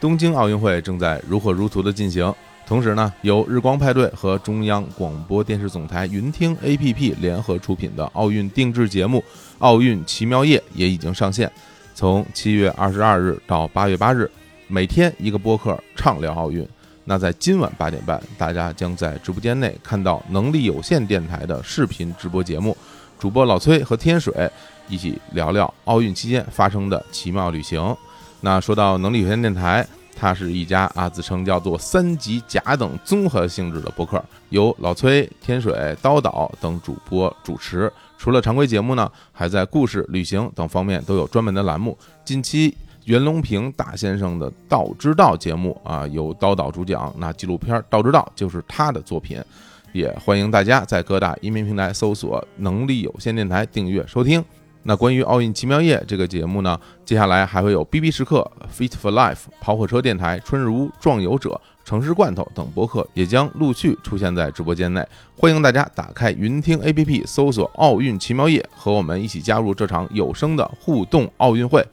[0.00, 2.34] 东京奥运会正在如火如荼的进行，
[2.66, 9.18] 同时呢，由日光派对和中央广播电视总台云听 APP 联合出品的奥运定制节目
[9.58, 11.52] 《奥运奇妙夜》也已经上线。
[11.94, 14.30] 从七月二十二日到八月八日，
[14.68, 16.66] 每天一个播客畅聊奥运。
[17.04, 22.74] 那在今晚八点半，大家将在直播间内看到能力有限电台的视频直播节目，
[23.18, 24.32] 主播老崔和天水
[24.88, 27.94] 一起聊聊奥运期间发生的奇妙旅行。
[28.40, 29.86] 那说到能力有限电台，
[30.16, 37.92] 它是一家啊自称叫做三级甲等综合性质的播客，由老崔、天水、刀导等主播主持。
[38.18, 41.96] 除了常规节目呢，还在故事、旅行等方面都有专门的栏目。
[42.24, 42.76] 近期。
[43.06, 47.12] 袁隆平大先生的《道之道》节目啊，由刀导主讲。
[47.16, 49.42] 那纪录片《道之道》就是他的作品，
[49.92, 54.44] 也欢迎大家在各大音频平台搜索“能力有限电台”订阅收听。
[54.82, 65.06] 那关于奥运奇妙夜这个节目呢，接下来还会有 B B 时刻、Fit for Life、跑火车电台、春日屋、壮游者、城市罐头等播客也将陆续出现在直播间内。
[65.36, 71.86] 欢迎大家打开云听 A P P，搜索“奥运奇妙夜”，和我们一起加入这场有声的互动奥运会。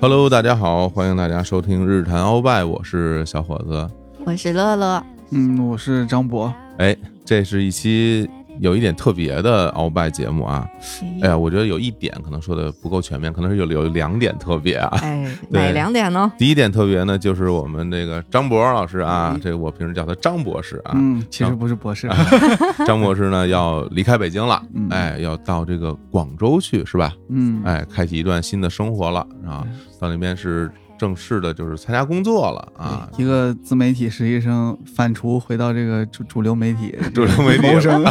[0.00, 3.88] Hello，大家好，欢迎大家收听日坛鳌拜，我是小伙子，
[4.26, 8.28] 我是乐乐，嗯，我是张博，哎，这是一期。
[8.60, 10.68] 有一点特别的鳌拜节目啊，
[11.22, 14.88] 哎呀，我觉得有一点可能说的不够全面，可能是有有两点特别啊。
[15.02, 16.30] 哎， 哪两点呢？
[16.38, 22.08] 第一点特别呢，就是我们这个张博老师啊，这个我平时叫他张博士啊，嗯，其实不是博士，
[22.86, 27.12] 张博士呢要离开北京了，哎，要到这个广州去是吧？
[27.28, 29.66] 嗯，哎，开启一段新的生活了啊，
[30.00, 30.70] 到那边是。
[30.98, 33.08] 正式的就是参加工作了啊！
[33.16, 38.04] 一个自媒体实习生反刍回到这个主主流媒体，主流媒体 生，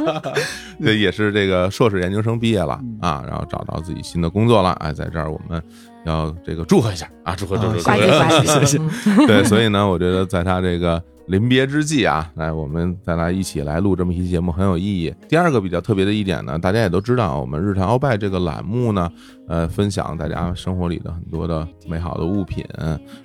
[0.80, 4.70] 对，也是这个硕士研究生毕业了啊，然后找到自己新的工作了。
[4.80, 5.62] 啊，在这儿我们
[6.04, 8.78] 要这个祝贺一下啊，祝贺祝贺，谢谢谢谢。
[9.26, 11.02] 对，所以呢，我觉得在他这个。
[11.28, 15.14] 临别之际啊，来，我们再来一起来录这么一期节目很有意义。
[15.28, 19.08] 第二个比较特别的一点呢，大家也都知道，我们日常鳌拜这个栏目呢，
[19.46, 22.66] 呃，分享大家生活里的很多的美好的物品，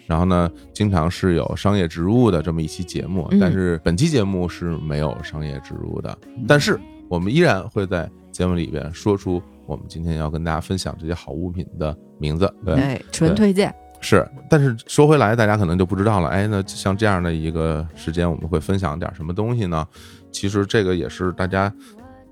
[0.05, 3.27] 然后呢，经常是有商业植入的这么一期节目。
[3.41, 6.15] 但是本期节目是没有商业植入的，
[6.47, 13.73] 但是我们依然会在节目里边说出我们今天要跟大家分享这些好物品的名字，对，纯推荐。
[13.99, 16.29] 是，但是说回来，大家可能就不知道了。
[16.29, 19.85] 哎，那像这样的一个时间，我们会分享点什么东西呢？
[20.31, 21.73] 其实这个也是大家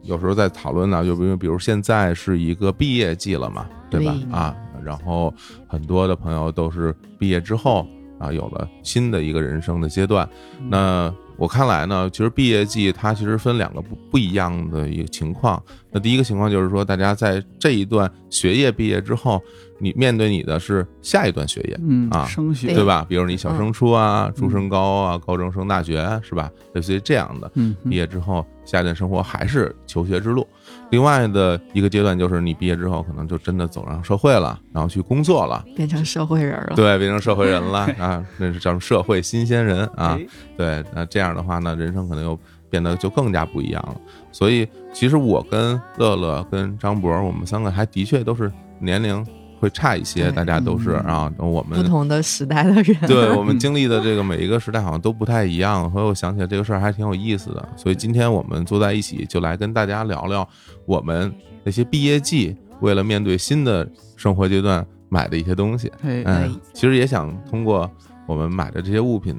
[0.04, 1.04] 有时候在讨论呢。
[1.04, 4.16] 就比如，比如现在是一个毕业季了嘛，对吧？
[4.32, 5.34] 啊，然后
[5.68, 7.88] 很多的朋友都是毕业之后
[8.20, 10.30] 啊，有了新的一个人生的阶段。
[10.70, 15.62] 那我看来呢，其实毕业季它其实分两个不不一样的一个情况。
[15.92, 19.42] 那第一个情况就是说，大家在这一段学业毕业之后。
[19.78, 23.06] 你面对你的是下一段学业，嗯啊，升学对吧？
[23.10, 26.50] 比如你小升初啊，初升高啊，高中升大学是吧？
[26.72, 30.48] 类似于这样的，嗯，毕业之后下一段生活还是求学之路。
[30.92, 36.74] 另外的一个阶段就是你毕业之后可能就真的走上社会了，然后去工作了，变成社会人了。
[36.76, 40.18] 对，变成社会人了 啊，那是叫社会新鲜人啊。
[40.58, 43.96] 对，那这样的话呢，人生可能又变得就更加不一样了。
[44.32, 49.26] 所以其实我跟乐乐跟张博，我们三个还的确都是年龄。
[49.66, 55.92] 会差一些，大家都是啊，我们不同的时代的人，对我们 经历的这个每一个时代好像都不太一样。
[55.92, 57.68] 所以我想起来这个事儿还挺有意思的。
[57.76, 60.48] 所以今天我们坐在一起，就来跟大家聊聊
[60.86, 61.34] 我们
[61.64, 65.92] 那些毕业季为了面对新的生活阶段买的一些东西。
[66.04, 67.90] 嗯，其实也想通过
[68.28, 69.36] 我们买的这些物品。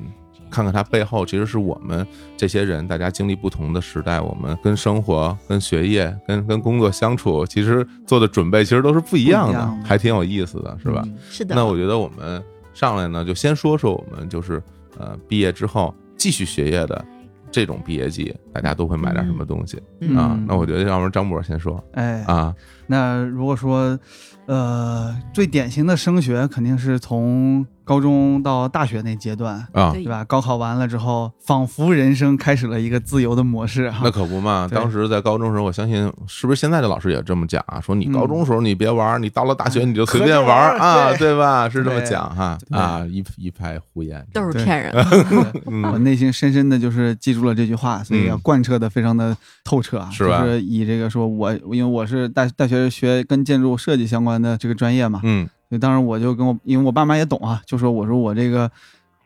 [0.50, 11.04] 看看它背后，其实是我们这些人，大家经历不同的时代，我们跟生活、跟学业、跟跟工作相处，其实做的准备其实都是不一样的，还挺有意思的，是吧？
[11.30, 11.54] 是的。
[11.54, 12.42] 那我觉得我们
[12.72, 14.62] 上来呢，就先说说我们就是
[14.98, 17.04] 呃毕业之后继续学业的
[17.50, 19.76] 这种毕业季，大家都会买点什么东西
[20.16, 20.38] 啊？
[20.46, 22.54] 那我觉得要不然张博先说，哎啊，
[22.86, 23.98] 那如果说
[24.46, 30.24] 呃最典型的升学，肯定是从高中到大学那阶段，啊，对对吧？
[30.24, 34.10] 高考完了之后，仿佛人生开始了一个自由的模式哈那。
[34.10, 34.68] 可不嘛！
[34.68, 37.80] 当时在高中时候，我相信是不是现在的老师也这么讲啊？
[37.80, 41.68] 说你高中时候你别玩儿，你到了大学你就随便玩啊，对对吧？
[41.68, 45.06] 是这么讲哈啊，一一派胡言，都是骗人的。
[45.64, 50.10] 我嗯内心深深的就是记住了这句话，所以要嗯贯彻的非常的透彻啊。
[50.10, 58.70] 是吧就是以这个说我，因为我是大大学学跟建筑设计相关的这个专业嘛，嗯所以当时我就跟我，因为我爸妈也懂啊，就说我说我这个，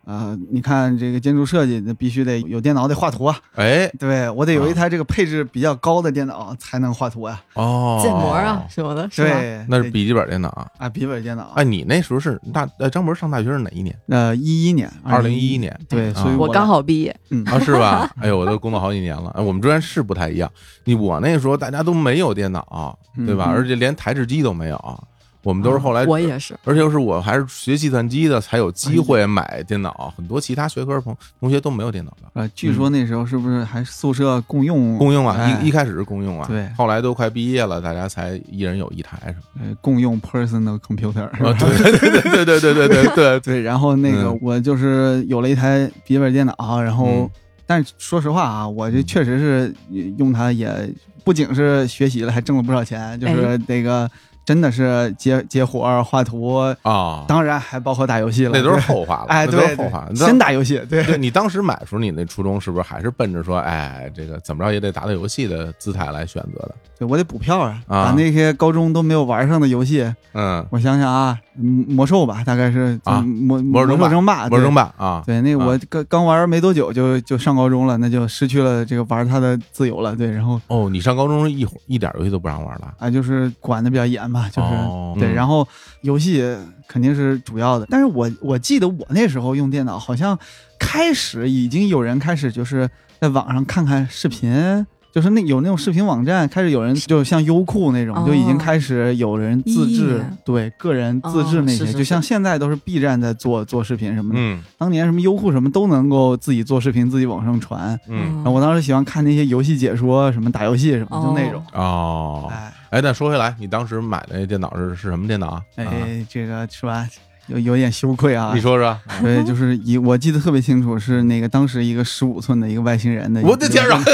[0.07, 9.39] 呃，你看这个建筑设计，那必须得有电脑得画图啊，哎对我得有一啊台这个配置比较高的电脑才能画图呀、哦，建模啊，什么的，是吧？
[9.39, 10.67] 对，那是笔记本电脑啊。
[10.79, 11.53] 啊，笔记本电脑。
[11.55, 13.95] 哎，你那时候是大呃张博上大学是哪一年？
[14.09, 18.11] 呃，一一年，二零一一年对，啊所以我刚好毕业，嗯啊，是吧？
[18.19, 19.31] 哎呦，我都工作好几年了。
[19.37, 20.51] 哎我们专业是不太一样。
[20.85, 23.45] 你我那时候大家都没有电脑，对吧？
[23.51, 25.05] 嗯而且连台式机都没有。
[25.43, 26.55] 我们都是后来，我也是。
[26.65, 30.13] 而且又是我还是学计算机的，才有机会买电脑。
[30.17, 32.29] 很多其他学科同同学都没有电脑的。
[32.35, 41.45] 呃，据说那时候是不是还宿舍共用共用啊，哎一一开始是共用啊，对后来都快毕业了，大家才一人有一台什么呃共用 personal computer 是的。
[41.45, 41.51] 吧？
[41.51, 47.31] 啊，对对对对对对对对对，对，然后那个嗯我就是有了一台笔记本电脑，然后、嗯
[47.71, 49.73] 但是说实话啊，我这确实是
[50.19, 50.93] 用它也
[51.23, 54.11] 不仅是学习了，还挣了不少钱，就是哎那个
[54.51, 60.09] 真的是接接活儿、画图，啊，当然还包括打游戏了，那都是后话了， 哎，对，后话。
[60.17, 66.75] 先打游戏，对对你当时买的时候，你那初衷是不是还是奔着说，哎，这个怎么着也得打打游戏的姿态来选择的？
[66.99, 74.93] 对，我得补票啊，啊把那些高中都没有玩上的游戏，嗯，我想想啊，嗯魔兽吧，大概是啊魔魔兽争霸魔兽争霸。
[74.97, 80.17] 啊，对，那我刚刚玩没多久就就上高中了，那就失去了这个玩它的自由了。
[80.17, 85.67] 对，然后哦，你上高中一一点游戏都不让玩了，啊，就是管的比较严吧，就是、对，然后
[86.03, 86.43] 游戏
[86.89, 87.87] 肯定是主要的。
[87.91, 90.39] 但是我我记得我那时候用电脑，好像
[90.79, 92.89] 开始已经有人开始就是
[93.21, 94.87] 在网上看看视频。
[95.13, 107.99] 就是那有那种视频网站，开始有人就像优酷那种，哦就已经开始有人自制，对个人自制那些，哦是是就像现在都是 B 站在做做视频什么的，嗯当年什么优酷什么都能够自己做视频，自己往上传。
[108.07, 111.61] 嗯然后我当时喜欢看那些游戏解说，什么打游戏什么，就那种。
[111.73, 115.63] 哦，哎哎，那说回来，你当时买的那电脑是是什么电脑啊？
[115.77, 117.09] 啊哎，这个是吧？
[117.47, 118.53] 有有点羞愧啊。
[118.55, 123.41] 你说说， 对，就是一我记得特别清楚，是那个当时一个十五寸的一个外星人的。
[123.43, 124.01] 我的天啊！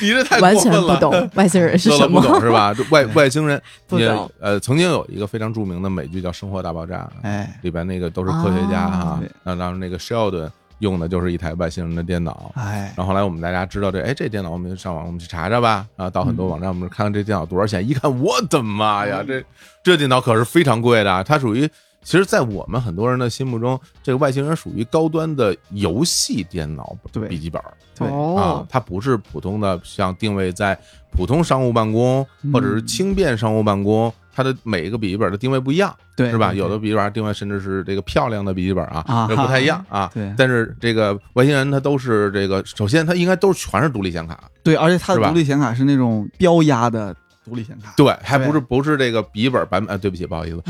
[0.00, 2.40] 你这太过完全，不懂 外星人是什乐乐不懂么。
[2.40, 2.74] 是吧？
[2.90, 10.50] 外外星人也不懂呃，曾经有一个非常著名的美剧叫《生活大爆炸》，哎里边那个都是科学家哈对，那当时那个 Sheldon
[10.82, 12.52] 用的就是一台外星人的电脑。
[12.54, 19.42] 哎，然后后来我们大家知道这，哎，这电脑我们就上网我们去查查吧，然后到很多网站我们看看这电脑多少钱，一看我的妈呀，这
[19.82, 21.68] 这电脑可是非常贵的，它属于。
[22.04, 27.28] 其实，在我们很多人的心目中，这个外星人属于高端的游戏电脑对。
[27.28, 27.62] 笔记本
[27.96, 28.08] 对。
[28.08, 30.76] 啊哦，，它不是普通的像定位在
[31.12, 36.52] 普通商务办公嗯或者是轻便商务办公，它的每一个笔记本的定位不一样，对，是吧？
[36.54, 40.10] 有的笔记本定位甚至是这个漂亮的笔记本啊啊，这不太一样啊。
[40.14, 47.14] 对但是这个外星人它都是这个，首先它应该都是全是独立显卡，对，而且它的独立显卡是那种标压的
[47.44, 47.92] 独立显卡。
[47.96, 50.62] 对，还不是不是这个笔记本版本，呃对不起，不好意思，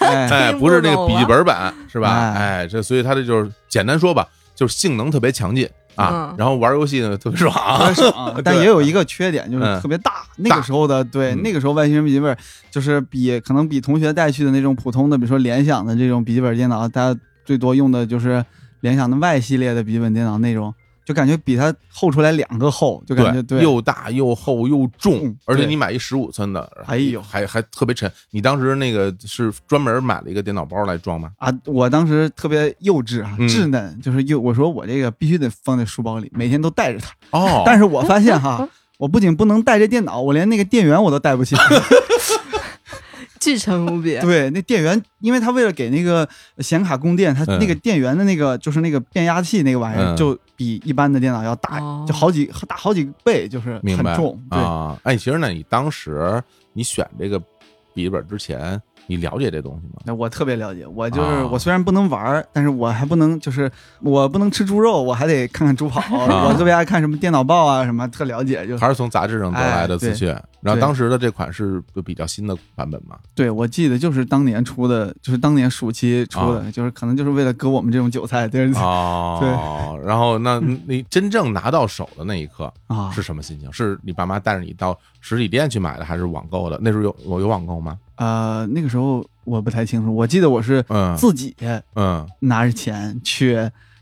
[0.00, 2.08] 哎， 哎，不是这个笔记本版，是吧？
[2.10, 7.52] 哎哎，这所以它这就是简单说吧，就是性能特别强劲啊嗯，然后玩游戏呢特别爽。
[7.52, 9.80] 特别爽， 但也有一个缺点，就是嗯。
[9.80, 10.12] 特别大。
[10.36, 11.42] 那个时候的，对，嗯。
[11.42, 12.36] 那个时候外星人笔记本
[12.70, 18.44] 就是比可能比同学带去的那种普通的，比如说联想的这种笔记本电脑，大家最多用的就是
[18.80, 20.72] 联想的 Y 系列的笔记本电脑那种，
[21.08, 28.12] 就感觉比它厚出来两个厚，就感觉对，又大又厚又重嗯，而且你买一十五寸的，哎呦还还特别沉。
[28.30, 31.30] 你当时那个是专门买了一个电脑包来装吗？
[31.38, 37.10] 啊，我当时特别幼稚啊，嗯稚嫩，就是又，我说我这个必须得放在书包里，每天都带着它。
[37.30, 41.62] 哦但是我发现哈，我不仅不能带着电脑，我连那个电源我都带不起来。
[43.38, 44.18] 巨沉无比。
[44.20, 46.28] 对，那电源，因为他为了给那个
[46.58, 54.40] 显卡供电，它嗯那个电源的那个就是那个变压器那个玩意嗯儿，就比一般的电脑要大，哦就好几大好几倍，就是很重。
[54.50, 54.98] 对，啊。
[55.02, 56.42] 哎，其实呢，你当时
[56.72, 57.38] 你选这个
[57.94, 59.94] 笔记本之前，你了解这东西吗？
[60.04, 66.00] 那我特别了解，我就是、啊我虽然不能玩儿，但是我还不能就是我不能吃猪肉，我还得看看猪跑。
[66.28, 70.28] 啊我特别爱看什么电脑报啊，什么特了解，就还是从杂志上得来的资讯？
[70.60, 73.16] 然后当时的这款是就比较新的版本嘛？
[73.34, 83.72] 对我记得就是当年出的，就是当年暑期出的，啊就是可能就是为了割我们这种韭菜， 对哦，然后那你真正拿到手的那一刻啊，是什么心情？
[83.72, 86.78] 是你爸妈带着你到实体店去买的，还是网购的？
[86.82, 87.96] 那时候有我有网购吗？
[88.18, 90.14] 呃，那个时候我不太清楚。
[90.14, 91.16] 我记得我是嗯。
[91.16, 91.54] 自己
[91.94, 92.26] 嗯。
[92.40, 93.58] 拿着钱去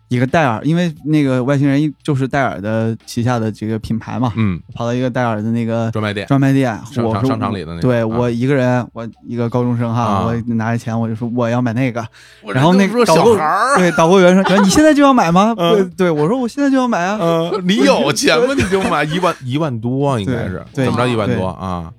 [0.09, 6.25] 一个戴尔，因为那个外星人就是戴尔的旗下的这个品牌嘛，嗯，跑到一个戴尔的那个专卖店。
[6.29, 10.25] 专卖店，商商我商场里的那对我一个人，我一个高中生哈，啊。
[10.27, 12.07] 我拿着钱我就说我要买那个，
[12.55, 13.37] 然后那导购
[13.77, 15.53] 对导购员说 你现在就要买吗？
[15.59, 15.75] 嗯。
[15.75, 18.55] 对对，我说我现在就要买啊，嗯，你有钱吗？
[18.57, 21.93] 你就买一万一万多，啊应该是对怎么着一万多啊？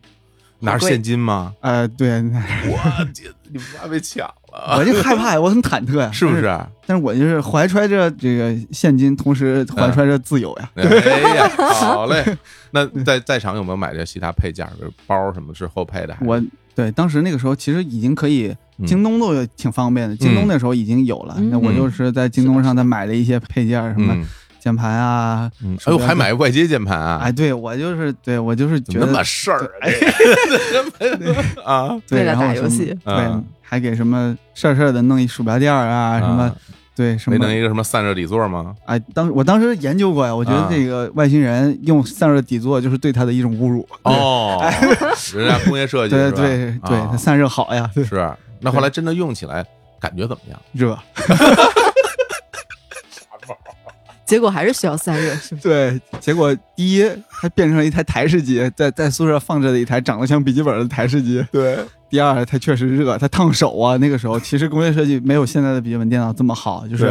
[0.60, 1.54] 拿着现金吗？
[1.62, 6.44] 呃，对，我天，你们家被抢了，我就害怕呀，我很忐忑呀，是不是？
[6.86, 7.04] 但是？
[7.04, 10.70] 我就是怀揣着这个现金，同时怀揣着自由呀。
[10.76, 12.24] 哎呀， 好嘞。
[12.72, 16.16] 那在在场有没有买这其他配件，比如包什么是后配的？
[16.22, 16.42] 我
[16.76, 21.36] 对当时那个时候其实已经可以，嗯京东都有挺方便的，京东那时候已经有了。
[21.38, 24.26] 嗯那我就是在京东上再买了一些配件，什么嗯
[24.68, 27.22] 键盘啊，嗯，哎呦，还买外接键盘啊？
[27.24, 29.72] 哎，对我就是对我就是觉得那么事儿
[31.64, 31.98] 啊？
[32.08, 36.56] 对，为了然后打游戏对嗯，还给什么事儿事儿的弄一鼠标垫儿啊，什么啊
[36.96, 38.76] 对什么没弄一个什么散热底座吗？
[38.86, 43.88] 哎，当我当时研究过呀，我觉得啊这个外星人用散热底座就是对他的一种侮辱。
[44.04, 44.60] 哦，
[45.34, 48.30] 人家工业设计对对对，散热好呀，是。
[48.60, 49.64] 那后来真的用起来
[50.00, 50.60] 感觉怎么样？
[50.74, 50.98] 热。
[54.28, 55.68] 结果还是需要散热，是不是？
[55.68, 57.10] 对，结果第一，
[57.42, 61.44] 它变成了一台台式机，在在宿舍放着的一台长得像笔记本的台式机。
[61.52, 61.80] 对，
[62.10, 63.96] 第二，它确实热，它烫手啊。
[63.98, 67.06] 那个时候其实工业设计没有现在的笔记本电脑这么好，就是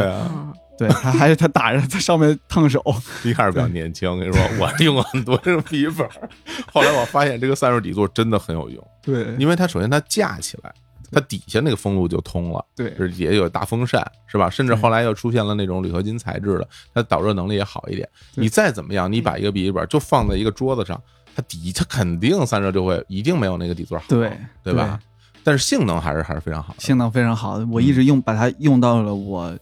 [0.77, 2.79] 对它还是它打着它上面烫手。
[3.23, 6.07] 一开始比较年轻，我跟你说，我用过很多这种笔记本，
[6.71, 10.71] 后来我发现这个散热底座真的很有用，对因为它首先它架起来，
[11.11, 12.63] 它底下那个风路就通了。
[12.75, 14.49] 对是也有大风扇，是吧？
[14.49, 18.07] 甚至后来又出现了那种铝合金材质的，它导热能力也好一点。
[18.35, 21.01] 你再怎么样，你把一个笔记本就放在一个桌子上，
[21.35, 24.31] 它底它肯定散热就会一定没有那个底座好，对
[24.63, 24.99] 对吧？
[25.43, 26.79] 但是性能还是还是非常好的。
[26.79, 29.57] 性能非常好，我一直用把它用到了我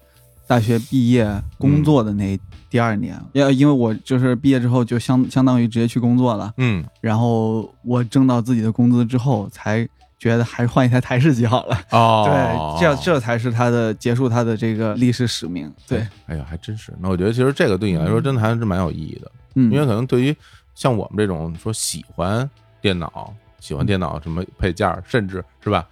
[0.47, 11.79] 大学毕业工作的那第二年，要、因为我就是毕业之后就相相当于直接去工作了，嗯，然后我挣到自己的工资之后，才觉得还是换一台台式机好了。
[11.91, 15.71] 哦，对，这这才是他的结束他的这个历史使命。
[15.87, 16.93] 对，，哎呀，还真是。
[16.99, 20.35] 那我觉得其实这个对你来说真的还是蛮有意义的，嗯，因为可能对于
[20.73, 22.49] 像我们这种说喜欢
[22.81, 25.87] 电脑、喜欢电脑什么配件儿，甚至是吧，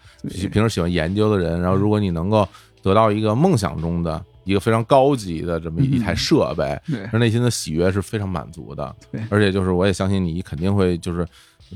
[0.52, 2.48] 平时喜欢研究的人，然后如果你能够
[2.82, 6.80] 得到一个梦想中的一个非常高级的这么一台设备，
[7.18, 8.96] 内心的喜悦是非常满足的。
[9.12, 9.22] 对。
[9.30, 11.26] 而且就是我也相信你肯定会就是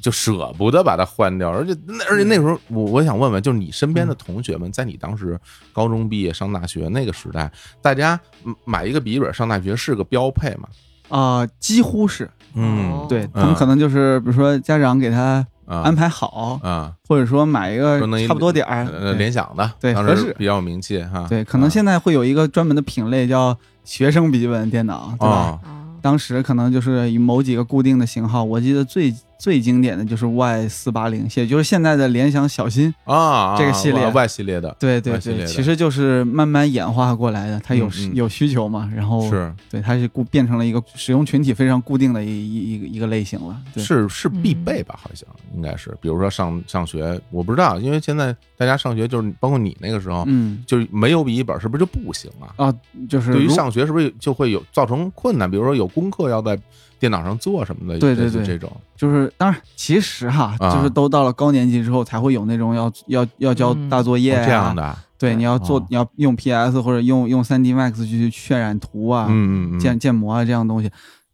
[0.01, 5.39] 就舍不得把它换掉，而且那而且那时候我我想问问，就是你身边的同学们，在你当时
[5.73, 7.51] 高中毕业上大学那个时代，
[7.81, 10.67] 大家嗯买一个笔记本上大学是个标配吗？
[11.09, 12.29] 啊、几乎是。
[12.53, 13.05] 嗯哦。
[13.09, 21.25] 对他们可能就是比如说家长给他啊安排好，啊，或者说买一个差不多点儿，呃联想的，对当合适时比较有名气哈。
[21.29, 25.59] 对，可能现在会有一个专门的品类叫学生笔记本电脑，对吧？
[26.01, 32.93] 当时可能就是以某几个固定的型号，我记得最最经典的就是 Y 四八零，也就是现在的联想小新。
[33.05, 43.55] 啊，这个系列 Y 系列的，对对对，其实就是慢慢演化过来的，它有、嗯嗯有需求嘛，然后是对它是固变成了一个使用群体非常固定的一一一个一个类型了。
[43.73, 44.99] 对，是是必备吧？
[45.01, 52.65] 好像应该是，比如说上上学，我不知道，因为现在大家上学就是包括你那个时候，嗯就是没有笔记本，是不是就不行啊？
[52.67, 52.73] 啊，
[53.07, 55.49] 就是对于上学是不是就会有造成困难？
[55.49, 56.57] 比如说有功课要在
[56.99, 58.43] 电脑上做什么的，对对对。
[58.45, 58.71] 这种。
[58.95, 60.75] 就是当然，其实哈，啊。
[60.75, 64.83] 就是都到了高年级之后才会有那种要要要交嗯大作业、啊哦这样，的。
[64.83, 65.85] 啊，对，你要做、哦。
[65.89, 69.31] 你要用 PS 或者用用 3D Max 去渲染图啊，嗯
[69.73, 70.89] 嗯嗯，建建模啊这样东西，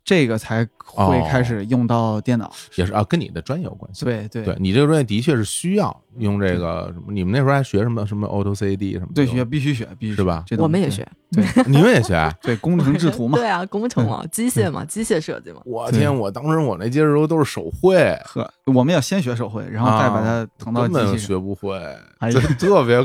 [0.06, 2.52] 这个才会哦开始用到电脑。
[2.76, 4.04] 也是啊，跟你的专业有关系。
[4.04, 7.12] 对对对你这个专业的确是需要用这个什么？
[7.14, 9.14] 你们那时候还学什么什么 Auto CAD 什么的？
[9.16, 12.30] 对，学必须学，必须是吧我们也学，对 你们也学？
[12.44, 13.38] 对工程制图嘛。
[13.40, 15.62] 对啊，工程嘛，机械嘛，机械设计嘛。
[15.66, 16.14] 我天！
[16.14, 21.18] 我当时我那届时候都是手绘，呵，我们要先学手绘，然后再把它腾到根本。
[21.18, 21.78] 学不会，
[22.20, 22.98] 哎特别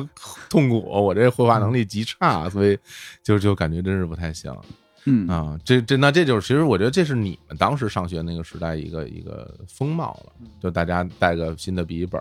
[0.48, 0.80] 痛苦。
[0.80, 2.76] 我这绘画能力极差，所以
[3.22, 4.52] 就就感觉真是不太行
[5.08, 5.58] 嗯，啊。
[5.64, 12.20] 这这那这就是，其实我觉得这是你们当时上学那个时代一个一个风貌了，嗯就大家带个新的笔记本，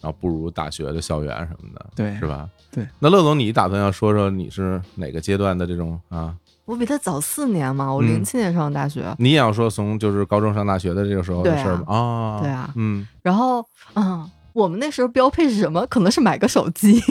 [0.00, 2.48] 然后步入大学的校园什么的，对是吧？
[2.70, 2.86] 对。
[2.98, 6.34] 那乐总，你打算要说说你是哪个阶段的这种啊？
[6.64, 11.94] 我比他早四年嘛，我嗯零七年上的大学，你也要说从就是高中上大学的这个时候的事儿吗？
[11.94, 13.06] 啊，对啊嗯。
[13.22, 13.62] 然后
[13.94, 15.86] 嗯，我们那时候标配是什么？
[15.88, 17.02] 可能是买个手机。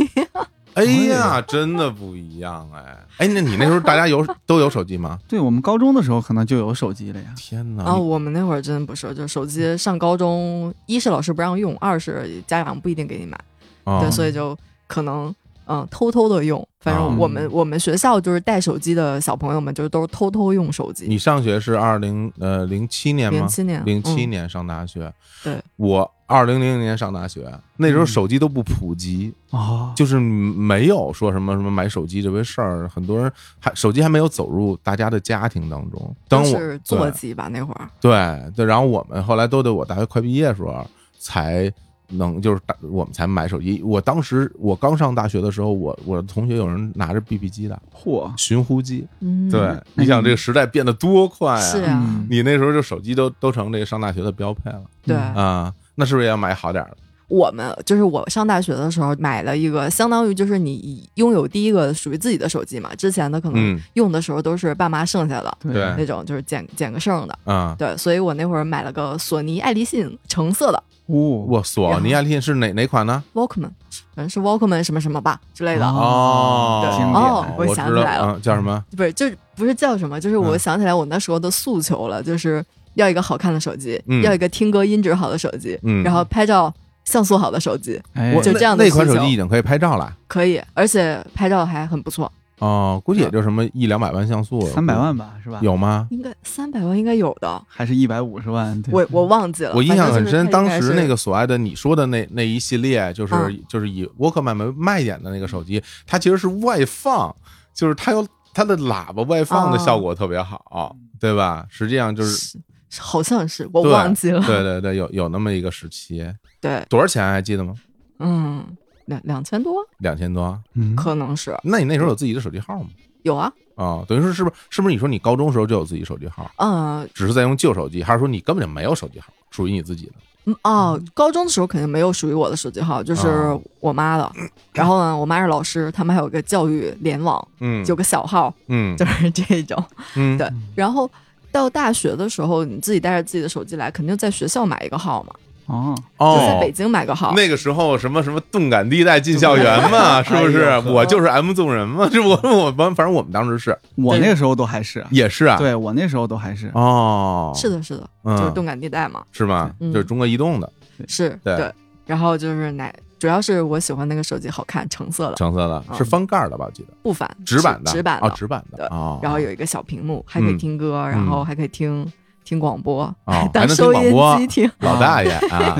[0.76, 2.98] 哎呀，真的不一样哎！
[3.18, 5.20] 哎，那你那时候大家有 都有手机吗？
[5.28, 7.28] 对我们高中的时候可能就有手机了呀。
[7.38, 7.84] 天哪！
[7.84, 13.38] 啊，我们那会儿真不是，就手机上高中，一是老师不让用，二是家长不一定给你买，
[13.84, 15.34] 啊对，所以就可能
[15.68, 16.66] 嗯偷偷的用。
[16.82, 21.06] 反正我们、哦我们学校就是带手机的小朋友们，就是都是偷偷用手机。
[21.08, 23.48] 你上学是二零呃零七年吗零？
[23.48, 25.14] 七年，零七嗯年上大学，
[25.44, 27.48] 对，我二零零零年上大学，
[27.78, 36.16] 那时候嗯手机都不普及，啊，就是没有说什么什么买手机这回事儿，很多人还手机还没有走入大家的家庭当中。
[36.28, 37.88] 当我是座对机吧那会儿。
[38.02, 38.12] 对
[38.56, 40.86] 对，然后我们后来都得我大学快毕业的时候
[41.20, 41.72] 才
[42.08, 43.82] 能就是大我们才买手机。
[43.84, 51.60] 我当时我刚上大学的时候，我我的同学有人拿着 BB 机的嚯，寻呼机，嗯，对，你想这个时代变得多快啊！
[51.62, 55.16] 是啊，嗯你那时候就手机都都成这个上大学的标配了对。
[55.16, 56.98] 嗯啊，那是不是也要买好点儿的？
[57.30, 62.94] 我们就是我上大学的时候买了一个，相当于就是你拥有第一个属于自己的手机嘛。
[62.96, 67.40] 之前的可能嗯用的时候都是爸妈剩下的、对那种，就是捡捡个剩的。
[67.46, 71.16] 啊，对，所以我那会儿买了个索尼爱立信橙色的哦，
[71.48, 73.72] 我索尼爱立信是哪哪款呢？Walkman，
[74.14, 75.88] 反正是 Walkman 什么什么吧之类的。
[75.88, 78.84] 哦，对哦，我想起来了，嗯，叫什么？
[78.96, 82.64] 不是，就是不是叫什么，就是我嗯想起来我那时候的诉求了，就是
[82.96, 86.74] 要一个好看的手机，嗯要一个听歌音质好的手机，嗯然后拍照
[87.06, 90.16] 像素好的手机，哎我就这样的那款手机已经可以拍照了。
[90.28, 92.32] 可以，而且拍照还很不错。
[92.60, 95.60] 哦，估计也就什么一两百万像素，三百万吧，是吧？
[95.62, 96.08] 有吗？
[96.12, 98.80] 应该三百万应该有的，还是一百五十万？
[98.84, 99.74] 对我我忘记了。
[99.76, 107.36] 我印象很深，当时那个所爱的你说的那那一系列，就是、嗯就是以沃克曼为卖点的那个手机，它其实是外放，
[107.74, 111.66] 就是它有它的喇叭外放的哦效果特别好，对吧？
[111.70, 112.58] 实际上就是是
[113.00, 114.42] 好像是我忘记了。
[114.46, 116.26] 对对对，有有那么一个时期，
[116.60, 117.74] 对，多少钱还记得吗？
[118.20, 118.66] 嗯，
[119.06, 120.60] 两两千多两千多。
[120.74, 122.90] 嗯，可能是那你那时候有自己的手机号吗？
[123.24, 123.52] 有啊。
[123.76, 130.14] 啊、等于说是不是是不是你说你高中时候就有自己手机号，嗯只是在用旧手机，还是说你根本就没有手机号，属于你自己的？
[130.46, 134.32] 嗯哦，高中的时候肯定没有属于我的手机号，就是哦我妈的。
[134.74, 139.84] 然后呢，我妈是老师，他们还有个教育联网，嗯，有个小号，嗯就是这种。
[140.16, 141.10] 嗯对，然后
[141.54, 145.34] 到大学的时候，你自己带着自己的手机来，肯定在学校买一个号嘛，
[145.68, 147.32] 哦，就在哦北，京买个号。
[147.36, 150.80] 那个时候什么什么动感地带进校园嘛，是不是哎？
[150.80, 159.72] 我就是 M 纵人嘛，这我我反反正我们当时是我那个时候都还是，也是啊，对我那时候都还是，哦，是的，是的，嗯就是动感地带嘛，是吧？
[159.80, 160.70] 嗯就是中国移动的
[161.08, 161.72] 是对
[162.06, 162.92] 然后就是哪，
[163.24, 165.96] 主要是我喜欢那个手机好看，橙色的，橙色的，嗯。
[165.98, 166.66] 是翻盖的吧？
[166.66, 166.90] 我记得？
[167.02, 170.58] 不翻直板的，哦，直板的，直板的对哦，然后有一个小屏幕，还可以嗯。
[170.58, 172.06] 听歌，然后还可以听
[172.44, 175.80] 听广播，哦 当收音机听，老大爷啊。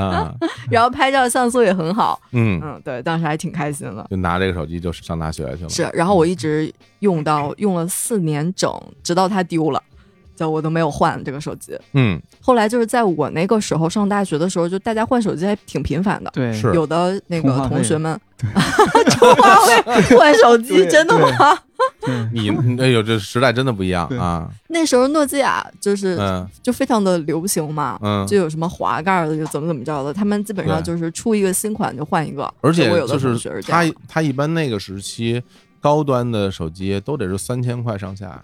[0.00, 0.34] 啊
[0.72, 4.06] 然后拍照像素也很好，嗯，嗯，对，当时还挺开心的。
[4.10, 9.82] 就拿这个手机就上大学去了，是，然后我一直用到用了四年整，直到它丢了，
[10.34, 11.78] 就我都没有换这个手机。
[11.92, 12.20] 嗯。
[12.40, 16.30] 后来就是在我那个时候上大学的时候，就大家换手机还挺频繁的。
[16.34, 18.18] 对，是有的那个同学们，
[19.10, 21.58] 充话费换手机，真的吗？
[22.00, 22.48] 对，你
[22.80, 26.48] 哎呦，这时代真的不一样啊，那时候诺基亚就是嗯。
[26.62, 28.26] 就非常的流行嘛，嗯。
[28.26, 35.42] 就有什么滑盖的，就怎么怎么着的，他们基本上就是出一个新款就换一个，而且我有的就是这它样，它一般那个时期
[35.80, 38.42] 高端的手机都得是三千块上下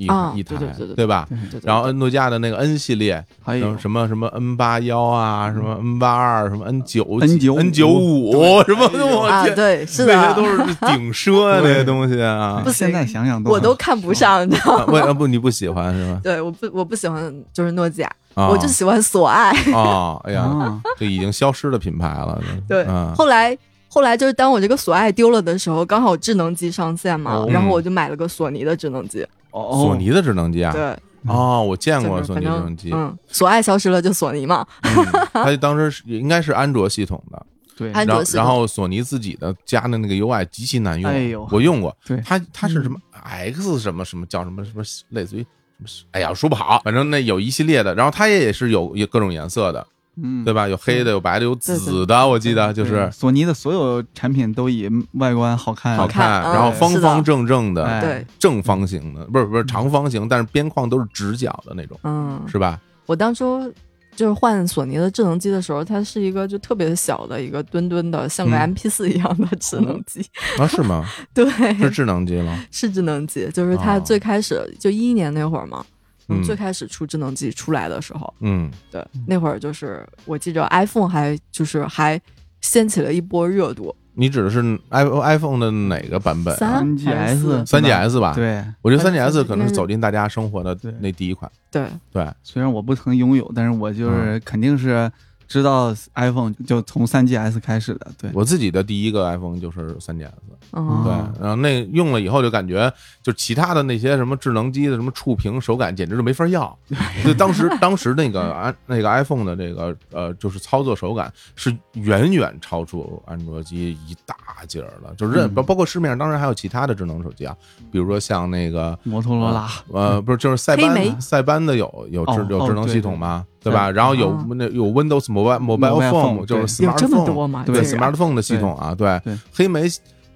[0.00, 1.26] 一啊一台对对对对吧？
[1.28, 12.70] 对对对然后诺基亚的那个 N 系列，还有什么什么 N 八幺啊，什么 N 八二，什么 N 九 N95 N 九五，什么我啊，天，对，是的那些，都是顶奢啊， 那些东西啊不。
[12.72, 14.84] 现在想想都我都看不上，你知道吗？
[14.84, 16.20] 啊为啊不你不喜欢是吧？
[16.24, 19.50] 对，我不我不喜欢就是诺基亚，啊我就喜欢索爱。
[19.74, 22.40] 啊，哎呀，啊，这已经消失的品牌了。
[22.66, 23.56] 对，嗯后来
[23.92, 29.26] 后来就是当我这个索爱丢了的时候，刚好智能机上线嘛，哦然后我就买了个索尼的智能机。
[29.50, 34.64] 哦，索尼的智能机啊，对，哦，我见过索尼智能机，嗯，索爱消失了就索尼嘛。
[34.82, 38.38] 嗯它当时是应该是安卓系统的， 对，安卓系统。
[38.38, 45.40] 然后然后索尼自己的加的那个 UI 极其难用，哎呦我用过， 对它它是什么 X 什么什么叫什么什么类似于
[45.84, 49.84] 什么，哎呀说不好，反正那有一系列的，然后它也是有有各种颜色的，
[50.16, 50.68] 嗯，对吧？
[50.68, 58.00] 有黑的，有白的，有紫的，我记得就是索尼的所有产品都以外观好看好看看，然后方方正正的，哎。
[58.00, 62.78] 对，正方形的，不是不是长方形，但是边框都是直角的那种，嗯，是吧？
[63.06, 63.72] 我当初
[64.14, 68.74] 就是换索尼的智能机的时候，它是一个就特别小的一个墩墩的，像个嗯。
[68.74, 70.20] MP 四一样的智能机。
[70.58, 71.06] 啊，是吗？
[71.32, 74.02] 对，是智能机吗，是智能机，就是它哦。
[74.04, 75.84] 最开始、就一一年那会儿嘛，
[76.30, 82.20] 嗯最开始出智能机出来的时候，嗯，对，那会儿就是我记着 iPhone 还就是还
[82.60, 86.56] 掀起了一波热度，你指的是 iPhone iPhone 的哪个版本啊？
[86.56, 91.50] 三还是 3GS 四三 GS 吧？，对，我觉得三 GS 可能是走进大家生活的那第一款。
[91.70, 95.10] 对，对，虽然我不曾拥有，但是我就是肯定是
[95.50, 100.28] 知道 iPhone 就从三 GS 开始的，对，我自己的第一个 iPhone 就是三 GS，
[100.70, 106.78] 嗯，对哦，然后那用了以后就感觉，就其他的那些什么智能机的什么触屏手感，简直就没法要。
[107.26, 114.36] 就当时当时那个安那个 iPhone 的这个呃，就是操作手感是远远超出安卓机一大
[114.68, 115.12] 截儿的。
[115.16, 115.54] 就是任嗯。
[115.54, 117.56] 包包括市面上当然还有其他的智能手机啊，
[117.90, 123.90] 比如说像那个摩托罗拉，呃，不是，就是塞班塞班的有有智有智能系统嘛，对吧？
[123.90, 129.20] 然后有哦那有 Windows Mobile Mobile Phone，Phone，就是 smartphone，对 smartphone 的系统啊，对。
[129.24, 129.38] 对。
[129.52, 129.82] 黑莓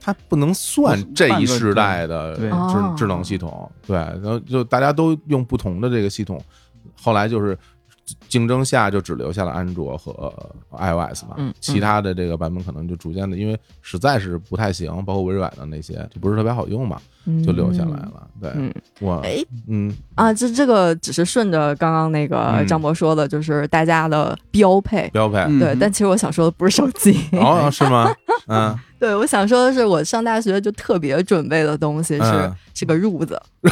[0.01, 2.95] 它不能算这一时代的对智哦。
[2.97, 6.39] 智能系统，对，然后就大家都用不同的这个系统，
[7.01, 7.59] 后来就是
[8.29, 10.13] 竞争下就只留下了安卓和
[10.73, 17.01] iOS 嘛嗯，其他的这个版本可能就逐渐的，因为实在是不太行，包括微软的那些就不是特别好用嘛，
[17.45, 18.29] 就留下来了。
[18.41, 19.43] 对嗯，我哎。
[19.69, 19.95] 嗯。
[20.15, 22.67] 啊，这这个只是顺着刚刚那个嗯。
[22.67, 25.09] 张博说的，就是大家的标配。
[25.11, 25.39] 标配。
[25.39, 25.59] 嗯。
[25.59, 28.13] 对，但其实我想说的不是手机，哦是吗？
[28.49, 32.55] 嗯对我想说的是，我上大学就特别准备的东西是、嗯。
[32.73, 33.41] 是个褥子，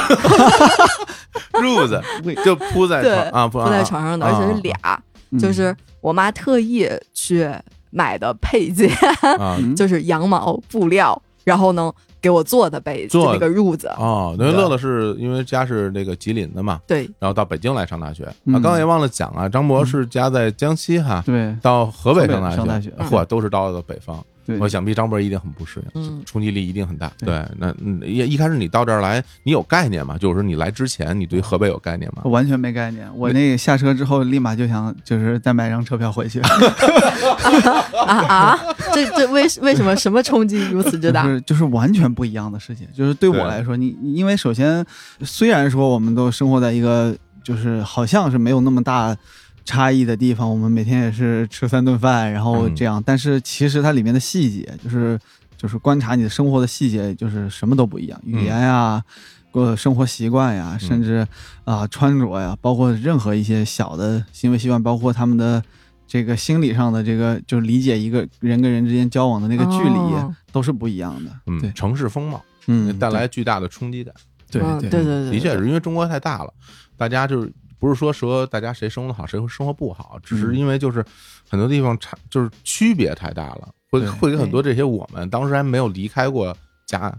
[1.54, 2.00] 褥子
[2.44, 4.74] 就铺在对床啊，铺铺在床上的，而且是俩，
[5.30, 5.38] 嗯。
[5.38, 7.50] 就是我妈特意去
[7.90, 8.90] 买的配件，
[9.74, 11.90] 就是羊毛布料，然后呢
[12.20, 18.24] 给我做的被子，做就那个褥子，哦，因为乐乐是因为家是那个吉林的嘛，对，然后到北京来上大学。
[18.24, 18.52] 啊，嗯。
[18.52, 24.24] 刚刚也忘了讲啊，张博是家在江西哈，对到河北上大上大学嚯，都是到了北方。
[24.56, 27.10] 对，我想必张博一定很不适应，嗯冲击力一定很大。
[27.18, 30.16] 对对，那嗯一一开始你到这儿来，你有概念吗？
[30.18, 32.30] 就是说你来之前，你对河北有概念吗我？
[32.30, 33.08] 完全没概念。
[33.14, 36.40] 我那个下车之后，立马就想就是再买张车票回去，
[38.06, 38.58] 啊啊，
[38.94, 41.24] 这这为为什么什么冲击如此之就大？
[41.24, 42.88] 是就是完全不一样的世界。
[42.94, 44.84] 就是对我对来说，你你因为首先
[45.22, 49.16] 虽然说我们都生活在一个就是好像是没有那么大。
[49.64, 55.18] 差异的地方，我们每天也是吃三顿饭，然后这样，但是其实它里面的细节，就是
[55.56, 59.02] 就是观察你的生活的细节，就是什么都不一样，语言呀、
[59.50, 61.26] 过，生活习惯呀，甚至
[61.64, 65.62] 啊、穿着呀，包括任何一些小的行为习惯，包括他们的
[66.06, 70.34] 这个心理上的这个，就理解一个人跟人之间交往的那个距离，哦。
[70.52, 71.30] 都是不一样的。
[71.60, 71.70] 对。
[71.70, 74.14] 嗯，，城市风貌嗯，带来巨大的冲击感。
[74.50, 74.90] 对嗯对。
[74.90, 76.52] 对对对，的确是因为中国太大了，
[76.94, 77.50] 大家就是
[77.82, 81.04] 不是说说大家谁生活好谁生活不好，只是嗯因为就是
[81.50, 87.12] 很多地方差就是区别太大了，会会给很多这些我们当时还没有离开过家，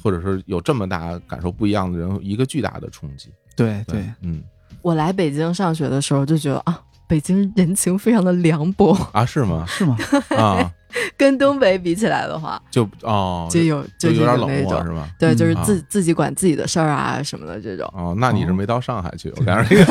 [0.00, 3.28] 或者是有这么大感受不一样的人一个巨大的冲击。
[3.56, 4.40] 对对，嗯
[4.82, 9.64] 我来北京上学的时候就觉得啊，北京人情非常的凉薄，啊，是吗？
[9.66, 9.98] 是吗？
[10.38, 10.72] 啊，
[11.16, 15.08] 跟东北比起来的话，就哦，就有就有点冷漠是吧？
[15.18, 17.86] 对，就是嗯自自己管自己的事儿啊什么的这种。
[17.96, 19.84] 哦，那你是哦没到上海去，我 感觉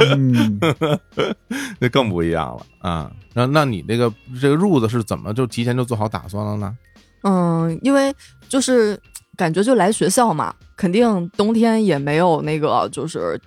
[0.00, 0.58] 嗯，
[1.80, 3.10] 那更不一样了啊。
[3.34, 6.76] 那那你那个这个褥子是怎么就提前就做好打算了呢？
[7.24, 8.14] 嗯，因为
[8.48, 8.98] 就是
[9.36, 13.38] 感觉就来学校嘛，肯定冬天也没有那个就是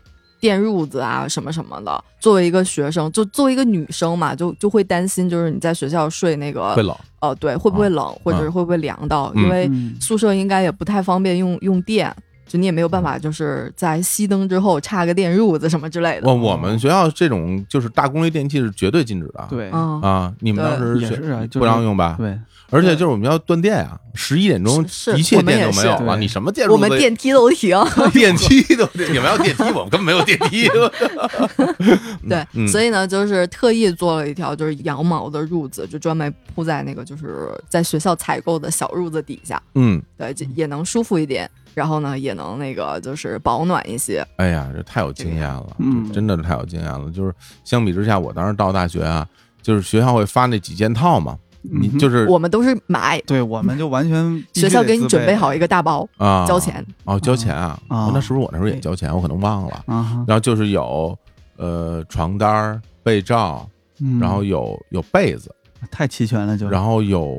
[0.42, 2.04] 垫褥子啊什么什么的。
[2.20, 9.32] 作为一个学生，就作为一个女生嘛，就就会担心，就是你在学校睡那个会冷呃，对，会不会冷，或者是会不会凉到？
[9.36, 12.14] 嗯因为嗯宿舍应该也不太方便用用电，
[12.48, 16.28] 就你也没有办法，就是在熄灯之后插个电褥子什么之类的。
[16.28, 19.48] 我我们学校这种就是大功率电器是绝对禁止的。
[19.50, 22.16] 对，嗯，啊，你们当时也是啊，就是不让用吧？
[22.18, 22.38] 对，
[22.72, 24.84] 而且就是我们要断电啊，十一点钟
[25.16, 27.78] 一切电都没有了，你什么电褥子我们电梯都停。
[28.14, 30.68] 电梯都 你们要电梯，我们根本没有电梯。
[32.28, 44.26] 对，嗯所以呢，就是特意做了一条就是羊毛的褥子，就专门铺在那个就是在学校采购的小褥子底下，嗯，对，就也能舒服一点，然后呢，也能那个就是保暖一些。
[44.38, 47.10] 哎呀，这太有经验了，嗯真的是太有经验了。
[47.12, 47.34] 就是
[47.66, 49.28] 相比之下，我当时到大学啊，
[49.62, 56.86] 就是学校会发那几件套嘛，你嗯就是我们都是买，对，我们就完全学校给你准备好一个大包，啊交钱。
[57.04, 59.14] 哦，交钱啊，那是不是我那时候也交钱？
[59.16, 59.84] 我可能忘了。
[59.86, 61.18] 啊，然后就是有
[61.58, 63.70] 呃床单儿、被罩，
[64.00, 65.54] 嗯然后有有被子，
[65.92, 67.38] 太齐全了就，然后有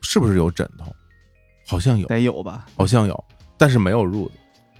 [0.00, 0.94] 是不是有枕头？
[1.66, 2.66] 好像有，得有吧？
[2.76, 3.24] 好像有，
[3.56, 4.32] 但是没有褥子。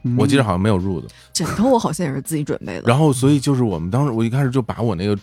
[0.04, 1.06] 嗯我记得好像没有褥子。
[1.32, 2.82] 枕头我好像也是自己准备的。
[2.88, 5.16] 然后所以就是我们当时我一开始就把我那个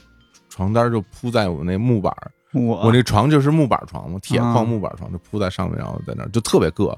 [0.47, 6.95] 床单就铺在我那木板儿，我我那床就是木板床嘛，铁啊矿木板床就铺在上面，然后在那儿就特别硌。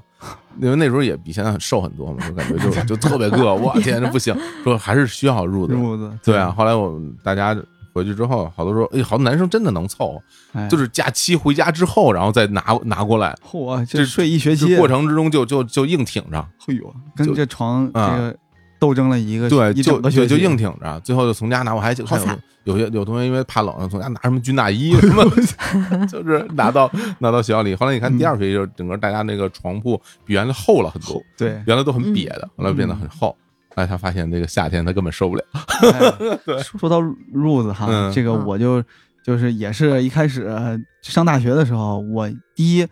[0.60, 4.34] 因为那时候也比现在瘦很多嘛，就感觉就 就特别硌，我天，这不行，
[4.64, 5.74] 说还是需要褥子。
[5.74, 7.56] 褥子，对啊，，后来我们大家
[7.92, 16.38] 回去之后，好多说，哎，好多男生真的能凑，哎就是假期回家之后，然后再拿拿过来，嚯，这这睡一学期过，程之中就就就硬挺着。
[16.66, 18.36] 哎呦，跟这床这啊个
[18.82, 21.72] 斗争了一个对，就就就硬挺着，最后就从家拿。
[21.72, 22.20] 我还看
[22.64, 25.24] 有有些有同学因为怕冷，从家拿什么军大衣什么，
[26.10, 26.90] 就是拿到
[27.20, 27.76] 拿到学校里。
[27.76, 33.36] 后来你看第二学期，就整个大家那个床铺比原来厚了很多，对，原来都很瘪的，后来变得很厚。
[33.76, 35.44] 哎，他发现这个夏天他根本受不了。
[35.54, 38.82] 哎说说到褥子哈，嗯这个嗯我就
[39.24, 42.84] 就是也是一开始呃上大学的时候，我第一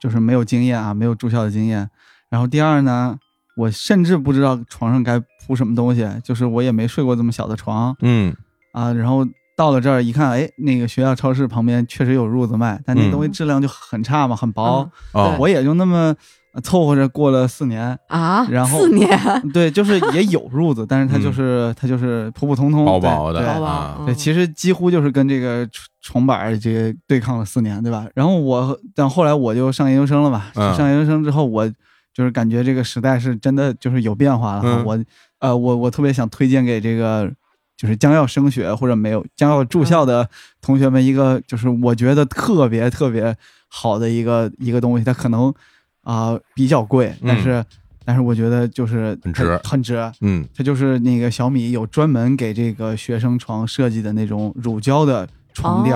[0.00, 1.88] 就是没有经验啊，没有住校的经验，
[2.28, 3.16] 然后第二呢，
[3.56, 8.34] 我甚至不知道床上该铺什么东西，就是我也没睡过这么小的床嗯
[8.72, 9.26] 啊，然后。
[9.56, 14.80] 到了这儿一看，哎，那个学校超市旁边确实有褥子卖，但那嗯东西质量就很差嘛，很薄。
[15.12, 16.12] 嗯哦，我也就那么
[16.54, 17.96] 呃凑合着过了四年。
[18.08, 19.16] 啊，然后四年，
[19.52, 28.08] 对，就是也有褥子，但是它就是、它就是普普通通、薄薄的啊，嗯对，其实几乎就是跟这个床床板儿这个对抗了四年，对吧？
[28.12, 30.46] 然后我，但后来我就上研究生了嘛。
[30.56, 31.70] 嗯上研究生之后，我
[32.14, 34.62] 就是感觉这个时代是真的就是有变化了。
[34.64, 34.84] 嗯。
[34.84, 35.04] 我
[35.40, 37.30] 呃，我我特别想推荐给这个
[37.76, 40.26] 就是将要升学或者没有将要住校的
[40.62, 43.36] 同学们一个，就是我觉得特别特别
[43.68, 45.52] 好的一个一个东西，它可能
[46.02, 47.64] 啊、比较贵，但是、
[48.04, 50.12] 但是我觉得就是很值很值。
[50.20, 55.94] 嗯它就是那个小米有专门给这个学生床设计的那种乳胶的床垫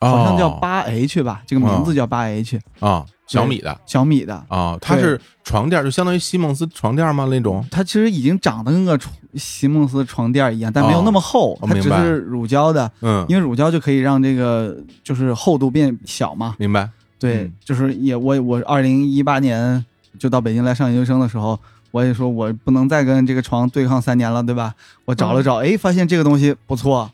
[0.00, 4.42] 好像叫哦八 H 吧，这个名字叫八 H，、啊，小米的小米的。
[4.48, 7.28] 啊，它是床垫，就相当于席梦思床垫吗？
[7.30, 16.56] 那种它其实已经长得跟个床席梦思床垫一样，但没有那么厚，哦它只是乳胶的，嗯，因为乳胶就可以让这个就是厚度变小嘛。
[16.58, 16.88] 明白
[17.18, 19.84] 对，嗯就是也我我二零一八年
[20.18, 21.58] 就到北京来上研究生的时候，
[21.90, 24.74] 我也说我不能再跟这个床对抗三年了，对吧？
[25.04, 27.10] 我找了找，哎、发现这个东西不错。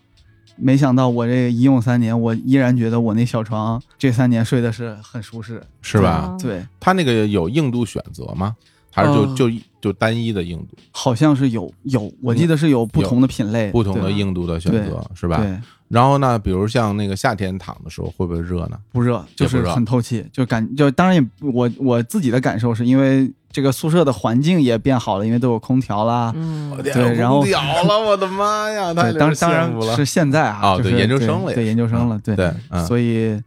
[0.57, 5.63] 没想到我这一用三年，我依然觉得我那小床这三年睡的是很舒适。
[5.83, 6.29] 是吧？
[6.31, 8.57] 嗯对，它那个有硬度选择吗？
[8.91, 15.45] 还是就呃就就单一的硬度，好像是有有，我记得是有不同的品类，不同的硬度的选择是吧？
[15.89, 18.79] 对，然后呢，比如像那个夏天躺的时候会不会热呢？
[18.93, 26.33] 不热，就是很透气，就感就当然也我我自己的感受是因为这个宿舍的环境也变好了，因为都有空调啦。
[26.35, 28.93] 嗯，对然后屌了，我的妈呀！
[28.93, 33.41] 太 对，当当然是现在啊，就是研究生了对对研究生了，对对，嗯所以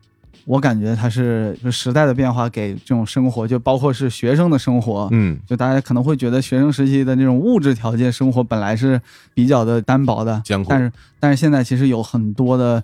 [0.47, 5.37] 我感觉它是就时代的变化给这种生活，就包括是学生的生活，嗯。
[5.45, 9.01] 就大家可能会觉得学生时期的那种物质条件生活本来是
[9.33, 12.81] 比较的单薄的，但是但是现在其实有很多的，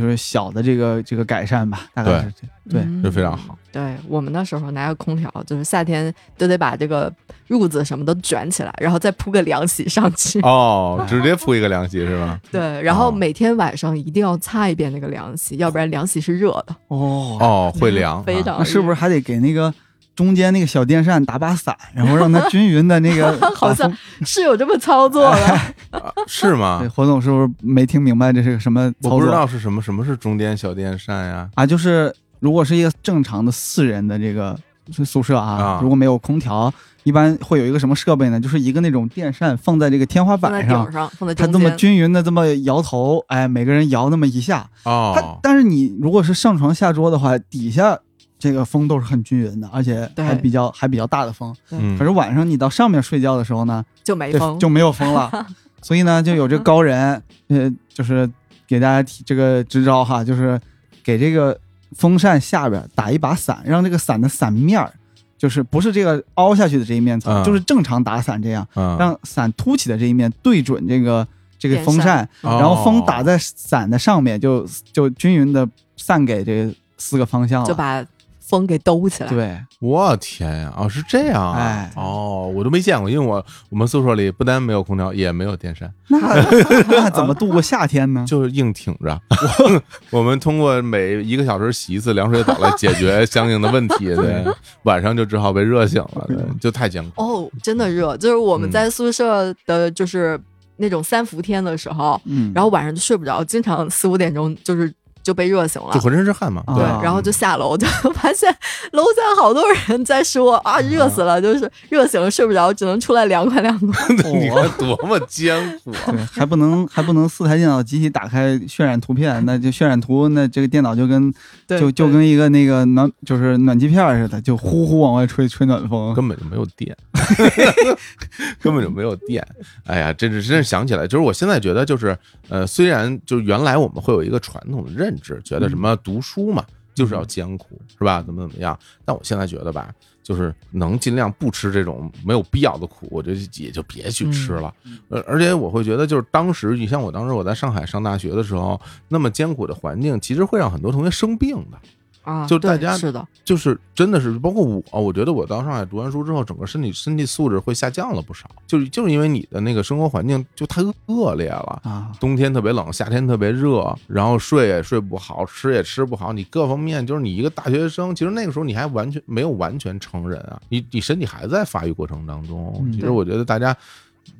[0.00, 2.80] 就是小的这个这个改善吧，大概是这对。
[2.82, 3.58] 嗯这非常好。
[3.72, 7.10] 对我们那时候拿个空调，就是夏天都得把这个
[7.48, 10.40] 褥子什么都卷起来，然后再铺个凉席上去。
[10.42, 12.38] 哦， 直接铺一个凉席是吧？
[12.50, 16.76] 对，然后哦每天晚上一定要擦一遍那个凉席，要不然凉席是热的。
[16.88, 19.72] 哦，哦，会凉，啊非常那是不是还得给那个
[20.14, 23.90] 中间那个小电扇打把伞，然后让它均匀的那个 好像
[24.24, 25.46] 是有这么操作的。
[25.90, 26.88] 啊 是吗对，？
[26.88, 29.12] 侯总是不是没听明白这是个什么操作？
[29.14, 31.48] 我不知道是什么，什么是中间小电扇呀？
[31.54, 34.58] 啊，就是如果是一个正常的四人的这个
[35.04, 36.72] 宿舍啊，啊如果没有空调，
[37.04, 38.38] 一般会有一个什么设备呢？
[38.38, 41.70] 就是一个那种电扇放在这个天花放在板上它这么。
[41.72, 44.68] 均匀的这么摇头，哎，每个人摇那么一下。
[44.84, 47.98] 它哦，但是你如果是上床下桌的话，底下
[48.42, 51.54] 这个风都是很均匀的，而且还比较还比较大的风。
[51.70, 51.96] 嗯。
[51.96, 55.30] 可是晚上你到上面睡觉的时候呢，就没风，就没有风了。
[55.80, 58.28] 所以呢，就有这高人，呃，就是
[58.66, 60.60] 给大家提这个支招哈，就是
[61.04, 61.56] 给这个
[61.92, 64.92] 风扇下边打一把伞，让这个伞的伞面儿，
[65.38, 67.44] 就是不是这个凹下去的这一面层，嗯。
[67.44, 71.24] 就是正常打伞这样，嗯，让伞凸起的这一面对准这个
[71.60, 72.58] 这个风扇，哦。
[72.58, 77.68] 然后风打在伞的上面，就就均匀的散给这四个方向了。
[77.68, 78.04] 就把
[78.52, 79.30] 风给兜起来。
[79.30, 80.74] 对，我天呀！
[80.76, 81.56] 哦，是这样啊！
[81.58, 86.18] 哎哦，我都没见过，因为我我们宿舍里不单没有空调，也没有电扇，那
[86.86, 88.26] 那怎么度过夏天呢？
[88.28, 89.18] 就是硬挺着。
[90.12, 94.04] 我们通过每一个小时洗一次凉水澡来解决相应的问题。
[94.14, 94.44] 对，
[94.82, 97.22] 晚上就只好被热醒了，对，就太艰苦。
[97.22, 100.38] 哦，真的热，就是我们嗯在宿舍的，就是
[100.76, 106.00] 那种三伏天的时候，嗯，然后晚上就睡不着，经常四五点钟就是就被热醒了就。
[106.00, 106.62] 浑身是汗嘛。
[106.66, 108.54] 啊对，对，然后就下楼，就发现
[108.92, 114.14] 楼下好多人在说啊，热死了，就是热醒了睡不着，只能出来凉快凉快。
[114.14, 116.12] 你看多么艰苦啊！
[116.12, 121.32] 对，还不能还不能四台电脑集体打开渲染图片，那就渲染图，那这个电脑就跟
[121.66, 126.12] 对，就就跟一个那个暖就是暖气片似的，就呼呼往外吹吹暖风。
[126.14, 126.96] 根本就没有电，
[128.60, 129.46] 根本就没有电。
[129.84, 132.16] 哎呀，真是真是想起来，就是我现在觉得，就是
[132.48, 136.64] 呃，虽然就是原来我们会有一个传统的认知，觉得什么读书嘛，
[136.94, 138.22] 就是要艰苦，是吧？
[138.22, 138.78] 怎么怎么样？
[139.04, 139.92] 但我现在觉得吧，
[140.22, 144.72] 就是能尽量不吃这种没有必要的苦，我觉得也就别去吃了。
[145.08, 151.78] 而，而且我会觉得，就是当时你像我当时我在上海上大学的时候，那么艰苦的环境，其实会让很多同学生病的。
[152.22, 161.80] 啊，对就大家是的，就是真的是，包括我，我觉得我到上海读完书之后，整个身体身体素质会下降了不少，就是就是因为你的那个生活环境就太恶劣了。
[161.84, 172.72] 啊，冬天特别冷，夏天特别热，然后睡也睡不好，吃也吃不好，你各方面就是你一个大学生，其实那个时候你还完全没有完全成人啊，你你身体还在发育过程当中。
[172.86, 173.76] 嗯其实我觉得大家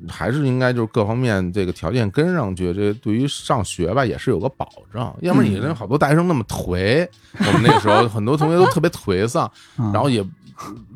[0.08, 7.06] 还是应该就是各方面这个条件跟上去，这对于上学吧也是有个保障，要不然你那好多大学生那么颓，
[7.38, 10.24] 我们那个时候 很多同学都特别颓丧，嗯然后也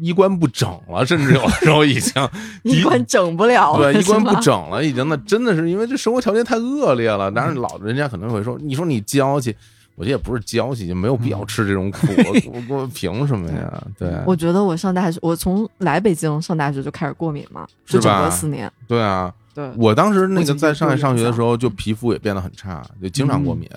[0.01, 2.29] 衣冠不整了，甚至有的时候已经
[2.63, 7.31] 衣冠整不了了，对，衣冠不整了，已经那真的是因为这生活条件太恶劣了。
[7.31, 9.55] 当然，老人家可能会说，你说你娇气，
[9.97, 12.07] 我觉得也不是娇气，就没有必要吃这种苦，
[12.49, 13.83] 我我我凭什么呀？
[13.99, 18.71] 对，我觉得我上大学，我从来北京上大学就开始过敏嘛，是吧就整个四年。
[18.87, 23.69] 对啊，对，我当时那个在上海上学的时候，就就皮肤也变得很差，就经常过敏，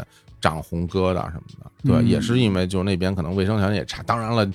[0.42, 1.72] 长红疙瘩什么的。
[1.84, 4.48] 对，嗯也是因为就那边可能卫生条件也差，当然了。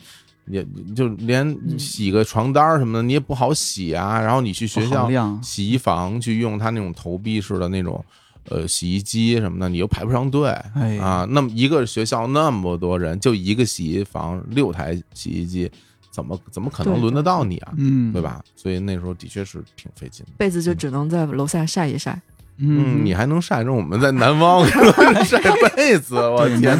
[0.46, 0.62] 也
[0.94, 4.20] 就连嗯洗个床单什么的，你也不好洗啊。
[4.20, 5.08] 然后你去学校
[5.40, 8.04] 洗衣房去用它那种投币式的那种
[8.50, 11.26] 呃洗衣机什么的，你又排不上队哎啊。
[11.30, 15.70] 那么一个学校那么多人，就一个洗衣房六台洗衣机，
[16.10, 17.72] 怎么怎么可能轮得到你啊？
[17.76, 18.22] 嗯，对？
[18.22, 18.42] 吧？
[18.54, 20.32] 所以那时候的确是挺费劲的。
[20.36, 22.20] 被子就只能在楼下晒一晒。
[22.58, 24.64] 嗯，嗯，你还能晒着我们在南方
[25.24, 25.40] 晒
[25.74, 26.78] 被子，我对天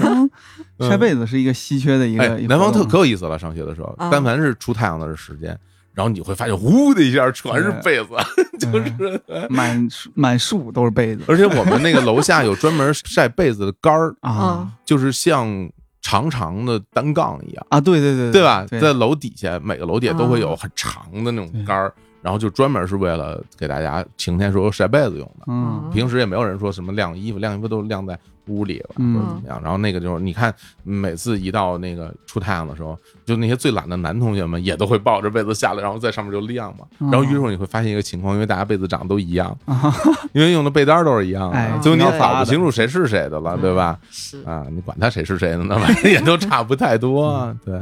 [0.78, 5.58] 晒被子是一个稀缺的一哎个，，哎南方特可有意思了，上学的时候，啊但凡是出太阳的时间，
[5.94, 8.08] 然后你会发现，呼的一下全是被子，
[8.58, 11.22] 就是，满树满树都是被子。
[11.28, 14.68] 而且我们那个楼下有专门晒被子的杆儿，啊。
[14.84, 15.70] 就是像
[16.02, 18.66] 长长的单杠一样，啊，对对对对吧？
[18.68, 20.56] 在楼底下，每个楼底下都会有啊。
[20.60, 25.44] 很长的那种杆儿，然后就专门是为了给大家晴天时候晒被子用的。
[25.46, 29.60] 嗯平时也没有人说什么晾衣服，晾衣服都晾在屋里了，或嗯者怎么样。
[29.62, 36.86] 然后那个就是，你看每次一到那个出太阳的时候，就那些最懒的男同学们也都会抱着被子下来，然后在上面就晾嘛。
[36.98, 39.94] 哦然后于是乎你会发现一个情况，因为大家被子长得都一样，啊，
[40.32, 43.98] 因为用的被单都是一样哎的，最后你也搞不清楚谁是谁的了，对吧？
[44.10, 47.54] 是，啊，你管他谁是谁的，那玩意也都差不太多啊。
[47.64, 47.78] 对，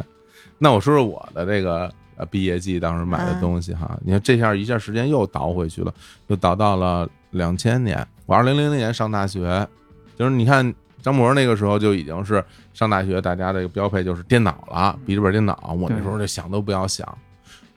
[0.59, 1.91] 那我说说我的这个
[2.23, 5.93] 呃毕业季当时买的东西哈，你看这下一下时间又倒回去了，
[6.29, 9.67] 又倒到了两千年，我二零零零年上大学，
[10.17, 17.07] 就是你看张博那个时候就已经是上大学，大家这个标配就是电脑了，笔记本电脑，我那时候就想都不要想，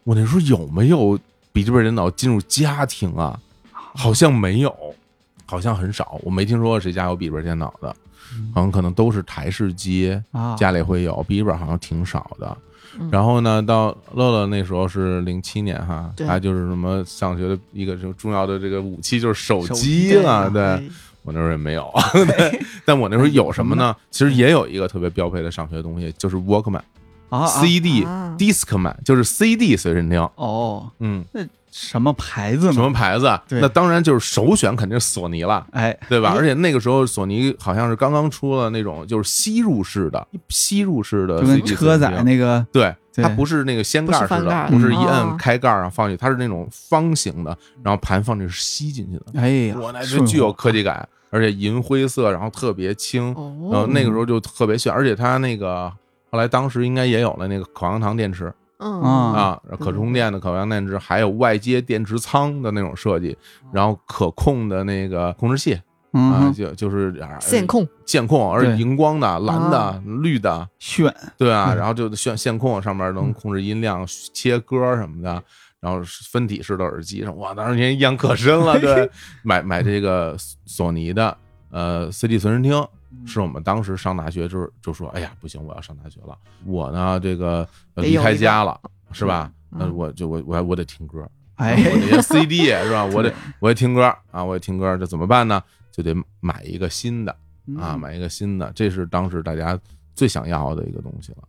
[0.03, 1.17] 我那时候有没有
[1.51, 3.39] 笔记本电脑进入家庭啊？
[3.71, 4.75] 好像没有，
[5.45, 7.95] 好像很少，我没听说过谁家有笔记本电脑的。
[8.53, 12.74] 好像可能都是台式机，啊，家里会有笔记本，好像挺少的嗯。
[13.11, 16.25] 然后呢，到乐乐那时候是零七年哈，对。
[16.25, 20.63] 他就是什么上学的一个什么重要的这个武器就是手手机机了，对。
[20.63, 20.83] 哎
[21.25, 23.95] 我那时候也没有，对， 但我那时候有什么呢？
[24.11, 26.77] 其实也有一个特别标配的上学的东西，就是 Walkman、
[27.29, 28.35] 啊啊 CD、啊。
[28.37, 31.25] Discman，就是 CD 随身听，哦，嗯，
[31.77, 32.79] 什么牌子什？
[32.79, 33.37] 么牌子？
[33.49, 35.67] 对那当然就是首选肯定是索尼了。
[35.71, 36.29] 哎，对吧？
[36.29, 49.41] 哎而且那个时候索尼好像是刚刚出了那种就是吸入式的吸入式的就跟车载那个对，它不是那个掀盖式的，不是一哦摁开盖儿啊放进去，它是那种方形的，然后盘放进去是吸进去的。
[49.41, 55.91] 哎呀，我那就具有科技感，而且银灰色，然后特别轻，哦，然后那个时候就特别炫，而且它那个
[56.31, 58.53] 后来当时应该也有了那个口香糖电池
[58.85, 59.01] 嗯。
[59.01, 63.37] 啊啊，可充电的口香糖电池，还有外接电池仓的那种设计，
[63.73, 65.73] 然后可控的那个控制器
[66.11, 71.77] 啊，嗯，就就是啊线控，线控，而且荧光的、蓝的啊、绿的，炫，对啊，嗯。
[71.77, 75.43] 然后就炫线控上面能控制音量、切歌什么的，
[75.81, 78.79] 然后分体式的耳机上，哇，当时印象可深了。
[78.79, 79.09] 对，
[79.43, 81.35] 买买这个索尼的
[81.69, 82.87] 呃 CD 随身听，嗯
[83.25, 88.79] 是我们当时上大学就是就说，哎呀，不行，我要上大学了，我呢这个呃离开家了，
[89.11, 89.51] 是吧？
[89.71, 93.03] 嗯那我就我我我得听歌，哎，我得 CD 是吧？
[93.05, 95.61] 我得我得听歌啊，我得听歌，这怎么办呢？
[95.91, 97.31] 就得买一个新的。
[97.77, 99.77] 啊，嗯买一个新的，这是当时大家
[100.13, 101.39] 最想要的一个东西了。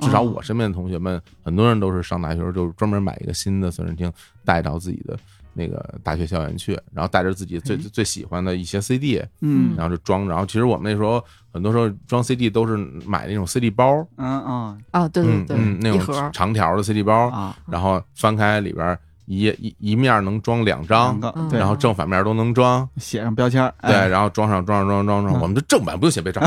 [0.00, 4.12] 至少哦我身边的同学们，很多人都是上大学时候就专门买一个新的随身听，
[4.44, 5.16] 带到自己的
[5.56, 9.74] 那个大学校园去，然后带着自己最哎最喜欢的一些 CD，嗯。
[9.76, 10.28] 然后就装。
[10.28, 14.82] 然后其实我们那时候很多时候装 CD 都是买那种 CD 包，嗯嗯。
[14.90, 21.18] 啊，对对对，那种长条的 CD 包，啊，然后翻开里边一页一一面能装两张
[21.52, 24.08] 然后正反面都能装，写上标签儿，对，哎。
[24.08, 25.40] 然后装上装上装上装上，嗯。
[25.42, 26.40] 我们的正版不用写背照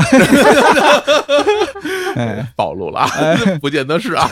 [2.16, 3.08] 哎，暴露了啊，
[3.60, 4.28] 不见得是啊。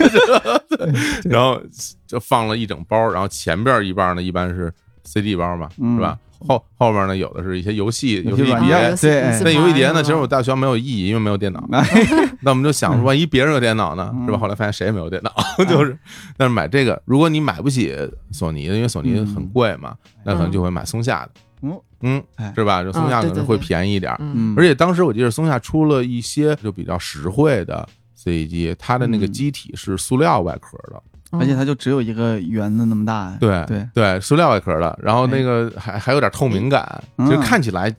[1.25, 1.61] 然后
[2.07, 4.73] 就放了一整包，然后前边一半呢一般是
[5.05, 5.97] CD 包嘛，嗯。
[5.97, 6.19] 是吧？
[6.47, 11.67] 后后边呢有的是一些游戏游戏碟，对哎那游戏碟呢，其实我大学没有意义，因为没有电脑。
[11.73, 11.83] 哎
[12.43, 14.39] 那我们就想，万一别人有电脑呢，是吧？
[14.39, 15.33] 嗯后来发现谁也没有电脑，
[15.65, 15.99] 就是。
[16.37, 17.93] 但是买这个，如果你买不起
[18.31, 21.71] 索尼的，因为索尼很贵嘛，那可能就会买松下的。
[22.03, 22.23] 嗯。
[22.55, 22.85] 是吧？
[22.85, 24.13] 就松下可能会便宜一点
[24.57, 29.33] 而且当时我记得松下出了一些就比较实惠的 CD 机，它的那个嗯。
[29.33, 37.95] 机体是塑料外壳的，嗯而且它就只有一个圆的那么大，对对对，塑料外壳的，然后那个还还有点透明感，嗯就看起来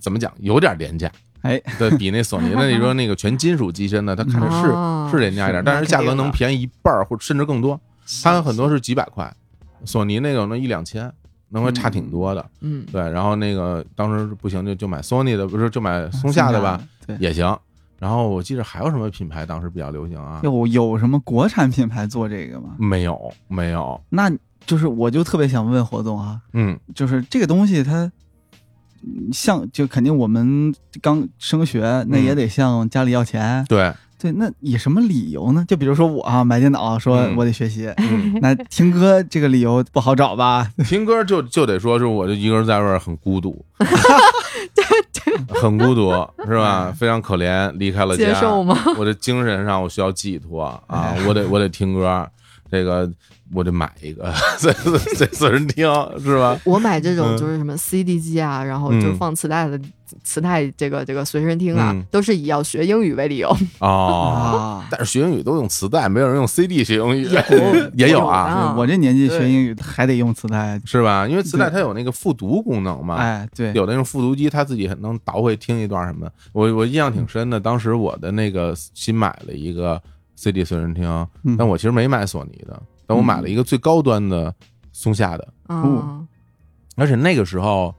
[0.00, 1.10] 怎么讲有点廉价。
[1.42, 7.80] 哎，对比那索尼的你说那个全金属机身的，它看着是哦是廉价一点，但是价格能便宜一半儿或甚至更多。
[8.22, 9.32] 它有很多是几百块，
[9.84, 11.10] 索尼那个能一两千，
[11.48, 12.44] 能会差挺多的。
[12.60, 16.78] 嗯对，然后那个当时不行就就买索尼的，不是就买松下的吧，？
[17.18, 17.56] 也行。
[18.00, 20.40] 然后我记得还有什么品牌当时比较流行啊？
[20.42, 22.74] 有有什么国产品牌做这个吗？
[22.78, 24.28] 没有没有，那
[24.66, 28.10] 就是我就特别想问活动啊，嗯就是这个东西它。
[29.02, 33.64] 嗯像就肯定我们刚升学，那也得向家里要钱。
[33.66, 33.90] 对，
[34.20, 35.64] 对，那以什么理由呢？
[35.66, 40.68] 就比如说我啊，买电脑说嗯我得学习，嗯，那听歌这个理由不好找吧？
[40.86, 43.64] 听歌就就得说是我就一个人在外边很孤独，
[45.48, 46.10] 很孤独
[46.46, 46.92] 是吧？
[46.96, 48.76] 非常可怜，离开了家，接受吗？
[48.98, 52.28] 我的精神上我需要寄托啊，我得我得听歌，
[52.70, 53.10] 这个
[53.52, 55.86] 我得买一个随随随人听
[56.20, 56.58] 是吧？
[56.64, 59.80] 我买这种嗯就是什么 CD 机啊，然后就嗯放磁带的
[60.22, 63.48] 磁带，这个这个随身听啊嗯，都是以要学英语为理由。
[63.78, 68.74] 哦，啊，但是学英语都用磁带，没有人用 CD 学英语，有 也有啊，啊。
[68.76, 70.80] 我这年纪学英语还得用磁带。
[70.84, 71.26] 是吧？
[71.28, 76.26] 因为磁带它有那个复读功能嘛，哎，对，有的那种复读机，它自己能倒回听一段什么。
[76.26, 76.32] 的。
[76.52, 80.00] 我我印象挺深的，当时我的那个新买了一个
[80.36, 81.06] CD 随身听，
[81.44, 81.56] 嗯。
[81.56, 84.54] 但我其实没买索尼的，但我买了一个最高端的
[84.92, 86.26] 松下的，嗯，
[86.96, 87.94] 而且那个时候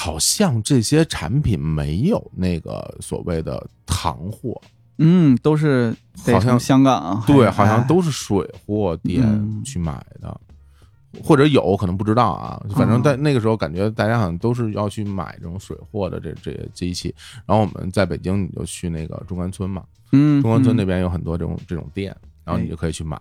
[0.00, 4.62] 好像这些产品没有那个所谓的行货，
[4.98, 5.92] 嗯，都是
[6.24, 9.60] 好像香港，对，好像哎都是水货店嗯。
[9.64, 10.40] 去买的。
[11.24, 17.12] 或者有可能不知道啊，反正在那个时候感觉大家好像都是要去买这种水货的这这些机器，
[17.44, 19.82] 然后我们在北京你就去那个中关村嘛，
[20.12, 23.20] 嗯，中关村那嗯边有很多这种这种店，然后你哎就可以去买，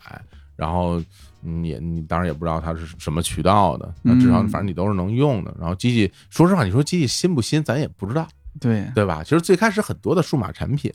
[0.57, 1.01] 然后
[1.39, 5.55] 你也你当然也不知道它是什么渠道的，那至少嗯反正你都是能用的。
[5.57, 8.27] 然后机器，说实话，你说机器新不新，咱也不知道，
[8.59, 9.23] 对，对吧？
[9.23, 10.91] 其实最开始很多的数码产品，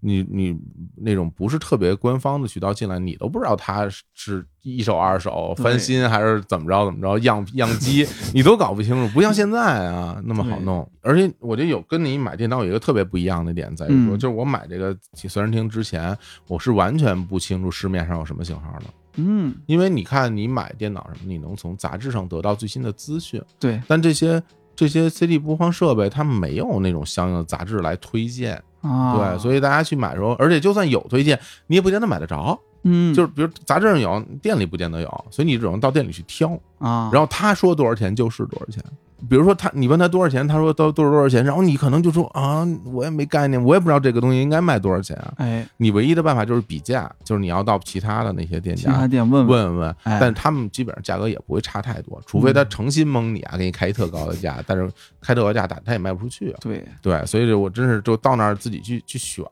[0.00, 0.56] 你你
[0.96, 10.90] 那种不是特别官方的渠道进来，你都不知道它是是一手二手翻新还是怎么着怎么着样样机， 你都搞不清楚，不像现在啊那么好弄。
[11.02, 18.86] 而且我觉得有跟你买电脑有一个特别不一样的点在于说，嗯就是我买这个随身听之前，我是完全不清楚市面上有什么型号的，
[19.16, 24.42] 嗯，因为你看你买电脑什么，你能从杂志上得到最新的资讯，对但这些。
[24.80, 32.58] 这些 CD 播放设备，它没有那种相应的杂志来推荐，啊，对，所以大家去买的时候，而且就算有推荐，你也不见得买得着。
[32.84, 36.58] 嗯，就是比如杂志上有，店里不见得有，所以你只能到店里去挑。
[36.78, 38.82] 啊，然后他说多少钱就是多少钱。
[39.28, 45.34] 比如说他，你问他多少钱，他说都都是多少钱，然后你可能就说啊，我也没概念，我也不知道这个东西应该卖多少钱啊。
[45.36, 49.46] 哎，你唯一的办法就是比价，就是你要到其他的那些店其他家店问。
[49.46, 49.76] 问，问。
[49.76, 50.18] 问，哎。
[50.20, 54.90] 但他们基本上价格也不会差太多，除非他诚心蒙你啊，给你开一特高的价，但是
[55.20, 56.58] 开特高价打他也卖不出去啊。
[56.60, 59.44] 对，对，所以我真是就到那儿自己去去选，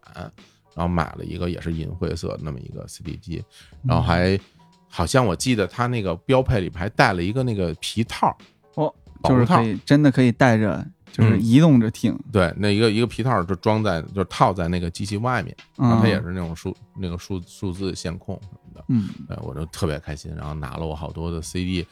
[0.74, 3.44] 然后买了一个也是银灰色那么一个 CD 机，
[3.82, 4.38] 然后还
[4.88, 8.36] 好像我记得他那个标配里边还带了一个那个皮套
[9.24, 11.40] 就是可，以真的可以带着，就是嗯。
[11.40, 21.86] 移动着听，对，那一个一个皮套就装在就是套在那个机器外面，然后嗯，它也是那种数那个数数字线控什么的，嗯，对我就特别开心，然后拿了我好多的 CD，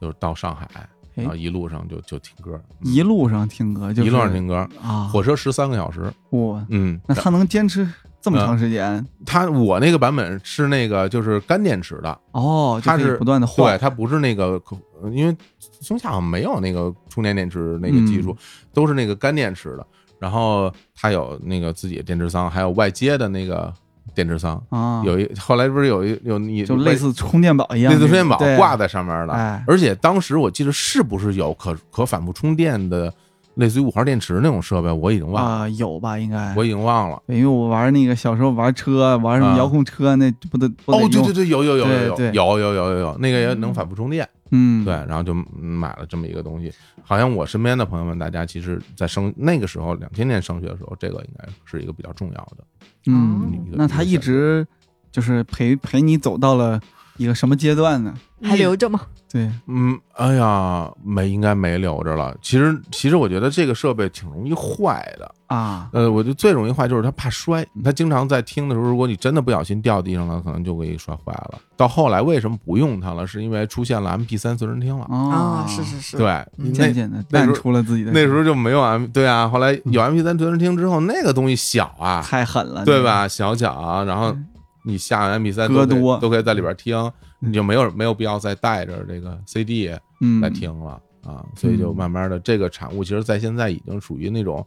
[0.00, 0.68] 就是到上海，
[1.14, 7.88] 然后一路上就就听歌，嗯一路上听歌，就是一路上听歌，啊，火车十三个小时，哇，嗯，那他能坚持
[8.30, 9.04] 这么长时间？
[9.24, 12.18] 它我那个版本是那个就是干电池的。
[12.32, 14.60] 哦，它是不断的对，它不是那个，
[15.02, 15.36] 呃因为
[15.80, 18.36] 松下好像没有那个充电电池那个技术，
[18.72, 19.86] 都是那个干电池的。
[20.18, 23.72] 然后它有那个自己的电池仓，还有外接的那个
[24.14, 24.60] 电池仓。
[24.68, 33.12] 啊，有一后来不是有一有你就类似充电宝一样，类似充电宝挂在上面的，哎而且当时我记得是不是有可可反复充电的
[33.58, 36.16] 类似于五号电池那种设备，我已经忘了，啊，有吧？
[36.16, 37.20] 应该我已经忘了。
[37.26, 46.72] 因为我玩那个小时候玩车，玩什么啊遥控车，那不得不得哦，对对对，有有有有有有有有有有，那个也能反复充电，嗯，对，然后就嗯买了这么一个东西。
[47.02, 52.64] 好像我身边的朋友们，大家其实，在升那个时候，两千年升学的时候，这个应该是一个比较重要的。
[53.06, 54.64] 嗯，那他一直
[55.10, 56.80] 就是陪陪你走到了
[57.16, 58.14] 一个什么阶段呢？
[58.42, 59.00] 还留着吗？
[59.30, 62.34] 对，嗯，哎呀，没应该没留着了。
[62.40, 65.34] 其实其实我觉得这个设备挺容易坏的。
[65.48, 71.58] 啊，呃，我觉得最容易坏就是它怕摔，它经常在听的时候，如果你真的不小心掉地上了，可能就给你摔坏了。
[71.76, 73.26] 到后来为什么不用它了？
[73.26, 75.04] 是因为出现了 MP 三随身听了。
[75.04, 83.26] 啊啊，是是是，对，渐渐的那时候淡出了自己的那时候就没有 M，对啊，后来有 MP 三随身听之后，那个东西小啊，太狠了，对吧？
[83.28, 84.46] 小巧，然后嗯。
[84.84, 86.18] 你下完 MP 三歌都可以多。
[86.18, 94.66] 都可以在里边听，嗯你就没有没有必要再带着这个 CD 嗯，来听了啊，所以就慢慢的这个产物，其实在现在已经属于那种。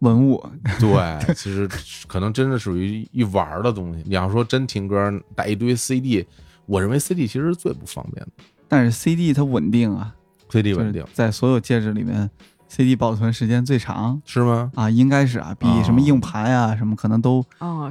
[0.00, 0.40] 文物，
[0.78, 1.68] 对，其实
[2.06, 4.04] 可能真的属于一玩儿的东西。
[4.06, 6.24] 你要说真听歌带一堆 CD，
[6.66, 8.30] 我认为 CD 其实是最不方便的
[8.68, 10.14] 但是 CD 它稳定啊
[10.50, 12.30] ，，CD 稳定在所有介质里面
[12.68, 14.70] ，CD 保存时间最长是吗？
[14.76, 17.44] 啊，应该是啊，比什么硬盘啊什么可能都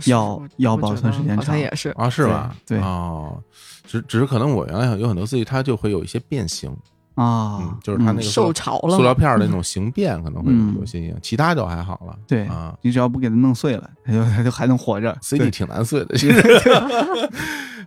[0.06, 2.56] 要我要保存时间长像也是，啊，是吧？
[2.66, 3.44] 对对哦，
[3.88, 6.70] 只只是可能我原来有很多 CD，它就会有一些变形，
[7.16, 12.16] 啊嗯，，就是它那个塑受潮了，塑料片儿的那种形变可能会有有些影响，其他就还好了。
[12.28, 15.18] 对啊你只要不给它弄碎了，它就它就还能活着。
[15.22, 16.42] ，CD 对挺难碎的， 其实。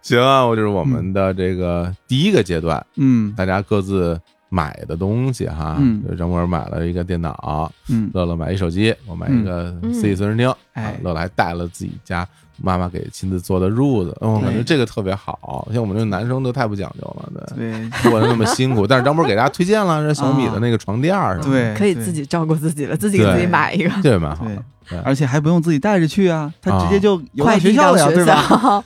[0.03, 5.77] 行啊，我就是我们的这个第一个阶段，嗯大家各自买的东西哈。
[5.79, 12.27] 嗯就张博买了一个电脑，嗯乐乐买一手机，我买一个嗯 CD 随身听，哎啊乐乐还带了自己家
[12.63, 15.67] 妈妈给亲自做的褥子，嗯我感觉这个特别好。
[15.73, 17.91] 像我们这男生都太不讲究了，对，对。
[18.03, 18.87] 做的那么辛苦。
[18.87, 24.63] 但是张博给大家推荐了这小米的那个床垫儿什么的，对，可以自己照顾自己了，自己给自己买一个，这也蛮好的。
[24.89, 28.25] 对，而且还不用自己带着去啊，他直接就邮到快递学校了呀，到学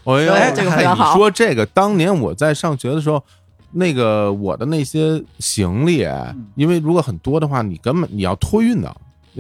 [0.05, 1.13] 对 哎这个非常哎好。
[1.15, 3.23] 你说这个，当年我在上学的时候，
[3.73, 6.07] 那个我的那些行李，
[6.55, 8.95] 因为如果很多的话，你根本你要托运的，就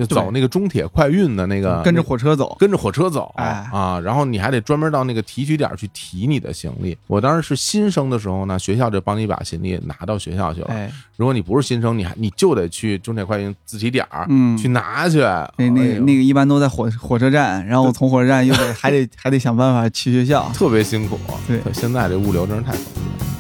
[0.09, 6.97] 走那个中铁快运的那个，跟着火车走，跟着火车走，哎啊，然后你还得专门到那个提取点去提你的行李。
[7.07, 10.69] 我当时是新生的时候呢，学校就帮你把行李拿到学校去了。
[10.71, 15.21] 哎，如果你不是新生，你还你就得去中铁快运自提点儿、嗯去拿去。
[15.21, 20.51] 那那哎那个一般都在火火车站，然后从火车站又得还得还得想办法去学校。
[20.55, 21.19] 特别辛苦。
[21.47, 23.34] 对现在这物流真是太方便了。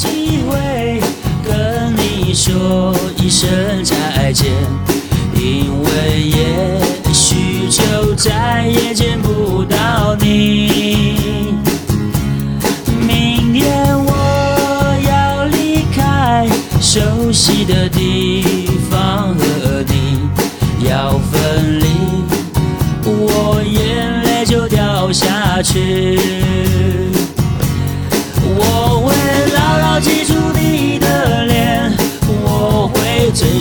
[0.00, 0.98] 机会
[1.44, 4.50] 跟你说一声再见，
[5.34, 11.54] 因为也许就再也见不到你。
[13.06, 16.48] 明天我要离开
[16.80, 20.30] 熟悉的地方，和你
[20.88, 21.84] 要分离。
[23.04, 26.39] 我眼泪就掉下去。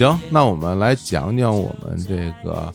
[0.00, 2.72] 行，那我们来讲讲我们这个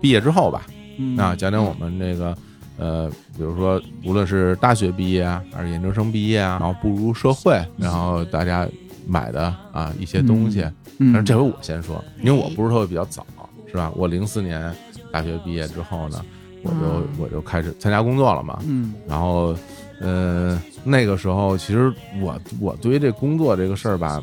[0.00, 0.68] 毕业之后吧。
[0.98, 2.36] 嗯啊，讲讲我们这个
[2.78, 8.68] 呃，比如说无论是大学毕业啊，还是研究生毕业啊，然后步入社会，然后大家
[9.04, 10.62] 买的啊一些东西。
[10.98, 13.26] 嗯但是这回我先说，因为我步入社会比较早，
[13.66, 13.90] 是吧？
[13.96, 14.72] 我零四年
[15.10, 16.24] 大学毕业之后呢，
[16.62, 18.60] 我就嗯我就开始参加工作了嘛。
[18.64, 19.56] 嗯然后，
[20.00, 24.22] 呃，那个时候其实我我对于这工作这个事儿吧，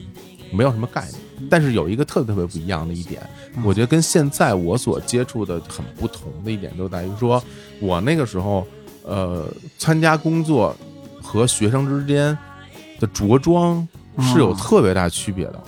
[0.54, 1.27] 没有什么概念。
[1.50, 3.22] 但是有一个特别特别不一样的一点，
[3.64, 7.42] 我觉得跟现在我所接触的很不同的一点，就在于说，
[7.80, 8.68] 我那个时候，
[9.04, 9.46] 呃，
[9.78, 10.76] 参加工作
[11.22, 12.38] 和学生之间
[13.00, 13.88] 的着装
[14.20, 15.64] 是有哦特别大区别的。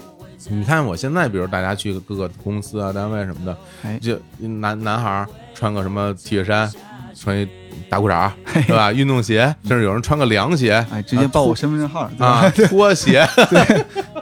[0.51, 6.71] 你看我现在，比如大家去各个公司啊、单位什么的，哎就男男孩儿穿个什么 T 恤衫，
[7.15, 7.47] 穿一
[7.87, 8.33] 大裤衩儿，
[8.65, 8.91] 对吧？
[8.91, 13.27] 运动鞋，甚至有人穿个凉鞋，哎，直接报我身份证号，啊，拖鞋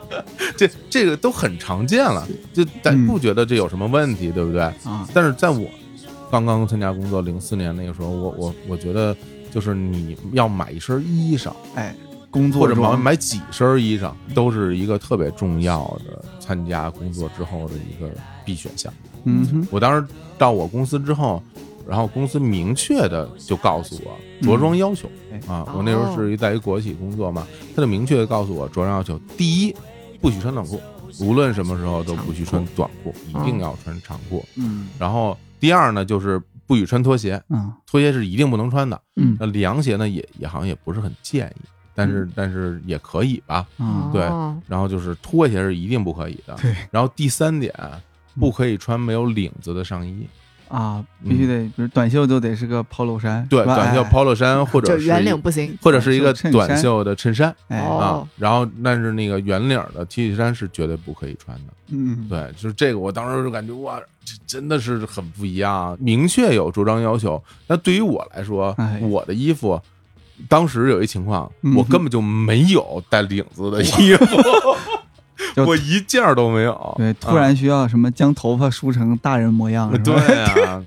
[0.55, 4.61] 这这个都很常见了，就咱嗯不觉得这有什么问题，对不对？
[4.83, 5.67] 啊，但是在我
[6.31, 9.15] 刚刚参加工作零四年那个时候，我我我觉得
[9.51, 11.95] 就是你要买一身衣裳，哎，
[12.29, 18.09] 工作或者买买几身衣裳，都是一个特别重要的参加工作之后的一个
[18.45, 18.91] 必选项。
[19.23, 20.05] 嗯哼，我当时
[20.37, 21.41] 到我公司之后，
[21.87, 25.39] 然后公司明确的就告诉我着装要求、哎。
[25.47, 29.75] 啊，我那时候是在一国企工作嘛，他就明确的告诉我着装要求，第一
[30.21, 30.81] 不许穿短裤，
[31.21, 34.43] 无论什么时候都不许穿短裤，一定要穿长裤。
[34.55, 38.99] 嗯然后第二呢，就是不许穿拖鞋，嗯拖鞋是一定不能穿的。
[39.15, 43.65] 嗯那凉鞋呢，也也好像也不是很建议，但是但是也可以吧。
[43.77, 46.55] 啊，对哦然后就是拖鞋是一定不可以的。
[46.61, 47.73] 对然后第三点，
[48.39, 50.27] 不可以穿没有领子的上衣。
[50.67, 54.09] 啊，必须得，比如短袖都得是个 polo 衫，对，短袖哎。
[54.09, 55.77] Polo 衫或者就是圆领不行。
[55.81, 61.73] 或者是一个短袖的衬衫啊，然后但是那个圆领的 T 恤衫是绝对不可以穿的。
[61.89, 67.41] 嗯，对，就是这个，我当时就感觉哇，这真的是很不一样，明确有着装要求。
[67.67, 69.79] 那对于我来说哎，我的衣服。
[70.47, 71.73] 当时有一情况，嗯。
[71.75, 74.77] 我根本就没有带领子的衣服，就
[75.65, 76.93] 我一件儿都没有。
[76.97, 80.15] 对，突然需要什么将头发梳成大人模样，啊，对
[80.63, 80.83] 啊，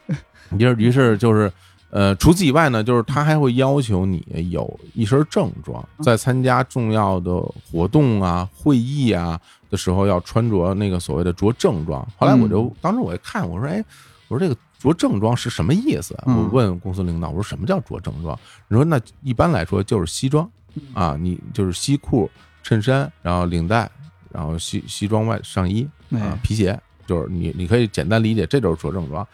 [0.58, 1.50] 于是于是就是
[1.90, 7.40] 呃，除此以外呢，就是他还会要求你有一身正装，在参加重要的
[7.70, 9.40] 活动啊、会议啊
[9.70, 12.06] 的时候，要穿着那个所谓的着正装。
[12.16, 13.84] 后来我就、当时我一看，我说，哎，
[14.28, 16.16] 我说这个着正装是什么意思？
[16.26, 18.36] 嗯我问公司领导，我说什么叫着正装？
[18.68, 20.48] 你说那一般来说就是西装
[20.94, 22.28] 啊，你就是西裤、
[22.64, 23.88] 衬衫，然后领带，
[24.32, 26.76] 然后西西装外上衣啊哎，皮鞋。
[27.06, 29.28] 就是你，你可以简单理解，这就是着正装。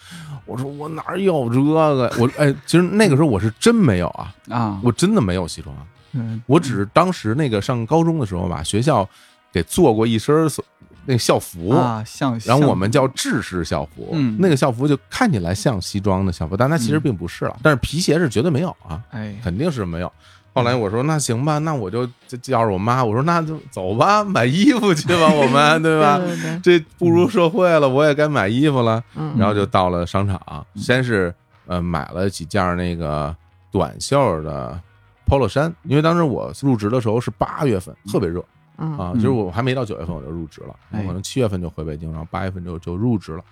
[0.45, 2.13] 我说我哪有这个？
[2.19, 5.73] 我哎，其实那个时候我是真没有啊，啊，我真的没有西装。
[6.11, 9.09] 嗯我只是当时那个上高中的时候吧，学校
[9.53, 10.65] 给做过一身所
[11.07, 17.57] 那个校服，啊，像，然后我们叫制式校服，嗯那个校服就看起来像西装的校服，但它其实并不是了。
[17.63, 20.13] 但是皮鞋是绝对没有啊，哎，肯定是没有。
[20.53, 26.19] 后来我说那行吧，那我就就叫着我妈，我说那就走吧，买衣服去吧，我们对吧？
[26.19, 29.03] 对对对，这步入社会了，我也该买衣服了。
[29.15, 31.33] 嗯，然后就到了商场，先是
[31.67, 33.35] 呃买了几件那个
[33.71, 34.79] 短袖的
[35.27, 38.45] polo 衫，因为当时我入职的时候是八月份，特别热
[38.79, 43.45] 嗯啊，嗯其实我还没到九月份我就入职了，哎我可能七月份就回北京，然后八月份就就入职了，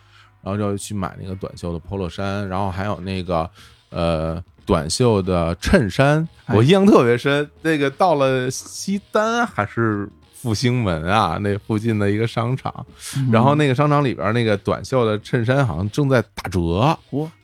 [0.42, 3.48] 然后就去买那个短袖的 polo 衫，然后还有那个
[3.90, 10.08] 呃短袖的衬衫，哎我印象特别深，那个到了西单还是。
[10.40, 12.72] 复兴门啊，那附近的一个商场，
[13.16, 16.96] 嗯然后那个商场里边那个短袖的衬衫好像正在打折，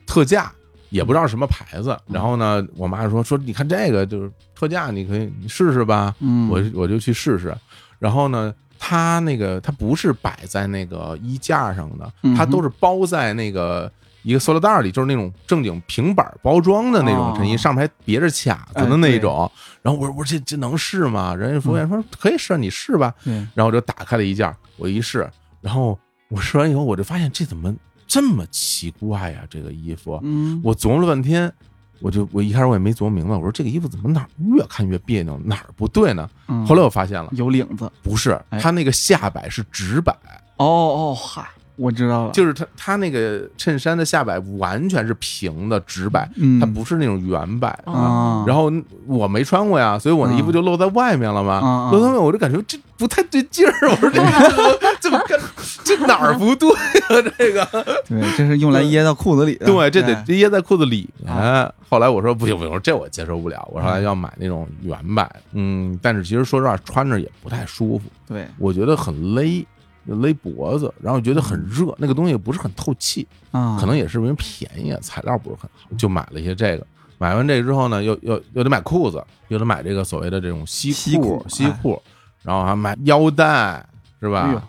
[0.07, 0.53] 特价，
[0.91, 1.99] 也不知道什么牌子。
[2.07, 6.15] 然后呢，我妈说说你看这个就是特价，你可以你试试吧。
[6.21, 7.53] 嗯，我我就去试试。
[7.99, 13.91] 然后呢，它那个它不是摆在那个衣架上的它都是包在那个。
[14.25, 19.51] 一个塑料袋里，就是那种正经平板包装的那种衬衣，哦上面还别着卡子的哎那种。
[19.83, 25.99] 然后我说：“我说这这能试吗？”人家服务员说：“可以试，你试吧。”对，然后我就打开了一件儿，我一试，然后
[26.29, 27.75] 我试完以后，我就发现这怎么
[28.07, 31.53] 这么奇怪呀、这个衣服，嗯，我琢磨了半天，
[32.01, 36.29] 我就我一开始我也没琢磨明白，我说这个衣服怎么哪儿越看越别扭，哪儿不对呢？
[36.49, 40.13] 嗯后来我发现了，有领子，不是，哎它那个下摆是直摆，
[40.57, 41.47] 哦哦，嗨，
[41.77, 47.91] 我知道了，就是它它那个衬衫的下摆完全是平的直摆，嗯，它不是那种圆摆的。
[47.91, 48.73] 啊，然后
[49.07, 51.91] 我没穿过呀，所以我那衣服就露在外面了嘛。
[51.93, 53.73] 露在外面，我就感觉这不太对劲儿。
[53.91, 55.39] 我说这个怎么干
[55.83, 57.65] 这哪儿不对啊、这个
[58.09, 61.33] 对，这是用来掖到裤子里的，对，这得哎掖在裤子里面。
[61.33, 63.69] 啊后来我说不行不行，这我接受不了。
[63.71, 69.65] 我后来要买那种圆摆，嗯，但是其实说实话，穿着也不太舒服，对，我觉得很勒。
[70.07, 76.87] 勒脖子，然后觉得很热，那个东西不是很透气，啊，可能也是因为便宜，啊，材料不是很好，就买了一些这个。
[77.17, 82.03] 买完这个之后呢，又又又得买裤子，又得买这个所谓的这种西西裤裤，西裤，
[82.43, 83.87] 然后还买腰带，
[84.21, 84.63] 是吧？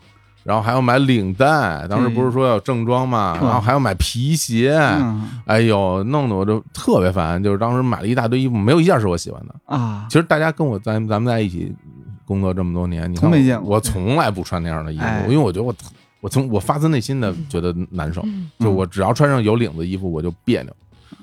[0.43, 7.43] 然后还要买领带，当时不是说要正装嘛，嗯然后还要买皮鞋，嗯哎呦，弄得我就特别烦。
[7.43, 9.55] 就是当时买了一大堆衣服，没有一件是我喜欢的。
[9.65, 11.73] 啊其，实大家跟我咱咱们在一起
[12.25, 15.73] 工作这么多年，你看从没见过我从来不穿那样的衣服哎，因为我觉得我
[16.21, 18.21] 我从我发自内心的觉得难受。
[18.25, 20.75] 嗯就我只要穿上有领子的衣服，我就别扭，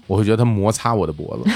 [0.07, 1.51] 我会觉得它摩擦我的脖子，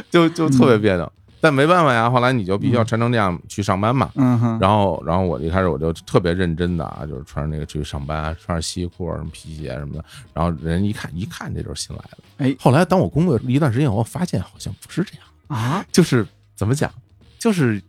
[0.10, 1.10] 就就特别别扭。
[1.42, 4.10] 但没办法呀，后来你就必须要穿成这样去上班嘛。
[4.16, 10.04] 嗯哼，然后，然后我一开始我就特别认真的啊，就是穿着那个去上班，穿着西裤、什么皮鞋什么的。
[10.34, 12.18] 然后人一看，一看这就是新来的。
[12.36, 15.24] 哎后来当我工作一段时间以后，发现好像不是这样，
[15.58, 16.92] 啊，就是怎么讲，
[17.40, 17.82] 就是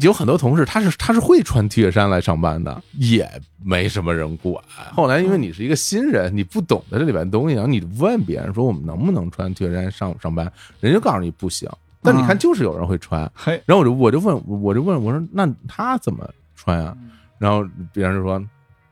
[0.00, 3.30] 有很多同事他是他是会穿 T 恤衫来上班的，也
[3.62, 4.56] 没什么人管。
[4.94, 11.68] 后来因为你是一个新人，你不懂得这里边东西，然后你问别人说我们能不能穿 T 恤衫上上班，人家告诉你不行。
[12.00, 16.96] 但你看，就是有人会穿，嘿，然后我就我就问我就问我说那他怎么穿啊？
[17.38, 18.42] 然后别人就说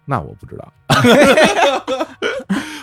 [0.04, 0.72] 那我不知道。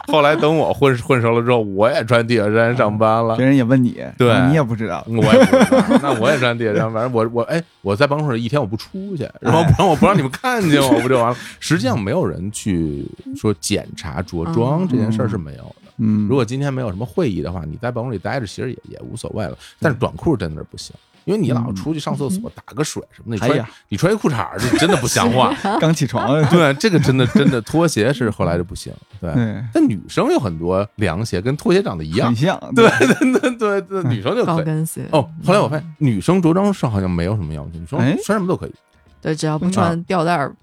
[0.08, 3.46] 后来等我混混熟了之后，我也穿 T 恤衫上班了别。
[3.46, 11.38] 人也问你，对你也不知道，我也不知道，那我也穿 T 恤衫，反正我我哎，我在办公室一天我不出去，然后不让我不让你们看见我，不就完了？
[11.60, 13.06] 实际上没有人去
[13.36, 15.76] 说检查着装嗯这件事儿是没有的。
[15.98, 19.56] 嗯，如果今天没有什么会议的话，你在办公室里待着其实也也无所谓了。
[19.80, 20.96] 但是短裤真的是不行，
[21.26, 25.54] 因为你老出去上厕所打个水什么的，你穿哎你穿一裤衩儿，这真的不像话。
[25.80, 28.92] 刚起床， 对，这个真的真的拖鞋是后来就不行。
[29.20, 32.28] 对，对，但女生有很多凉鞋跟拖鞋长得一样。
[32.28, 33.40] 很，像，对 对。
[33.40, 34.58] 对对对，女生就可以。
[34.58, 35.06] 高跟鞋。
[35.12, 38.18] 哦，后来我发现女生着装上好像没有什么要求，女生哎。
[38.24, 38.74] 穿什么都可以，
[39.22, 40.56] 对，只要不穿吊带儿，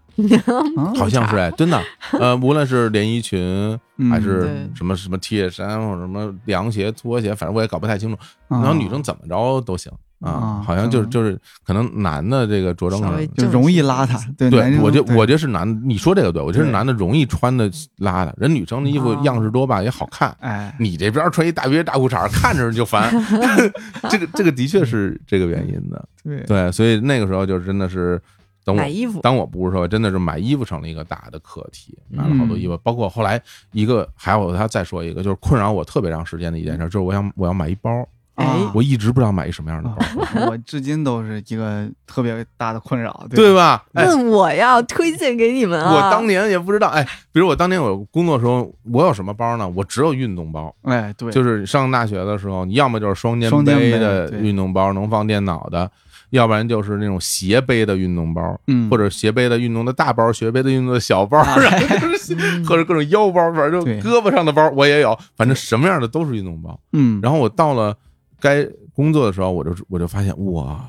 [0.77, 0.93] 啊。
[0.97, 1.81] 好像是哎，真的，
[2.13, 4.11] 呃，无论是连衣裙嗯。
[4.11, 8.17] 还是什么什么 T 恤衫或者什么凉鞋、拖鞋，反正我也搞不太清楚。
[8.49, 8.61] 啊。
[8.61, 11.11] 然后女生怎么着都行啊啊，好像就是嗯。
[11.11, 15.17] 就是可能男的这个着装可能就容易邋遢，对，对，我觉对。
[15.17, 19.23] 我觉得是男的，你说这个对，我觉得是男的容易穿的邋遢，人女生的衣服啊。
[19.25, 20.35] 样式多吧也好看。
[20.41, 23.13] 哎，你这边穿一大别大裤衩，看着就烦，
[24.11, 26.09] 这个这个的确是这个原因的。
[26.25, 26.41] 对。
[26.47, 28.21] 对，所以那个时候就真的是
[28.65, 33.41] 等我买衣服，当我不是说真的是买衣服成了一个大的课题，买了好多嗯衣服，包括后来
[33.73, 37.91] 一个还有他再说一个，就是困扰我特别长时间的一件事，就是我想我要买一包，
[38.37, 38.73] 哎啊。
[38.75, 43.85] 我一直不知道买一什么样的包， 我至今都是一个特别大的困扰，对吧？
[43.95, 45.95] 哎，问我要，推荐给你们啊。
[45.95, 49.69] 我当年也不知道，哎，比如我当年我工作的时候，我有什么包呢？
[49.69, 55.91] 我只有运动包，哎，对，就是上大学的时候，你要么就是双肩双肩背背的运动包，能放电脑的。
[56.31, 62.35] 要不然就是那种斜背的运动包，嗯，或者斜背的运动的大包，斜背的运动的小包，然后就是
[62.67, 66.79] 或者各种腰包，反正就胳膊上的包我也有，反正什么样的都是运动包。
[66.93, 67.97] 嗯，然后我到了
[68.41, 68.65] 该
[68.95, 70.85] 工作的时候，我就我就发现哇，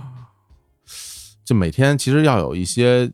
[1.43, 3.09] 就每天其实要有一些，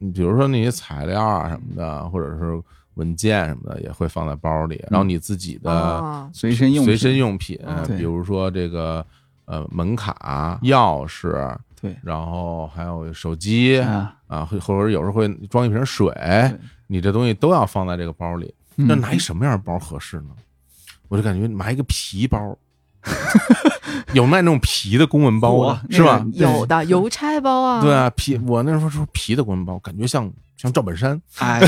[0.00, 2.62] 嗯比如说那些材料啊什么的，或者是
[2.94, 4.84] 文件什么的，也会放在包里。
[4.90, 7.58] 然后你自己的啊，随身用随身用品
[7.96, 9.04] 比如说这个
[9.44, 11.96] 呃门卡、钥匙，对。
[12.02, 16.12] 然后还有手机啊，啊，或或者有时候会装一瓶水，
[16.86, 18.52] 你这东西都要放在这个包里。
[18.74, 20.30] 那嗯拿一什么样的包合适呢？
[21.08, 22.56] 我就感觉拿一个皮包，
[24.12, 26.24] 有卖那种皮的公文包啊，是吧？
[26.32, 31.60] 有的邮差包啊，对啊，皮我那时候说皮的公文包，感觉像像赵本山，哎，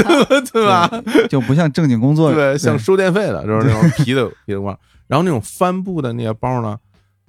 [0.52, 0.90] 对吧？
[1.28, 4.78] 就不像正经工作，对，像收电费的，就是那种皮的皮的包。
[5.06, 6.78] 然后那种帆布的那些包呢，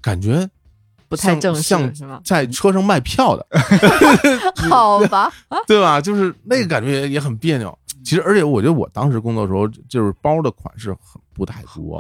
[0.01, 0.49] 感觉
[1.07, 1.91] 不太正式像？
[2.23, 3.45] 在车上卖票的，
[4.69, 5.31] 好吧，
[5.65, 5.99] 对吧？
[6.01, 7.77] 就是那个感觉也也很别扭。
[8.03, 11.99] 其实，而且我觉得我当时工作的时候，就是包的款式很不太多。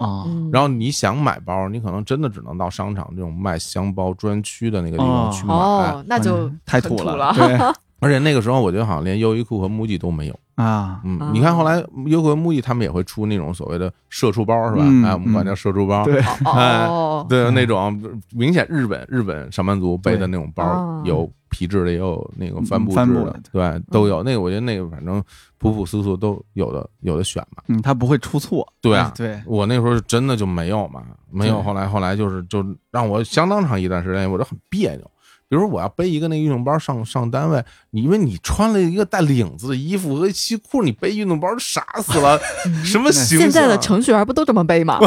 [0.51, 5.53] 然后你想买包，你可能真的只能到商场这种卖箱包专区的那个地方去买。
[5.53, 7.57] 哦，那就嗯太土土了，对
[8.01, 10.39] 而且那个时候，我觉得好像连优衣库和 MUJI 都没有。
[10.61, 14.83] 啊，嗯啊，你看后来优衣库和 MUJI 他们也会出那种所谓的社畜包，是吧？
[14.85, 16.03] 嗯哎，我们管叫社畜包。
[16.03, 17.97] 对， 哦，对，那种
[18.31, 24.21] 明显日本日本上班族背的那种包哦，有皮质的，也有那个帆布帆布的的，对，都有。
[24.21, 25.23] 那个我觉得那个反正
[25.57, 27.63] 普朴素素都有的有的选嘛。
[27.67, 31.01] 嗯，他不会出错，对啊哎对，我那时候真的就没有嘛，
[31.31, 31.63] 没有。
[31.63, 35.09] 后来后来就是就让我相当长一段时间我就很别扭。
[35.49, 42.39] 比如说我要背一个那个运动包上上单位，你因为你穿了一个带领子的衣服和西裤，你背运动包傻死了，
[42.85, 43.39] 什么形象？
[43.39, 44.99] 现在的程序员不都这么背吗？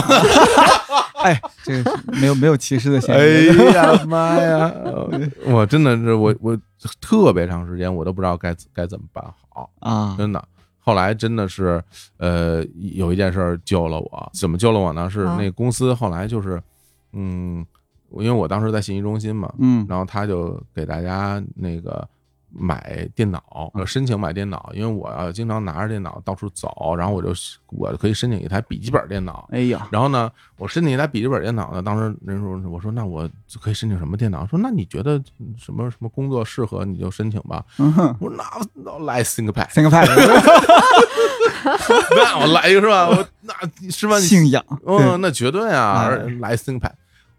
[1.23, 4.75] 哎，这个是没有没有歧视的嫌疑哎，呀妈呀！
[5.47, 6.59] 我真的是我我
[7.01, 10.45] 特别长时间我都不知道该该怎么办好，啊，真的。
[10.85, 11.81] 后来真的是，
[12.17, 14.31] 呃，有一件事救了我。
[14.35, 15.09] 怎么救了我呢？
[15.09, 16.61] 是啊那公司后来就是，
[17.13, 17.65] 嗯，
[18.19, 22.07] 因为我当时在信息中心嘛，嗯然后他就给大家那个
[22.55, 27.33] 买电脑，嗯申请买电脑，因为我要经常拿着电脑到处走，然后我就
[27.69, 29.49] 我可以申请一台笔记本电脑。
[29.51, 33.27] 哎呀，然后呢，我申请一台笔记本电脑呢，当时人说我说那我
[33.63, 34.47] 可以申请什么电脑？
[34.47, 35.23] 说那你觉得
[35.57, 37.65] 什么什么工作适合你就申请吧。
[37.79, 37.91] 嗯
[38.21, 38.45] 我说那
[38.75, 40.07] 那来 ThinkPad，ThinkPad，
[42.17, 43.09] 那我来一个是吧？
[43.09, 43.55] 我那
[43.91, 46.11] 是吧信仰，嗯，那绝对啊，
[46.41, 46.93] 来 ThinkPad。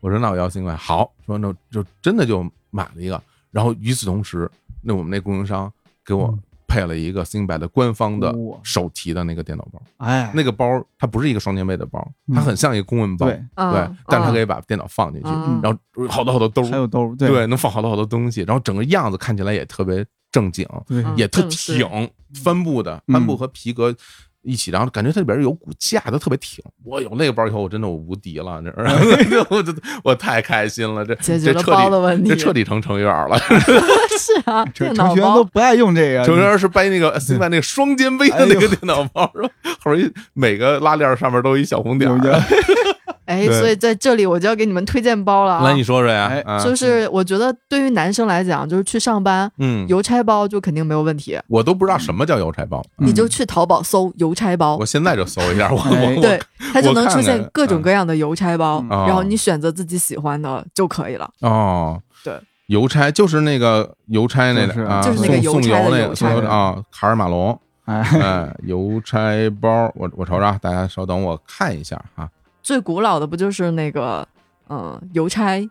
[0.04, 3.22] 我说那我要 ThinkPad，好，说那就真的就买了一个。
[3.52, 4.52] 然后与此同时，
[4.82, 5.72] 那我们那供应商
[6.06, 9.82] 给我嗯配了一个 ThinkPad 的官方的手提的那个电脑包。
[9.98, 10.66] 哎，那个包
[11.00, 20.68] 它不是一个双肩背的包，它很像一个公文包，对对嗯，但它可以，把电脑放进去，嗯然后好多好多兜儿，还有兜，对对，能放好多好多东西，然后整个样子看起来也特别正经，
[21.16, 21.88] 也特挺，
[22.44, 23.96] 帆布的，帆布和皮革
[24.44, 26.64] 一起，然后感觉它里边有股架子，特别挺。
[26.84, 28.72] 我有那个包以后，我真的我无敌了，这
[29.50, 29.74] 我这
[30.04, 33.38] 我太开心了，这解决了这彻底包的问题这彻底成程 序员了。
[34.20, 35.44] 是啊，程序员都。
[35.46, 39.50] 不爱用这个，程序员是背那个 新版那个双肩背的那个电脑包，是吧？
[39.82, 41.98] 后边一每个拉链上面都有一小红。
[41.98, 42.10] 点
[43.26, 45.64] 哎，所以在这里我就要给你们推荐包了啊。
[45.64, 53.08] 来，你说说呀就是我觉得对于男生来讲，就是去上班，嗯，邮差包就肯定没有问题，我都不知道什么叫邮差包，嗯。
[53.08, 54.76] 你就去淘宝搜邮差包。
[54.78, 56.16] 我，现在就搜一下，我哎。
[56.16, 56.42] 我对，
[56.74, 61.30] 它就能出现各种各样的邮差包，然后你选择自己喜欢的就可以了。
[61.40, 62.34] 哦，对，
[62.68, 72.30] 邮差就是那个邮差那就是个啊，就是那个送送邮差那个啊，卡尔马龙，哎，哎，邮差包，我我瞅瞅啊，大家稍等，我看一下哈。
[72.64, 74.28] 最古老的不就是那个
[74.70, 75.70] 嗯邮差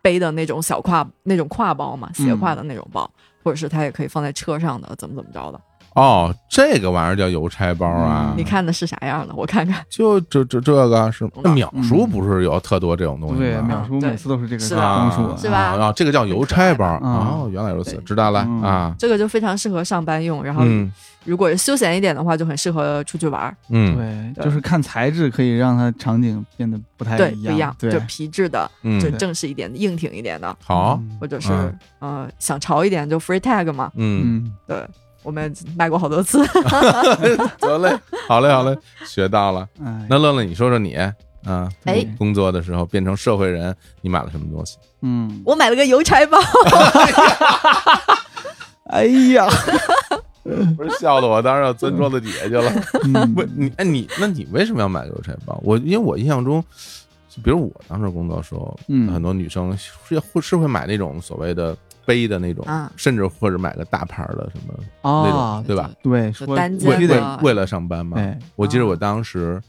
[0.00, 3.10] 背的那种小挎那种挎包嘛，斜挎的那种包，
[3.42, 5.60] 或者是它也可以放在车上的，怎么怎么着的。
[5.98, 8.32] 哦，这个玩意儿叫邮差包啊。
[8.32, 9.34] 嗯，你看的是啥样的？
[9.34, 9.84] 我看看。
[9.88, 13.38] 就这这这个是那嗯秒叔不是有特多这种东西吗？
[13.40, 14.82] 对，秒叔每次都是这个是的。
[14.82, 15.58] 啊装束，是吧？
[15.78, 16.98] 啊，这个叫邮差包。
[17.02, 17.12] 嗯。
[17.12, 18.62] 哦，原来如此，知道了嗯。
[18.62, 18.94] 啊。
[18.98, 20.90] 这个就非常适合上班用，然后嗯。
[21.24, 23.54] 如果是休闲一点的话，就很适合出去玩。
[23.68, 24.34] 嗯。
[24.34, 27.90] 对，就是看材质可以让它场景变得不太对，一不一样，对。
[27.90, 28.98] 就，皮质的，嗯。
[29.00, 31.78] 就，正式一点的、硬挺一点的，好，嗯或者是嗯。
[32.00, 33.90] 呃想潮一点就 free tag 嘛。
[33.96, 34.86] 嗯，嗯，对，
[35.28, 36.38] 我们卖过好多次。
[37.60, 37.94] 得嘞，
[38.26, 38.74] 好嘞，好嘞，
[39.04, 39.68] 学到了。
[39.84, 41.12] 哎，那乐乐，你说说你啊，
[41.84, 44.78] 哎工作的时候变成社会人，你买了什么东西？
[45.02, 46.38] 嗯，我买了个邮差包，
[48.88, 49.04] 哎
[49.34, 49.46] 呀，
[50.74, 52.72] 不是笑的我当时要钻桌子底下去了。
[53.04, 55.60] 嗯不，你哎你，那你为什么要买邮差包？
[55.62, 56.64] 我因为我印象中，
[57.28, 61.76] 就比如我当时工作的时候，嗯很多女生是会是会买那种所谓的
[62.08, 65.90] 背的那种，啊甚至或者买个大牌的什么那种，啊，对吧？
[66.02, 68.16] 对，就说必单肩的须得啊为了上班嘛。
[68.18, 69.60] 哎，我记得啊我当时，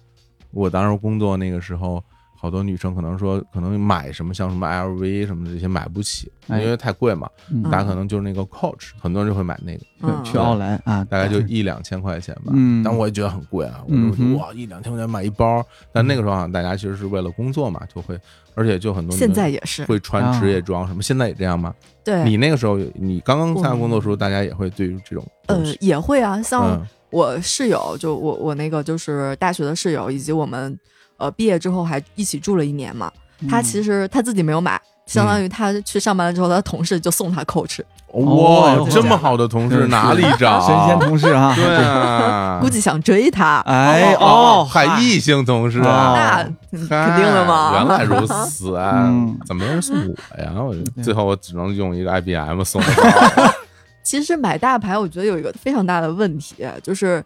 [0.52, 2.02] 我当时工作那个时候，
[2.40, 7.30] 好多女生可能说，可能买什么像什么 LV 什么的这些买不起，哎因为太贵嘛。
[7.52, 9.74] 嗯大家可能就是那个 Coach，很多人就会买那
[10.08, 12.54] 个，去奥莱啊，大概就一两千块钱吧。
[12.54, 15.62] 嗯但我也觉得很贵啊，我嗯哼就觉得哇，一两千块钱买一包。
[15.92, 18.18] 但那个时候好像大家其实是为了工作嘛，就会，
[18.56, 19.84] 而且就很多女现生在也是。
[19.86, 21.02] 会穿职业装什么。
[21.02, 21.76] 现在也这样吗？
[22.06, 30.80] 对，你那个时候，你刚刚参加工作的时候，大家也会对于这种东呃，也会啊，像嗯我室友，就我我那个就是大学的室友，以及我们
[31.20, 33.12] 呃毕业之后还一起住了一年嘛。
[33.50, 37.80] 他其实实他自己没有买，相当于他去上班了之后，他的同事就送他 Coach，
[38.12, 40.60] 哇哦，这么好的同事哪里找？
[40.60, 43.60] 神仙同事哈，对啊， 估计想追他。
[43.66, 46.42] 哎哦，哦，还异性同事那
[46.72, 47.72] 嗯肯定的嘛。
[47.76, 49.40] 原来如此 啊嗯！
[49.46, 50.52] 怎么没人送我呀？
[50.62, 52.82] 我最后我只能用一个 IBM 送。
[54.04, 57.24] 其实买大牌，我觉得有一个非常大的问题，就是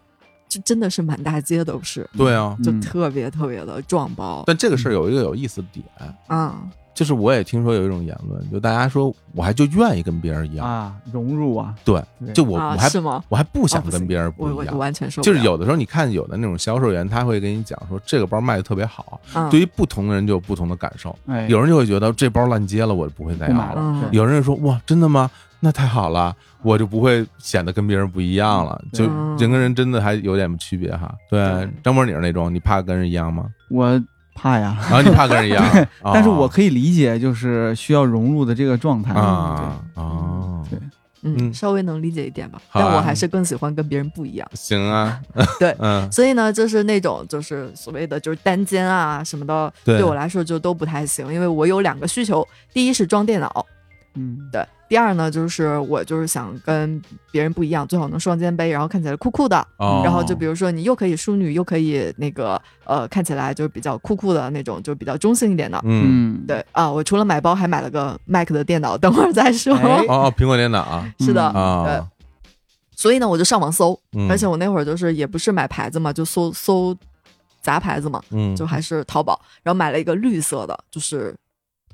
[0.48, 4.44] 就真的是满大街都是，对啊，就嗯特别特别的撞包。
[4.46, 5.84] 但这个事儿有一个有意思的点，
[6.28, 6.54] 嗯，
[6.94, 12.00] 就是我也听说有一种言论，就大家说我还就愿意跟别人一样，啊，融入啊，对，
[12.32, 13.24] 就我啊我还是吗？
[13.28, 14.78] 我还不想跟别人不我我我一样。
[14.78, 15.20] 完全受。
[15.22, 21.16] 就是有的时候，你看有的那种销售员，他会跟你讲说这个包卖的特别好，嗯对于不同的人就有不同的感受。
[21.26, 24.08] 哎，有人就会觉得这包烂街了，我就不会再要了。
[24.12, 25.28] 有人就说哇，真的吗？
[25.64, 28.78] 那太好了，我就不会显得跟别人不一样了。
[28.92, 31.12] 就嗯人跟人真的还有点区别哈。
[31.30, 33.46] 对对，张波，你是那种你怕跟人一样吗？
[33.70, 34.00] 我
[34.34, 35.64] 怕呀，然后你怕跟人一样，
[36.02, 40.78] 哦但是我可以理解，就是需要融入的这个状态啊哦，对，
[41.22, 44.46] 嗯，嗯稍微能理解一点吧，但我还是更喜欢跟别人不一样。
[44.54, 45.18] 行啊，
[45.58, 53.64] 对 嗯所以呢，就是那种就是所谓的就是单间啊什么的，对对我来说就都不太行，因为我有两个需求，第一是装电脑，
[54.14, 59.56] 嗯，对，第二呢就是我就是想跟别人不一样，最好能双肩背，然后看起来酷酷的。
[59.78, 65.80] 哦，然后就比如说你又可以淑女，又可以那个呃看起来就是比较酷酷的那种，就比较中性一点的。
[65.84, 69.74] 嗯，嗯，对啊，我除了买包还买了个 Mac 的电脑，等会儿再说。
[69.74, 72.06] 哎哦哦，苹果电脑啊 是的，嗯啊，
[72.94, 76.96] 所以呢，我就上网搜，嗯而且我那会儿就是也不是买牌子嘛，就搜搜
[77.62, 81.34] 杂牌子嘛，嗯，就还是淘宝，然后买了一个绿色的，就是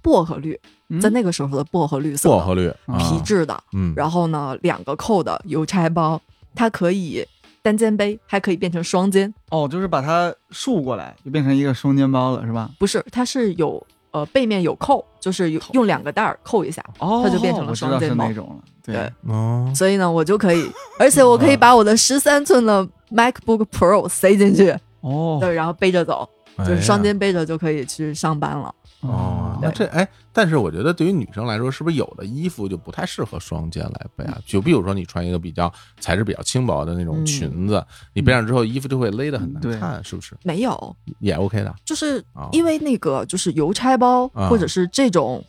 [0.03, 6.21] 薄荷绿，嗯在那个时候的薄荷绿色薄荷绿啊皮，质的，嗯，然后呢两个扣的邮差包，
[6.55, 7.25] 它可以
[7.63, 12.71] 单肩背，还可以变成双肩，哦，就是把它竖过来，就变成一个双肩包了，是吧？
[12.79, 18.57] 不是，它是有呃背面有扣，就是有用两个带儿扣一下，哦，它就变成了双肩包那种了。
[18.83, 20.69] 对对，哦，所以呢，我就可以，
[20.99, 26.27] 而且我可以把我的十三寸的 MacBook Pro 塞进去，哦，对，然后背着走，
[26.59, 28.75] 就是双肩背着就可以去上班了。
[29.01, 34.39] 哦，那这哎，但是我觉得对于女生来说，是不是有的衣服就不太适合双肩来背啊？
[34.45, 37.83] 就比如说你穿一个比较材质比较轻薄的那种嗯裙子，
[38.13, 39.77] 你背上之后衣服就会勒得很难对。
[39.79, 40.37] 看，是不是？
[40.43, 41.75] 没有，也 OK 的。
[41.85, 42.49] 就是哦。
[42.53, 44.49] 因为那个就是邮差包、啊。
[44.49, 45.43] 或者是这种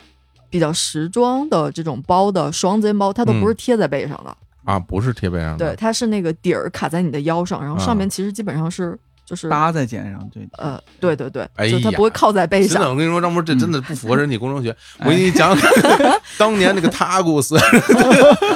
[0.50, 5.66] 比较时装的这种包的双肩包，它都不是贴在背上的，啊，不是贴背上的。
[5.66, 8.98] 对，它是那个底儿卡在你的腰上，然后啊上面其实基本上是
[9.32, 14.76] 就是搭在肩上，对，呃，对对对，哎呀就它不会靠在背上真的，我跟你说，张博这真的不符合人体工程学。
[15.00, 15.58] 我给哎你讲，
[16.38, 17.58] 当年那个塔古斯，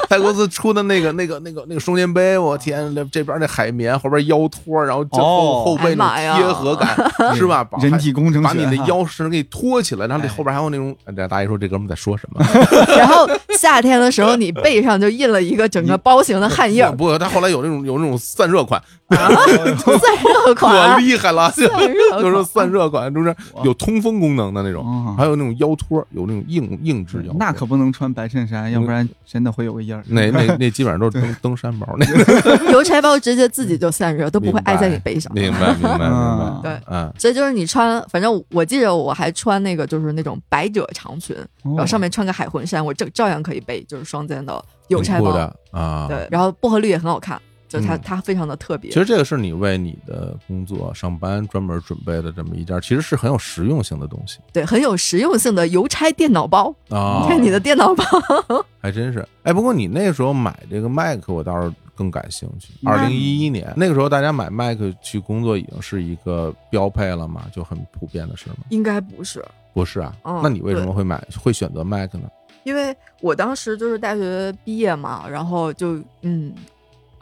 [0.09, 6.93] 泰国斯出的那个那个那个那个双肩背，我天，这这边那海绵，后边腰托，然后这后哦后背那贴合感，
[7.36, 7.63] 是吧？
[7.63, 12.45] 把 人体工程把你的腰身给托起来，然后后边还有那种，哎大爷说这哥们在说什么？
[12.97, 13.26] 然后
[13.57, 22.45] 夏天的时候，你背上就印了一个整个包型的汗印儿，不，他后来有那种有那种散热款，散热可，厉害了，就散热就是款。
[22.45, 27.34] 散热款，就是有通风功能的那种，哦还有那种腰托，有那种硬硬质腰。
[27.38, 30.03] 那可不能穿白衬衫，要不然真的会有个印儿。
[30.07, 32.05] 那那 那基本上都是登登山包，那
[32.41, 35.32] 个邮差包直接自己就散热，都不会挨在你背上。
[35.34, 45.32] 明白明白明白嗯，对嗯所以就是你穿，反正我记着我还穿那个就是那种百褶长裙，然哦后上面穿个海魂衫，我照照样可以背，就是双肩的邮差包。
[45.72, 46.07] 啊。
[46.07, 48.91] 对，然后薄荷绿也很好看，就是它、嗯它非常的特别。
[48.91, 56.74] 其实这个是你为你的工作上班专门准备的这么一件，其实是很有实用性的东西对，很有实用性的邮差电脑包。
[56.89, 57.22] 啊。
[57.24, 58.03] 你看你的电脑包，
[58.82, 59.28] 还真是。
[59.43, 62.74] 哎，不过你那时候买这个 Mac，我倒是更感兴趣。
[62.86, 68.57] 二零一一年那个时候，大家买 Mac 去工作已经是一个标配了嘛，就很普遍的事吗？
[68.70, 69.43] 应该不是，
[69.74, 72.30] 不是啊，嗯那你为什么会买会选择 Mac 呢？
[72.63, 76.51] 因为我当时就是大学毕业嘛，然后就嗯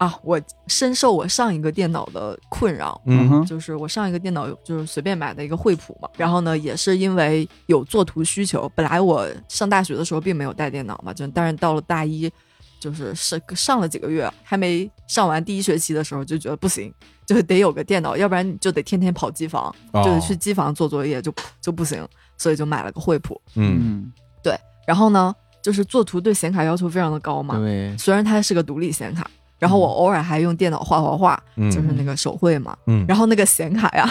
[0.04, 3.00] 啊，我深受我上一个电脑的困扰。
[3.06, 8.70] 嗯哼，就是我上一个电脑就是随便买的一个惠普嘛，然后呢，也是因为有作图需求。
[8.76, 12.30] 本来我上大学的时候并没有带电脑嘛，就但是到了大一，
[12.80, 16.94] 就是上上了几个月，还没上完第一学期的时候，就觉得不行，
[17.26, 22.06] 就是得有个电脑，要不然你就得天天跑机房，哦就得去机房做作业就就不行，
[22.38, 23.40] 所以就买了个惠普。
[23.56, 24.12] 嗯
[24.44, 24.54] 对，
[24.86, 29.26] 然后呢，就是做图对显卡要求非常的高嘛，对，虽然它是个独立显卡，
[29.64, 33.06] 然后我偶尔还用电脑画画画，嗯就是那个手绘嘛，嗯。
[33.08, 34.06] 然后那个显卡呀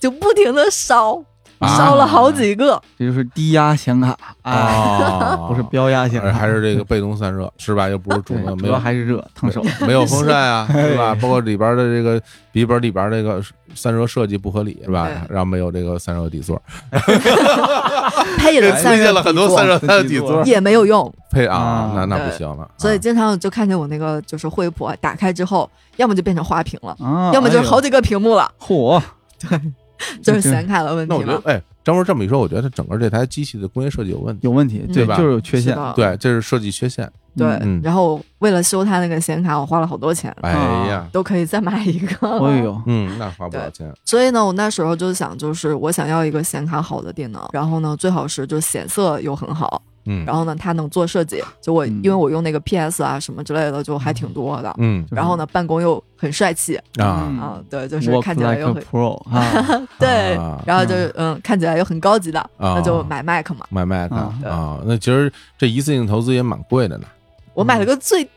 [0.00, 4.16] 就不停的烧，啊烧了好几个，这就是低压显卡。
[4.42, 7.88] 啊，啊，不是标压显卡，还是这个被动散热是吧？
[7.88, 9.62] 又不是主对动，没有主要还是热烫手。
[9.86, 11.14] 没有风扇啊，哎 是吧？
[11.20, 12.20] 包括里边的这个
[12.52, 13.42] 笔记本里边这个
[13.74, 15.08] 散热设计不合理，是吧？
[15.28, 16.60] 然后没有这个散热底座，
[18.38, 22.68] 配了散热推荐了很多散热散热底座 也没有用，配啊啊，那那不行了。
[22.76, 22.98] 所以啊。
[22.98, 29.00] 经常就看见我那个就是惠普啊，打开之后，要么就变成花屏了，啊，要么就是好几几个屏幕了，嚯，
[30.22, 31.22] 就是显卡的问题嘛。
[31.26, 34.40] 那我觉得，哎，张博这么一说，我觉得它整个这台机器的工业设计有问题。
[34.42, 37.10] 有问题，嗯对对吧就是有缺陷对，这是设计缺陷。
[37.36, 40.52] 对嗯，然后为了修它那个显卡，我花了好多钱，哎
[40.88, 42.46] 呀，都可以再买一个。
[42.46, 43.92] 哎呦，嗯，那花不少钱。
[44.06, 51.42] 所以呢，我那时候就想，就是我想要一个显卡好的电脑，然后呢，最好是就显色又很好，嗯，然后呢，他能做设计。
[51.60, 52.00] 就我、嗯。
[52.02, 54.74] 因为我用那个 PS 啊什么之类的，就还挺多的。
[54.78, 55.06] 嗯。
[55.10, 56.76] 然后呢，办公又很帅气。
[56.98, 57.26] 啊。
[57.28, 57.38] 嗯。
[57.40, 59.42] 啊，对，就是看起来又很 pro 啊，
[59.98, 62.74] 对啊，然后就是嗯，看起来又很高级的，啊。
[62.76, 63.66] 那就买 Mac 嘛。
[63.70, 64.34] 买 Mac 啊。
[64.44, 67.06] 啊，那其实这一次性投资也蛮贵的呢，
[67.54, 68.28] 我买了个最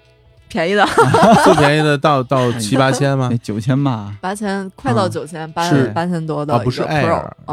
[0.47, 0.83] 便宜的，
[1.45, 3.29] 最便宜的到到七八千吗？
[3.31, 3.37] 哎？
[3.37, 5.09] 九千吧，八千快到啊。
[5.09, 5.85] 九千，八是。
[5.89, 6.99] 八千多的啊，不是啊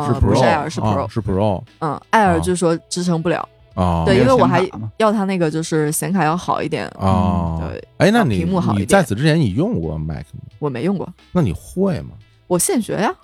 [0.07, 2.39] 是不是 Pro，Air 是啊 Pro，是 Pro 嗯，Air 啊。
[2.39, 3.47] 就说支撑不了，
[3.77, 4.05] 啊。
[4.05, 10.43] 对，因为我还要它那个就是显卡要好一点，啊，对，哎，那你屏幕好一点你在此之前你用过 Mac 吗？
[10.59, 12.11] 我没用过，那你会吗？
[12.49, 13.15] 我现学呀，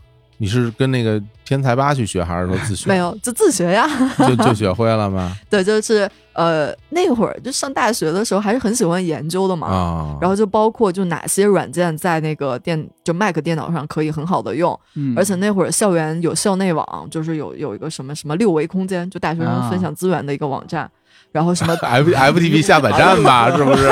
[0.42, 2.88] 你是跟那个天才吧去学，还是说自学？
[2.88, 3.88] 没，有就自学呀，
[4.26, 5.32] 就就学会了吗？
[5.48, 20.90] 对，就是呃那会儿就上大学的时候还是很喜欢研究的嘛，啊，然后就包括就哪些软件在那个电就 Mac 电脑上可以很好的用，嗯，而且那会儿校园有校内网，就是有有一个什么什么六维空间，就大学生分享资源的一个网站，
[21.30, 23.88] 然后什么 F FTP 下载站吧，是不是？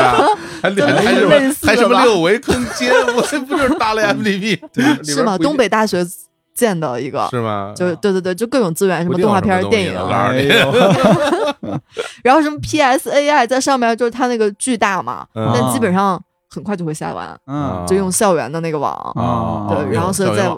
[0.63, 2.93] 还还还什么类似吧还什么六维空间？
[3.17, 4.59] 我这不就是搭了 FTP？
[5.05, 5.39] 是吗？
[5.39, 6.05] 东北大学
[6.55, 7.73] 建的一个，是吗？
[7.75, 9.95] 就对对对，就各种资源，什么动画片儿、电影，
[12.23, 15.51] 然后什么 PSAI 在上面，就是它那个巨大嘛，嗯。
[15.55, 17.85] 但基本上很快就会下完，嗯。
[17.87, 18.93] 就用校园的那个网。
[19.15, 20.51] 啊，对然后所以在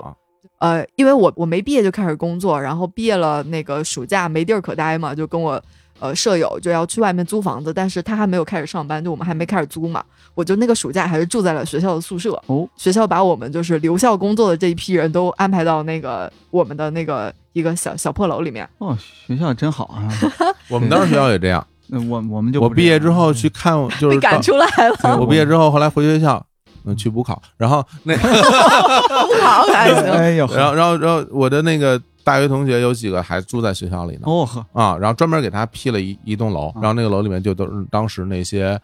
[0.59, 5.61] 呃，因为我我没毕业就开始工作，然后毕业了那个暑假没地儿可待嘛，就跟我
[6.03, 10.03] 呃舍友就要去外面租房子，但是他还没有开始上班，就我们还没开始租嘛，
[10.35, 12.33] 我就那个暑假还是住在了学校的宿舍。
[12.47, 18.69] 哦，学校把我们就是留校工作的这一批人都安排到那个我们的那个一个小小破楼里面。
[18.79, 20.03] 哦，学校真好啊！
[20.69, 21.65] 我们当时学校也这样。
[21.87, 26.45] 那我我们就 我毕业之后去看，就是被赶出来了，对我毕业之后，后来回学校，
[26.85, 30.11] 嗯，去补考，然后那，补考还行。
[30.11, 38.81] 哎呦，然后然后然后我的那个大学同学有几个还住在学校里呢，哦呵，啊，然后专门给他批了一一栋楼，然后那个楼里面就都是当时那些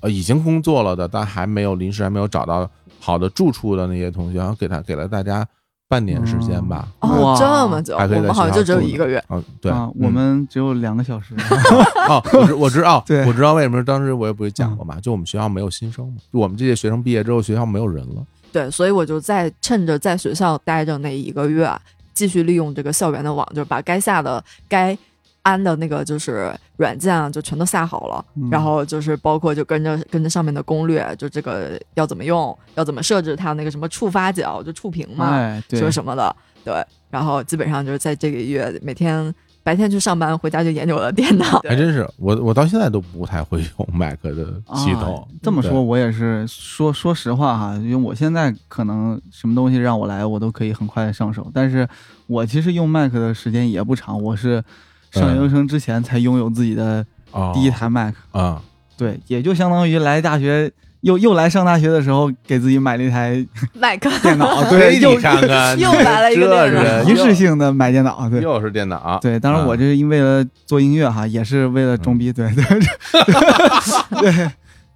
[0.00, 2.68] 呃已经工作了的，但还没有临时还没有找到
[3.00, 5.46] 好的住处的那些同学，然后给他给了大家
[5.88, 9.22] 半年时间吧，哦哇，这么久，我还可以在们好像就只有一个月。
[9.28, 10.12] 嗯，对，啊，我嗯。
[10.12, 11.34] 们只有两个小时。
[12.08, 13.26] 哦，我知我知道， 对。
[13.26, 18.24] 我知道为什么当时我也不是讲过嘛，就我们学校没有新生嘛，就我们这些学生毕业之后，学校没有人了。
[18.50, 21.80] 对，所以我就在趁着在学校待着那一个月啊，
[22.14, 24.96] 继续利用这个校园的网，就是把该下的、该
[25.42, 28.24] 安的那个就是软件啊，就全都下好了。
[28.36, 36.34] 嗯然后就是包括就跟着跟着上面的攻略，就这个要怎么用，要怎么设置它那个什么触发角，就触屏嘛，哎，对说，什么的，
[36.64, 36.74] 对。
[37.10, 41.60] 然后基本上就是在这个月，每天白天去上班，回家就研究我的电脑。
[41.60, 45.22] 还真是，我我到现在都不太会用 Mac 的系统啊。
[45.42, 51.50] 这么说，我也是说说实话哈，因为我现在可能什么东西让我来，我都可以很快的上手。
[51.54, 51.88] 但是
[52.26, 54.62] 我其实用 Mac 的时间也不长，我是
[55.10, 58.62] 上研究生之前才拥有自己的哦第一台 Mac，、啊，
[58.96, 63.44] 对，也就相当于来大学又又来上大学的时候给自己买了一台
[63.78, 68.40] 麦克电脑， 对，又你看看， 又来了一个一次性的买电脑，对。
[68.40, 74.50] 又是电脑，对，当然我啊这是因为了做音乐哈，也是为了装逼，对对对对。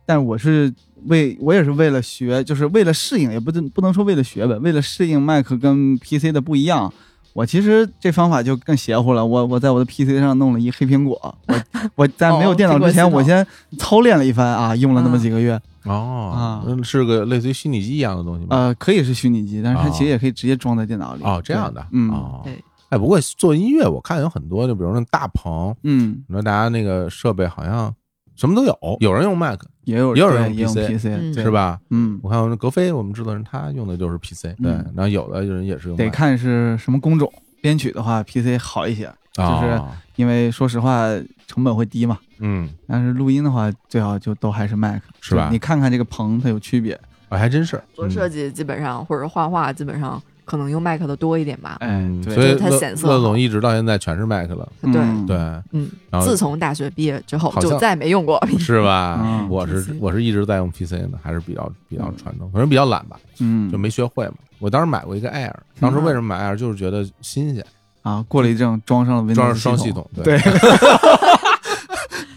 [0.07, 0.73] 但我是
[1.07, 6.93] 为我也是为了学，就是为了适应，也不能不能说为了学吧，为了适应 Mac 跟 PC 的不一样。
[7.33, 11.55] 我其实这方法就更邪乎了，我我在我的 PC 上弄了一黑苹果，我
[11.97, 13.47] 我在没有电脑之前，我先
[13.77, 15.53] 操练了一番啊，用了那么几个月。
[15.55, 15.61] 哦
[15.95, 18.57] 啊，嗯是个类似于虚拟机一样的东西吗？
[18.57, 21.23] 呃，可以是虚拟机，但是它哦其实也可以直接装在电脑里。
[21.25, 27.93] 哦，这样的，嗯哦对，哎，不过做音乐我看有很多，就比如说大棚，嗯，你说大家那个设备好像
[28.35, 31.51] 什么都有，有人用 Mac 也有也有人用 PC 是？
[31.51, 31.79] 吧？
[31.91, 37.33] 嗯，我看我那格飞，我们制作人他用的就是 PC，对嗯，然后有的人也是用得看是什么工种。
[37.63, 41.09] 编曲的话，PC 好一些，就是哦因为说实话
[41.47, 42.19] 成本会低嘛。
[42.39, 46.99] 嗯，但是录音的话，最好就都还是 Mac，是吧你看看这个棚，它有区别。
[47.29, 51.77] 啊还真是做设计基本上或者画画基本上可能用 Mac 的多一点吧。
[51.81, 55.37] 哎嗯，，对，所以它乐显色总一直到现在全是 Mac 了，对嗯对，
[55.73, 58.41] 嗯，然后自从大学毕业之后就再没用过。
[58.61, 59.19] 是吧？
[59.25, 64.35] 嗯我是我是一直在用 PC 的，还是比较比较传统，可能比较懒吧，嗯，就没学会嘛。
[64.61, 67.67] 我当时买过一个 Air，当时为什么买 Air 就是觉得新鲜，
[68.07, 70.39] 啊，过了一阵装上了 Windows 装上双系系统，对。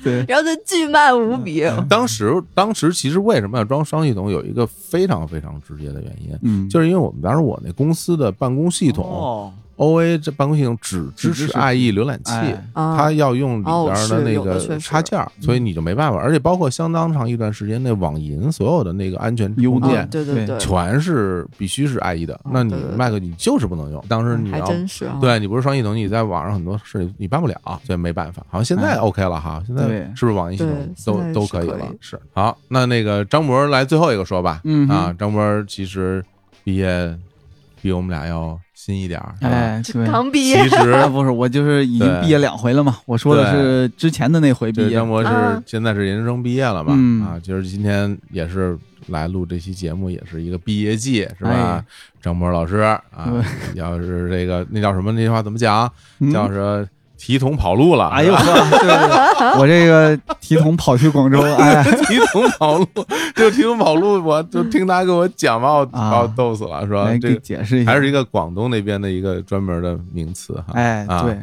[0.03, 12.34] 对， 然后就巨慢无比，当时当时其实为什么要装双系统，有一个非常非常直接的原因，嗯，就是因为我们当时我那公司的办公系统哦 OA 这办公系统只支持只支持 IE 浏览器。
[12.76, 24.04] 它要用里边的那个插件，所以你就没办法，而且包括相当长一段时间内，网银所有的那个安全优点对对对对，全是必须是 IE 的，那你 Mac 你就是不能用。
[24.10, 25.18] 当时你要真是啊。
[25.22, 27.56] 对你不是双系统，你在网上很多事你办不了，
[27.86, 28.46] 所以没办法。
[28.50, 31.88] 好像现在哎 OK 了哈，现在是不是网银系统都都可以了？
[32.02, 34.62] 是好，那那个张博来最后一个说吧。
[34.66, 36.24] 嗯啊，张博其实
[36.64, 37.18] 毕业
[37.82, 39.52] 比我们俩要新一点儿，是吧？
[39.52, 40.08] 哎，对。
[40.08, 42.98] 刚毕业其，实 啊，不是，我就是已经毕业两回了嘛。
[43.06, 45.06] 我说的是之前的那回毕业这张。
[45.06, 46.94] 博是啊现在是研究生毕业了嘛？
[46.96, 48.78] 嗯啊，就是今天也是
[49.08, 51.84] 来录这期节目，也是一个毕业季，是吧哎？
[52.22, 53.02] 张博老师啊，
[53.76, 55.92] 要是这个那叫什么那句话怎么讲？
[56.20, 56.88] 嗯叫是
[57.20, 58.07] 提桶跑路了。
[58.07, 58.41] 哎呦呵，
[58.80, 62.88] 对对对，我这个提桶跑去广州，哎， 提桶跑路，
[63.36, 67.09] 就提桶跑路，我就听他给我讲，把我啊把我逗死了，是吧？
[67.22, 70.74] 这个解释一下，还是一个广东那边的一个专门的名词哈。
[70.74, 71.38] 哎，啊对，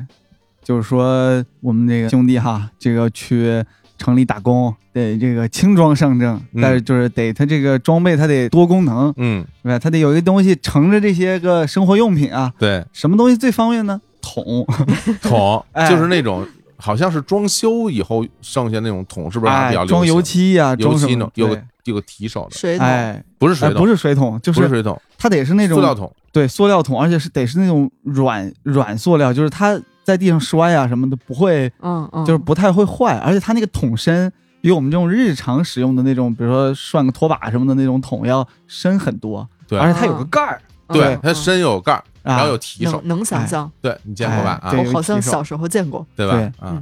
[0.64, 3.62] 就是说我们这个兄弟哈，这个去
[3.98, 9.78] 城里打工，得这个轻装上阵，嗯但是就是得他这个装备他得多功能，嗯，对吧？
[9.78, 14.00] 他得有一个东西盛着这些个生活用品啊，对，什么东西最方便呢？
[14.26, 14.66] 桶，
[15.22, 15.88] 桶哎。
[15.88, 16.46] 就是那种
[16.76, 19.86] 好像是装修以后剩下那种桶，是不是比较，流行？
[19.86, 21.48] 装油漆呀、油漆呢装什么？
[21.48, 26.12] 有个有个提手的，水桶，哎，哎，不是水桶，不是水桶，就是水桶，它得是那种塑料桶。
[26.32, 34.30] 对塑料桶，而且是得是那种软软塑料，就是它在地上摔啊什么的不会，嗯嗯，就是不太会坏，而且它那个桶身
[34.60, 39.78] 比我们这种日常使用的那种，比如说涮个拖把什么的那种桶要深很多，对。
[39.78, 44.60] 而且它有个盖儿，对嗯，它深有盖儿，然后有提手能，能想象，对你见过吧？
[44.76, 46.04] 我好像小时候见过。
[46.16, 46.34] 对吧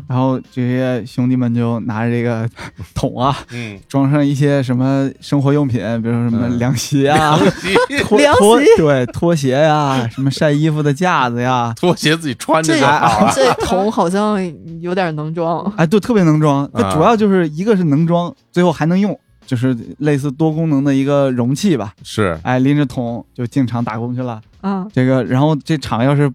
[0.09, 2.49] 然后这些兄弟们就拿着这个
[2.95, 7.39] 桶啊，嗯，装上一些什么生活用品，比如说什么嗯凉席啊、
[8.05, 13.33] 拖凉拖席对拖鞋呀、什么晒衣服的架子呀， 拖鞋自己穿着这就好了。
[13.35, 14.39] 这桶好像
[14.81, 16.69] 有点能装，哎，对，特别能装。
[16.73, 21.95] 它啊主要就是一个是能装，最后还能用，就是类似多功能的一个容器吧。
[22.03, 24.41] 是，哎，拎着桶就进厂打工去了。
[24.61, 26.31] 啊，这个，然后这厂要是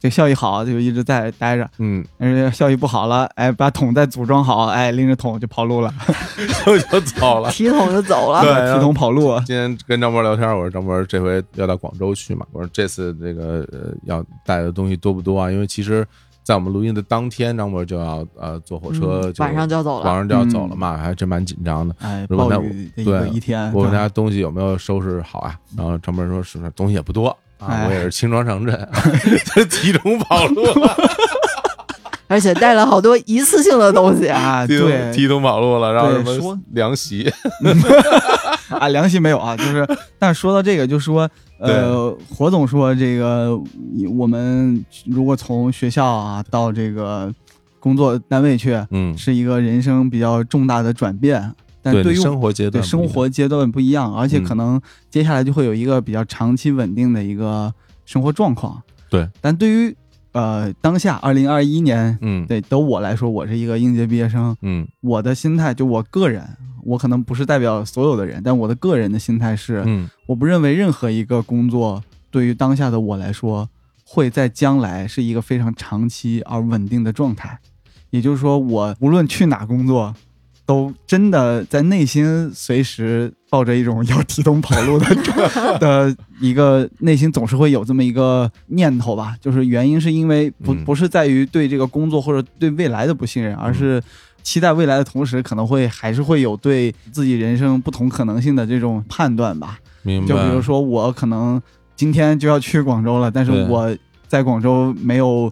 [0.00, 5.92] 这效益好，就一直在待着；嗯，但是效益不好了，哎，把桶再组装好，哎，拎着桶就跑路了，
[6.66, 7.50] 就就走了。
[7.54, 8.42] 提桶就走了。
[8.42, 9.38] 对提桶跑路。
[9.46, 12.44] 今天跟张博聊天，我说张博这回要到广州去嘛？
[12.52, 15.50] 我说这次这个呃要带的东西多不多啊？
[15.50, 16.06] 因为其实，
[16.48, 20.06] 在我们录音的当天，张博就要呃坐火车晚上就要走了。
[20.06, 21.94] 晚上就要走了嘛，还真蛮紧张的。
[21.98, 25.54] 哎，如果那暴雨对一天，我问他东西有没有收拾好啊？
[25.76, 28.88] 然后张博说是东西也不多啊，哎我也是轻装上阵，
[29.68, 30.96] 提桶跑路了，
[32.28, 34.26] 而且带了好多一次性的东西。
[34.26, 37.30] 啊，提桶对提桶跑路了，然后什么凉席，
[38.68, 39.86] 啊，良心没有啊，就是，
[40.18, 41.28] 但是说到这个，就说，
[41.58, 43.58] 呃，火总说这个，
[44.16, 47.32] 我们如果从学校啊到这个
[47.80, 54.80] 工作单位去，嗯，是一个人生比较重大的转变，但对对于你生活阶段对，生活阶段不一样，而且嗯可能
[55.10, 57.72] 接下来就会有一个比较长期稳定的一个
[58.04, 58.80] 生活状况。
[59.10, 59.96] 对，但对于
[60.38, 62.46] 呃当下二零二一年，嗯。
[62.46, 64.86] 对，都我来说，我是一个应届毕业生，嗯。
[65.00, 70.08] 我的心态就我个人，我可能不是代表所有的人，但我的个人的心态是，嗯。
[70.26, 73.68] 我不认为任何一个工作对于当下的我来说，
[74.04, 77.58] 会在将来是一个非常长期而稳定的状态。
[78.10, 80.14] 也就是说，我无论去哪工作，
[80.68, 85.06] 都真的在内心随时抱着一种要提桶跑路的
[85.80, 89.34] 的一个内心，总是会有这么一个念头吧。
[89.40, 94.02] 就是原因是因为不嗯不是在于对这个工作或者对未来的不信任，而是
[94.42, 99.78] 期待未来的同时，可能会还是会有对自己人生不同可能性的这种判断吧。
[100.02, 100.26] 明白。
[100.26, 101.58] 就比如说，我可能
[101.96, 103.96] 今天就要去广州了，但是我
[104.26, 105.50] 在广州没有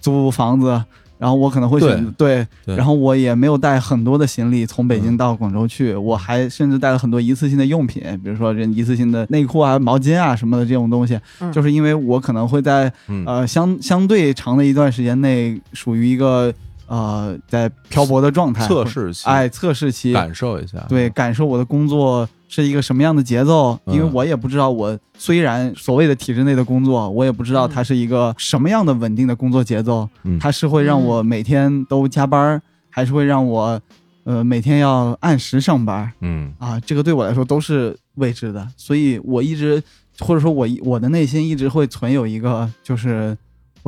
[0.00, 0.82] 租房子，
[1.18, 2.76] 然后我可能会选择对，对。
[2.76, 11.52] 然后我也没有带很多的行李从北京嗯到广州去，我还甚至带了很多一次性的用品，比如说这一次性的内裤啊、毛巾啊什么的这种东西，嗯。
[11.52, 13.24] 就是因为我可能会在嗯。
[13.26, 16.52] 呃相相对长的一段时间内属于一个
[16.86, 33.80] 呃在漂泊的状态，测试期，哎测试期，感受一下，对，感受我的工作是一个什么样的节奏，因为嗯我也不知道，我虽然所谓的体制内的工作，我也不知道它是一个什么样的稳定的工作节奏，嗯它是会让我每天都加班儿，还是会让我
[34.24, 36.80] 呃每天要按时上班嗯啊？
[36.80, 39.82] 这个对我来说都是未知的，所以我一直
[40.18, 43.36] 或者说我我的内心一直会存有一个就是。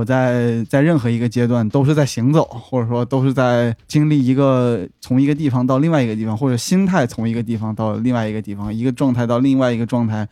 [0.00, 10.26] 我在在任何一个阶段都是在行走，或者说都是在经历一个从一个地方到另外一个地方，或者心态从一个地方到另外一个地方，一个状态到另外一个状态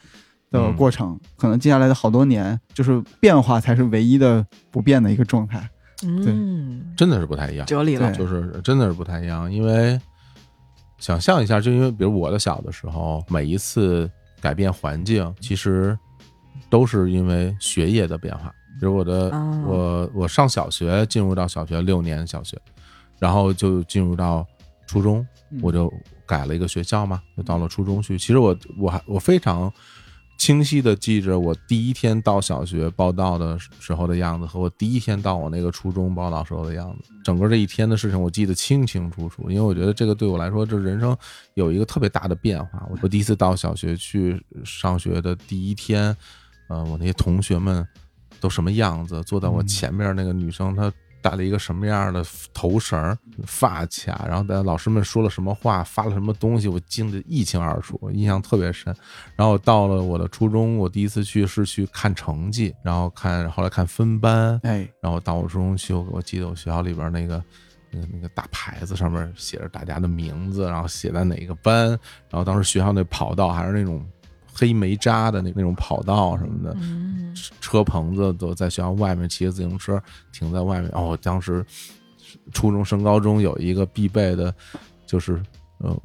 [0.50, 1.20] 的嗯过程。
[1.36, 5.68] 可能接下来的好多年，就是变化才是唯一的不变的一个状态。
[6.02, 8.10] 嗯，真的是不太一样，哲理了。
[8.12, 10.00] 就是真的是不太一样，因为
[10.96, 15.94] 想象一下，就因为比如我的小的时候，每一次改变环境，其实
[16.70, 18.50] 都是因为学业的变化。
[18.78, 22.56] 比如我的，啊我我上小学，进入到小学六年小学，
[23.18, 24.46] 然后就进入到
[24.86, 25.92] 初中，嗯我就
[26.26, 28.18] 改了一个学校嘛，就到了初中去。
[28.18, 29.72] 其实我我还我非常
[30.38, 39.50] 清晰的记着我第一天到小学报道的时候的样子，和我第一天到我那个初中报道时候的样子，整个这一天的事情我记得清清楚楚。
[39.50, 41.16] 因为我觉得这个对我来说，这人生
[41.54, 42.86] 有一个特别大的变化。
[42.88, 46.16] 我我第一次到小学去上学的第一天，
[46.68, 47.84] 呃，我那些同学们
[48.40, 49.22] 都什么样子？
[49.24, 52.24] 坐在我前面那个女生，她戴了一个什么样的
[52.54, 58.94] 头绳、发卡，然后在老师们说了什么话，发了什么东西，我记得一清二楚，我印象特别深。
[59.34, 67.42] 然后到了我的初中，我第一次去是去看成绩，然后看后来看分班，哎，然后到我初中去，我我记得我学校里边那个
[67.90, 71.88] 那个那个大牌子上面写着大家的名字，然后写在哪个班，
[72.30, 74.06] 然后当时学校那跑道还是那种
[74.58, 80.02] 黑煤渣的那那种跑道什么的，嗯，车棚子都在学校外面骑着自行车
[80.32, 80.90] 停在外面。
[80.92, 81.64] 哦，当时
[82.52, 84.52] 初中升高中有一个必备的，
[85.06, 85.40] 就是
[85.84, 85.96] 嗯。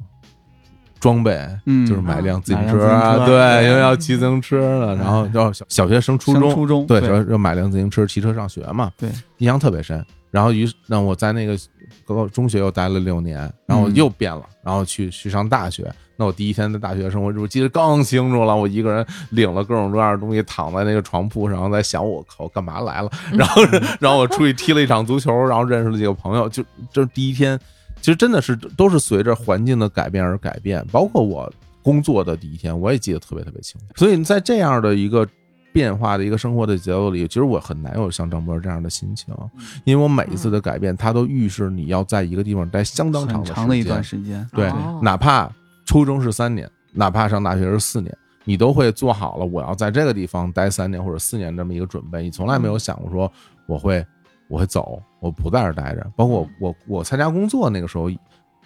[1.00, 1.86] 装备，嗯。
[1.86, 10.02] 就是买辆自行车啊，辆自行车对，对因为要骑自行车了，然后要小小学升初中，初中对，要要买辆自行车骑车上学嘛，对，印象特别深。
[10.30, 11.58] 然后于是，那我在那个
[12.06, 18.54] 高中学又待了六年，然后又变了，然后去去上大学，那我第一天的大学生活，我记得更清楚了。
[18.54, 23.10] 我一个人领了各种各样的东西，躺在那个床铺上，在想我靠干嘛来了。
[23.32, 23.62] 然后，
[23.98, 26.48] 然后我出去踢了一场足球，然后认识了几个朋友。
[26.48, 27.58] 就这第一天，
[28.00, 30.86] 其实真的是都是随着环境的改变而改变。
[30.92, 33.86] 包括我工作的第一天，我也记得特别特别清楚。
[33.96, 35.26] 所以在这样的一个
[35.72, 39.34] 变化的一个生活的节奏里，其实我很难有像张波这样的心情，
[39.82, 44.48] 因为我每一次的改变，它都预示你要在一个地方待相当长长的一段时间。
[44.54, 45.50] 对哦，哪怕
[45.84, 52.22] 初中是三年，哪怕上大学是四年，你都会做好了我要在这个地方待三年或者四年这么一个准备。
[52.22, 53.30] 你从来没有想过说
[53.66, 54.04] 我会
[54.48, 56.06] 我会走，我不在这儿待着。
[56.16, 58.10] 包括我我我参加工作那个时候，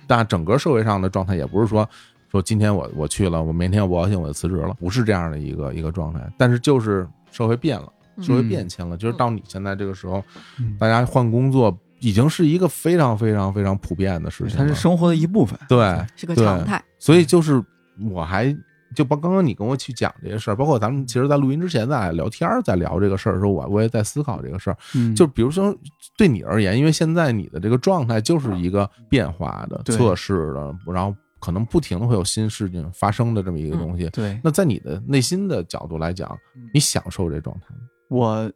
[0.06, 1.88] 但整个社会上的状态也不是说
[2.30, 6.20] 说今天我我去了，我明天我不高兴我就辞职了，不是这样的一个一个状态。
[6.36, 10.22] 但是就是社会变了，社会变迁了，就是到你现在这个时候，
[10.58, 14.56] 嗯大家换工作已经是一个非常非常非常普遍的事情。
[14.56, 15.58] 它是生活的一部分。
[15.68, 16.82] 对，是个常态。
[16.98, 17.62] 所以就是
[18.10, 18.56] 我还
[18.94, 24.76] 就包刚刚你跟我去讲这些事儿，包括咱们其实，在录音之前在聊天儿，在聊这个事儿的时候，我我也在思考这个事儿。
[24.94, 25.76] 嗯，就比如说
[26.16, 34.08] 对你而言，因为现在你的这个状态就是一个变化的、对测试的，然后可能不停的会有新事情发生的这么一个东西。
[34.10, 36.36] 对那在你的内心的角度来讲，
[36.72, 37.82] 你享受这状态吗？
[38.08, 38.50] 我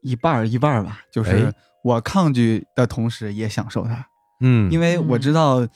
[0.00, 1.52] 一半儿一半儿吧，就是哎
[1.84, 4.06] 我抗拒的同时也享受它，
[4.40, 4.72] 嗯。
[4.72, 5.66] 因为我知道，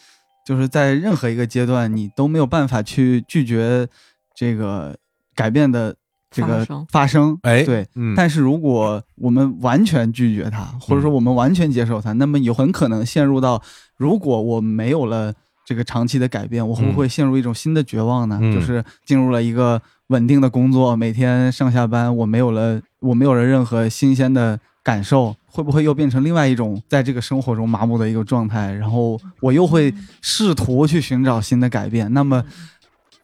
[0.44, 3.86] 就是在任何一个阶段，你都没有办法去拒绝
[4.34, 4.96] 这个
[5.36, 5.94] 改变的
[6.30, 6.86] 这个发生。
[6.90, 7.38] 发生。
[7.42, 7.86] 哎对。
[7.94, 13.62] 嗯，但是如果我们完全拒绝它，或者说我们完全接受它，那么有很可能陷入到，
[13.98, 15.34] 如果我没有了
[15.66, 18.38] 这个长期的改变，我会不会陷入一种新的绝望呢？
[18.40, 18.54] 嗯。
[18.54, 24.58] 就是进入了一个稳定的工作，每天上下班，我没有了，我没有了任何新鲜的
[24.88, 28.72] 感受，会不会又变成另外一种在这个生活中麻木的一个状态？
[28.72, 29.92] 然后我又会
[30.22, 32.42] 试图去寻找新的改变，那么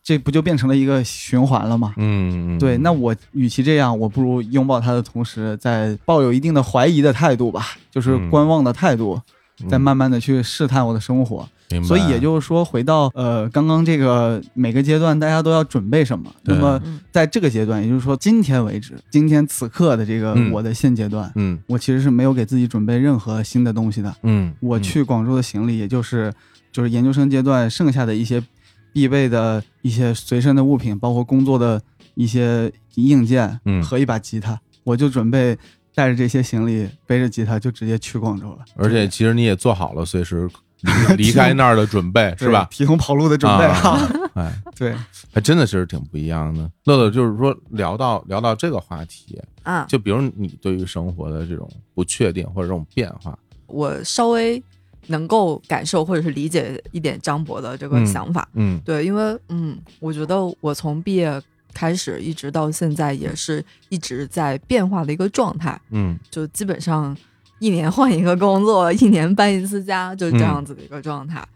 [0.03, 1.95] 这不就变成了一个循环了吗？
[1.97, 9.19] 嗯，嗯对，那我与其这样，我不如拥抱它的同时，在抱有一定的怀疑的态度吧，就是嗯观望的态度，
[9.69, 11.49] 再嗯慢慢的去试探我的生活。
[11.71, 16.31] 明所以也就是说，回到呃刚刚这个每个阶段，大家都要准备什么？
[16.43, 21.59] 那么嗯在这个阶段，也就是说今天为止，今天此刻的这个嗯我的现阶段，嗯。
[21.67, 24.15] 我其实是没有给自己准备任何新的东西的。
[24.23, 26.33] 嗯，我去广州的行李，也就是
[26.71, 28.43] 就是研究生阶段剩下的一些
[28.93, 31.81] 必备的一些随身的物品，包括工作的
[32.15, 33.83] 一些硬件嗯。
[33.83, 35.57] 和一把吉他，我就准备
[35.95, 38.59] 带着这些行李，背着吉他就直接去广州了。
[38.77, 40.49] 而且其实你也做好了随时
[40.81, 42.67] 离 离开那儿的准备，是吧？
[42.71, 43.65] 提供跑路的准备
[44.35, 44.95] 哎， 对，
[45.33, 46.69] 还真的是挺不一样的。
[46.85, 54.61] 乐乐就是说，聊到聊到这个话题，啊，就比如你对于生活的这种不确定或者这种变化，我稍微
[55.07, 58.49] 能够感受或者是理解一点张博的这个嗯想法。
[58.55, 61.41] 嗯对，因为嗯，我觉得我从毕业
[61.75, 66.19] 开始一直到现在，也是一直在变化的一个状态，嗯。
[66.31, 67.15] 就基本上
[67.59, 71.47] 一年换一个工作，一年搬一次家，就这样子的一个状态。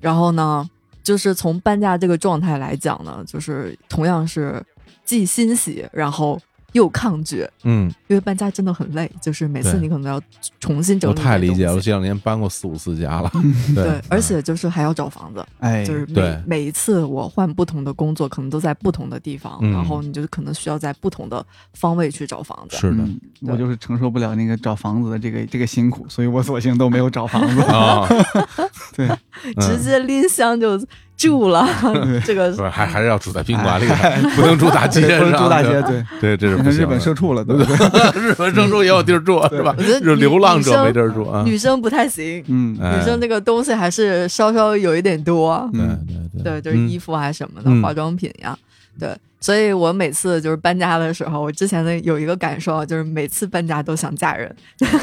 [0.00, 0.68] 然后呢，
[1.02, 4.62] 就是从搬家这个状态来讲呢，就是同样是
[5.04, 6.40] 既欣喜，然后
[6.76, 10.20] 又抗拒，嗯，因为搬家真的很累，就是每次你可能要
[10.60, 11.22] 重新整理我理。
[11.26, 11.80] 太理解了，我。
[11.80, 13.30] 这两年搬过四五次家了，
[13.74, 13.84] 对。
[13.84, 19.72] 对，而且就是还要找房子，哎，就是每每一次我换不同的工作，可能都在不同的地方，嗯。
[19.72, 22.76] 然后你就可能需要在不同的方位去找房子。
[22.76, 22.98] 是的。
[22.98, 27.60] 嗯，我就是承受不了那个找房子的这个这个辛苦，所以我索性都没有找房子。
[27.62, 28.06] 啊，
[28.94, 29.08] 对，
[29.60, 30.78] 直接拎箱就
[31.16, 31.66] 住了，
[32.24, 33.86] 这个不是还还是要住在宾馆里，
[34.36, 39.74] 不能住大街对不上，能住大街，对，对，这是日本社畜了，对不对日本社畜也有地儿住是吧？
[39.78, 42.96] 是流浪者没地儿住啊，女生不太行，嗯，哎。
[42.98, 47.82] 女生这个东西还是稍稍有一点多，对嗯对对，就是衣服啊什么的，嗯。
[47.82, 48.56] 化妆品呀，
[48.98, 49.08] 对。
[49.38, 54.54] 所以我每次就是搬家的时候，我之前的有一个感受，就是每次搬家都想嫁人，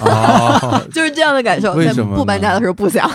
[0.01, 1.69] 哦， 就是这样的感受。
[1.69, 3.09] 在为什么不搬家的时候不想，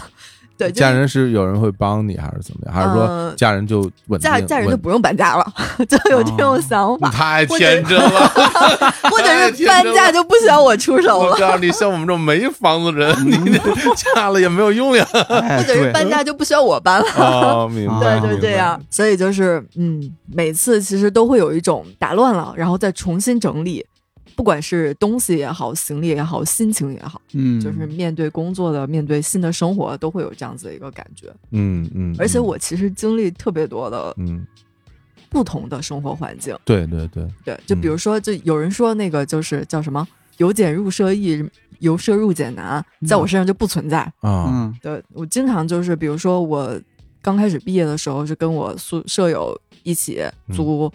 [0.59, 2.75] 对，就是嫁人是有人会帮你，还是怎么样？
[2.75, 4.31] 还是说呃嫁人就稳定？
[4.31, 5.47] 嫁嫁人就不用搬家了，
[5.89, 8.29] 就有这种想法，你太天真了，
[9.09, 13.59] 或者是搬家就不需要我出手了，我告诉你，像我们这种没房子人， 你
[13.97, 15.07] 嫁了也没有用呀。
[15.29, 17.07] 哎，或者是，搬家就不需要我搬了。
[17.17, 18.81] 哦，明白，对，就是这样。
[18.91, 23.85] 所以就是，嗯，每次其实都会有一种打乱了，然后再重新整理，
[24.39, 31.27] 不管是东西也好，行李也好，心情也好，嗯，就是面对工作的、面对新的生活，都会有这样子的一个感觉。
[31.51, 34.47] 嗯嗯，而且我其实经历特别多的嗯，
[35.29, 40.07] 不同的生活环境，对对对，对，就比如说，就有人说那个就是叫什么
[40.39, 41.45] “由俭入奢易，
[41.81, 43.99] 由奢入俭难”，在我身上就不存在。
[44.21, 44.75] 啊，嗯。
[44.81, 46.81] 对我经常就是，比如说我
[47.21, 50.23] 刚开始毕业的时候是跟我宿舍友一起
[50.55, 50.89] 租，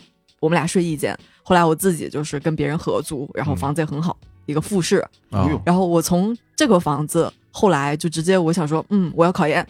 [0.44, 1.18] 我们俩睡一间。
[1.42, 4.98] 后来我自己就是跟别人合租，然后嗯房子也很好，一个复式。
[5.32, 9.66] 啊然后我从这个房子后来就直接我想说，嗯，我要考研，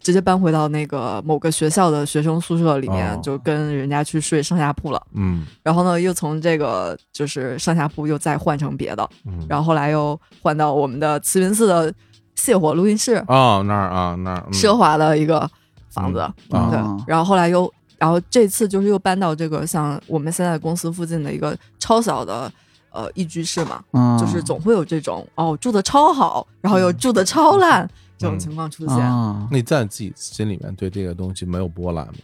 [0.00, 5.02] 直接搬回到那个某个学校的学生宿舍里面，哦就跟人家去睡上下铺了。
[5.12, 11.92] 嗯然后呢，又从这个就是上下铺又再换成别的，嗯，然后后来又换到我们的慈云寺的
[12.36, 15.48] 泻火录音室，哦那儿啊那儿嗯奢华的一个
[15.90, 16.18] 房子。
[16.50, 22.52] 对啊，然后后来又，然后这次就是又搬到这个像我们现在公司附近的一个超小的
[22.90, 28.96] 呃一居室嘛，啊就是总会有这种哦住的超好，然后又住的超烂这种情况出现。
[28.98, 32.14] 啊，那你在自己心里面对这个东西没有波澜吗？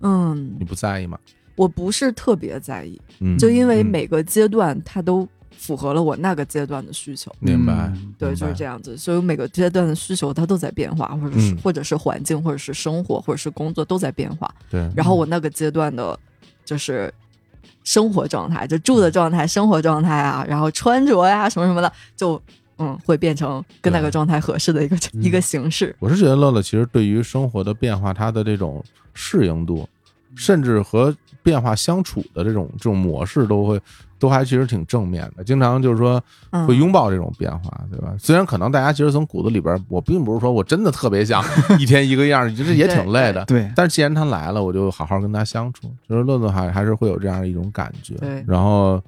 [0.00, 1.18] 嗯你，不在意吗？
[1.56, 5.26] 我不是特别在意，嗯，就因为嗯每个阶段它都
[5.58, 7.30] 符合了我那个阶段的需求。
[7.40, 14.48] 明白嗯，对，就是这样子，所以每个阶段的需求它都在变化，或者是、嗯或者是环境，或者是生活，或者是工作都在变化。
[14.70, 16.18] 对，然后我那个阶段的，
[16.64, 17.12] 就是
[17.84, 22.40] 生活状态，就住的状态、生活状态啊，然后穿着呀、什么什么的，就
[22.78, 25.94] 嗯会变成跟那个状态合适的一个、 一个形式。
[25.98, 28.82] 我是觉得乐乐其实对于生活的变化，他的这种
[29.12, 29.88] 适应度，
[30.36, 33.80] 甚至和变化相处的这种这种模式，都会
[34.18, 35.44] 都还其实挺正面的。
[35.44, 38.14] 经常就是说嗯，会拥抱这种变化，对吧？
[38.18, 41.42] 虽然可能大家其实从骨子里边，我并不是说我真的特别想
[41.78, 43.44] 一天一个样儿，其实也挺累的。
[43.44, 45.90] 对，但是既然他来了，我就好好跟他相处。
[46.08, 48.14] 就是乐乐还还是会有这样一种感觉。
[48.16, 49.00] 对然后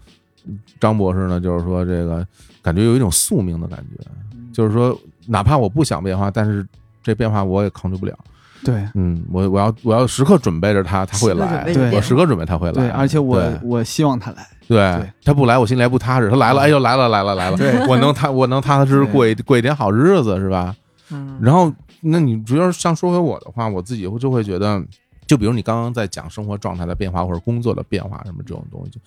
[0.78, 2.26] 张博士呢，就是说这个
[2.62, 4.04] 感觉有一种宿命的感觉，
[4.52, 6.66] 就是说哪怕我不想变化，但是
[7.02, 8.16] 这变化我也抗拒不了。
[8.62, 12.72] 对嗯，我我要我要时刻准备着他，他会来时刻准备着变化我时刻准备他会来。
[12.72, 16.28] 对，而且我我希望他来，对对他不来，我心里还不踏实。
[16.28, 20.76] 他来了，哎呦来了来了来了，对我能踏我能踏踏实实过一过一点好日子是吧？
[21.10, 21.72] 嗯，然后，
[22.02, 24.82] 那你主要是像说回我的话，我自己会就会觉得，
[25.26, 29.00] 就比如你刚刚在讲生活状态的变化或者工作的变化什么这种东西，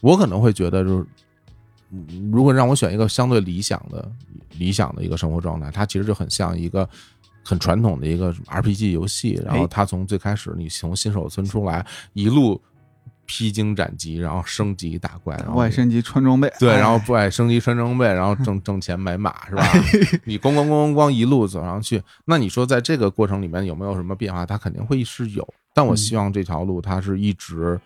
[0.00, 1.06] 我可能会觉得就是，
[1.90, 4.08] 嗯如果让我选一个相对理想的
[4.56, 6.88] 理想的一个生活状态，它其实就很像一个。
[7.44, 12.60] 很传统的一个 RPG 游戏，然后哎它从最开始你从新手村出来，一路
[13.26, 19.64] 披荆斩棘，然后升级打怪，然后外升级穿装备，对，哎然后不爱升级穿装备，然后挣挣钱买马是吧？
[20.24, 24.44] 你咣咣咣咣咣一路走上去，那你说在这个过程里面有没有什么变化？
[24.44, 27.80] 它肯定会是有，但我希望这条路它是一直，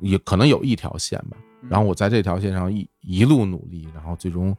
[0.00, 1.36] 也可能有一条线吧。
[1.68, 4.56] 然后我在这条线上一一路努力，然后最终嗯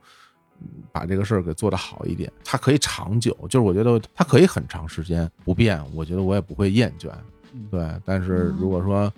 [0.92, 2.32] 把这个事儿给做得好一点。
[2.44, 7.10] 它可以长久，就是我觉得它可以很长时间不变，我觉得我也不会厌倦。
[7.72, 9.12] 对，但是如果说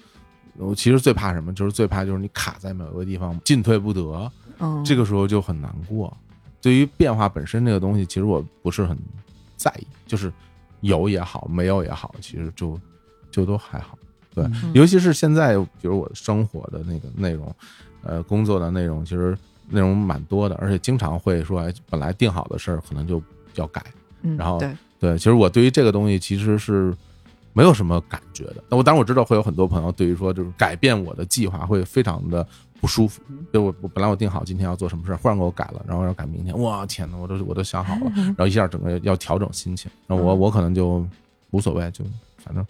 [0.57, 6.15] 我其实最怕什么，就是最怕就是你卡在某个地方进退不得，嗯，这个时候就很难过。
[6.61, 8.97] 对于变化本身这个东西，其实我不是很
[9.55, 10.31] 在意，就是
[10.81, 12.79] 有也好，没有也好，其实就
[13.31, 13.97] 就都还好。
[14.33, 17.55] 对，嗯尤其是现在，比如我生活的那个内容，
[18.03, 19.37] 呃，工作的内容，其实
[19.69, 23.21] 内容蛮多的，而且经常会说，哎，本来定好的事儿可能就
[23.55, 23.83] 要改。
[24.21, 26.95] 嗯然后对，对，其实我对于这个东西其实是
[27.53, 28.55] 没有什么感觉的。
[28.69, 32.45] 那我当然我知道会有很多朋友对于说就是改变我的计划会非常的
[32.81, 33.21] 不舒服。
[33.53, 41.05] 就我我本来我定好今天要做什么事儿，忽然给我改了，然后要改明天，哇天呐，我都我都想好了， 然后一下整个要调整心情，那我嗯我可能就
[41.51, 42.03] 无所谓，就
[42.37, 42.65] 反正。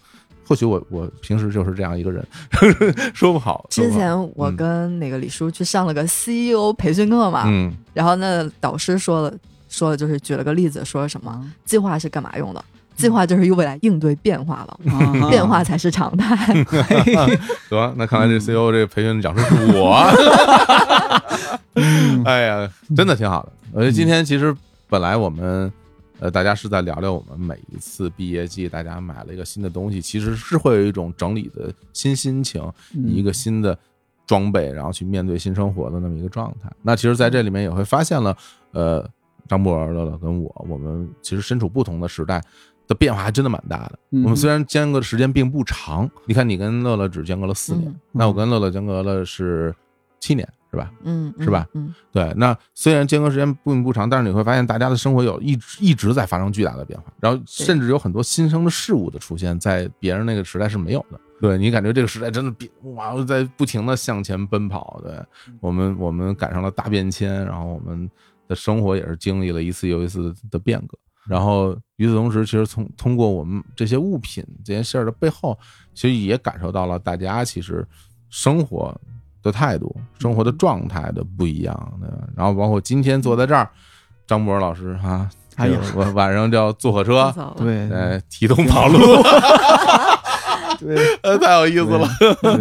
[0.48, 2.26] 或许我我平时就是这样一个人，
[3.14, 3.65] 说不好。
[3.69, 9.34] 之前我嗯跟那个李叔去上了个 CEO 培训课嘛，嗯然后那导师说了
[9.68, 12.64] 说了就是举了个例子，说什么计划是干嘛用的？
[12.95, 16.36] 计划就是用来应对变化了，啊变化才是常态。
[17.69, 19.94] 得，那看来这 CEO 这个培训讲师是我。
[22.26, 23.52] 哎呀，真的挺好的。
[23.74, 24.56] 我觉得今天其实
[24.90, 25.72] 本来我们
[26.19, 32.61] 呃大家是在聊聊我们每一次毕业季，大家买了一个新的东西，其实是会有一种整理的新心情，
[32.94, 33.77] 以一个新的
[34.26, 36.72] 装备，然后去面对新生活的那么一个状态。
[36.81, 38.35] 那其实在这里面也会发现了，
[38.72, 39.07] 呃，
[39.48, 42.41] 张博儿、乐乐跟我，我们其实身处不同的时代。
[42.88, 43.99] 的变化还真的蛮大的。
[44.11, 49.76] 嗯我们虽然间隔的时间并不长，你看你跟乐乐只间隔了四年嗯，那我跟乐乐间隔了是
[50.22, 50.91] 七年，是吧？
[51.03, 51.94] 嗯，是吧嗯？
[52.11, 61.19] 对，那虽然间隔时间并不长，但是你会发现大家的生活有一直一直在发生巨大的变化，然后甚至有很多新生的事物的出现，在别人那个时代是没有的。
[61.39, 64.99] 对你感觉这个时代真的变哇，在不停的向前奔跑。
[65.03, 65.14] 对
[65.60, 68.10] 我们，我们赶上了大变迁，然后我们
[68.48, 70.98] 的生活也是经历了一次又一次的变革。
[71.27, 75.57] 然后与此同时，其实从通过我们这些物品这件事儿的背后，
[75.94, 77.85] 其实也感受到了大家其实
[78.30, 78.99] 生活
[79.43, 81.93] 的态度、生活的状态的不一样。
[81.99, 83.68] 对吧然后包括今天坐在这儿，
[84.27, 88.97] 张博老师啊、哎呀，我晚上就要坐火车， 对呃，提东跑路，
[90.80, 92.07] 对呃， 太有意思了。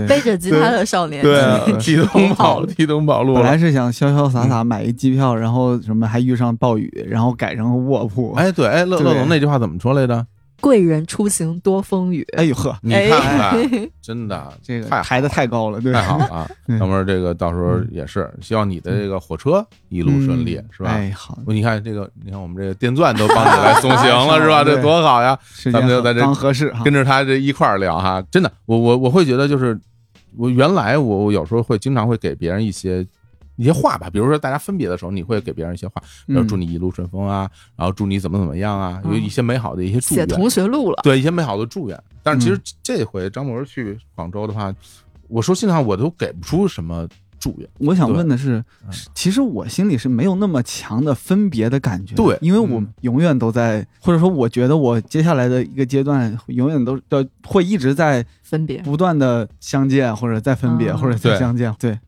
[0.08, 3.58] 背着吉他的少年，对提东跑，提东跑路本来。
[3.58, 8.32] 是想潇潇洒洒买一机票，然后什么还遇上暴雨，然后改成卧铺。
[8.34, 10.26] 哎，对，哎，乐乐总那句话怎么说来着？
[10.60, 13.68] 贵人出行多风雨，哎呦呵，你哎看看，
[14.02, 16.50] 真的这个抬的太高了，对，太好了啊！
[16.66, 20.90] 对等会儿这个到时候也是希望你的这个火车一路顺利，是吧？
[20.90, 24.64] 哎，好，你看这个，你看我们这个电钻都帮你来送行了， 是吧？
[24.64, 25.38] 这多好呀！
[25.72, 26.72] 咱们就在这合适。
[26.84, 29.78] 跟着他这一块儿聊哈，真的，我我我会觉得就是
[30.36, 33.06] 我原来我我有时候会经常会给别人一些
[33.56, 36.48] 一些话吧，比如说大家分别的时候，你会给别人一些话，比如嗯。
[36.48, 39.22] 祝你一路顺风啊，然后祝你怎么怎么样啊，有嗯。
[39.22, 42.00] 一些美好的一些祝愿，写同学录了，对一些美好的祝愿。
[42.22, 42.62] 但是其实嗯。
[42.82, 44.74] 这回张博去广州的话，
[45.28, 47.08] 我说心里话我都给不出什么
[47.38, 47.68] 祝愿。
[47.78, 52.88] 我想问的是嗯，其实我心里是没有那么强的分别的感觉，对因为我嗯。
[53.02, 60.98] 永远都在，或者说我觉得我接下来的一个阶段，永远都要会一直在分别，不断的相见，或者再分别，嗯。
[60.98, 61.98] 或者再相见，对，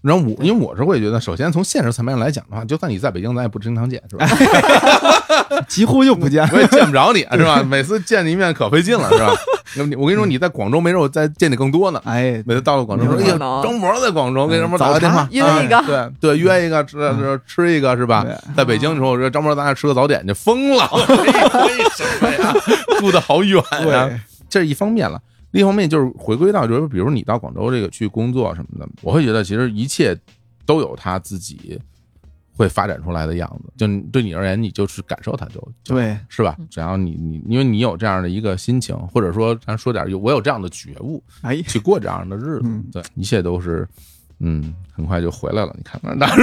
[0.00, 4.26] 然后我因为我是会觉得，首先从现实层面上来讲的话，就算你在北京，咱也不经常见，是吧？
[5.68, 7.62] 几乎就不见我也见不着你，是吧？
[7.62, 9.32] 每次见你一面可费劲了，是吧？
[9.76, 12.00] 那么我跟你说，你在广州没准我再见你更多呢。
[12.04, 18.24] 哎，每次到了广州说，哎呀，张博在广州，给张博打个电话，约一个啊对对，约一个吃吃吃一个是吧？
[18.56, 22.54] 在北京的时候，我说张博，咱俩吃个早点就，疯了， 为什么呀？
[22.98, 25.20] 住的好远呀，对，这是一方面了。
[25.50, 30.18] 另一方面就是回归到，就是比如你到广州这个去工作什么的，我会觉得其实一切
[30.66, 31.80] 都有他自己
[32.54, 33.72] 会发展出来的样子。
[33.76, 36.56] 就对你而言，你就是感受它就就对，是吧？
[36.68, 43.88] 只要你你因为你有这样的一个心情，或者说咱说点有我有这样的觉悟，哎，去过这样的日子嗯，对，一切都是。
[44.40, 45.74] 嗯，很快就回来了。
[45.76, 46.42] 你看看，大叔，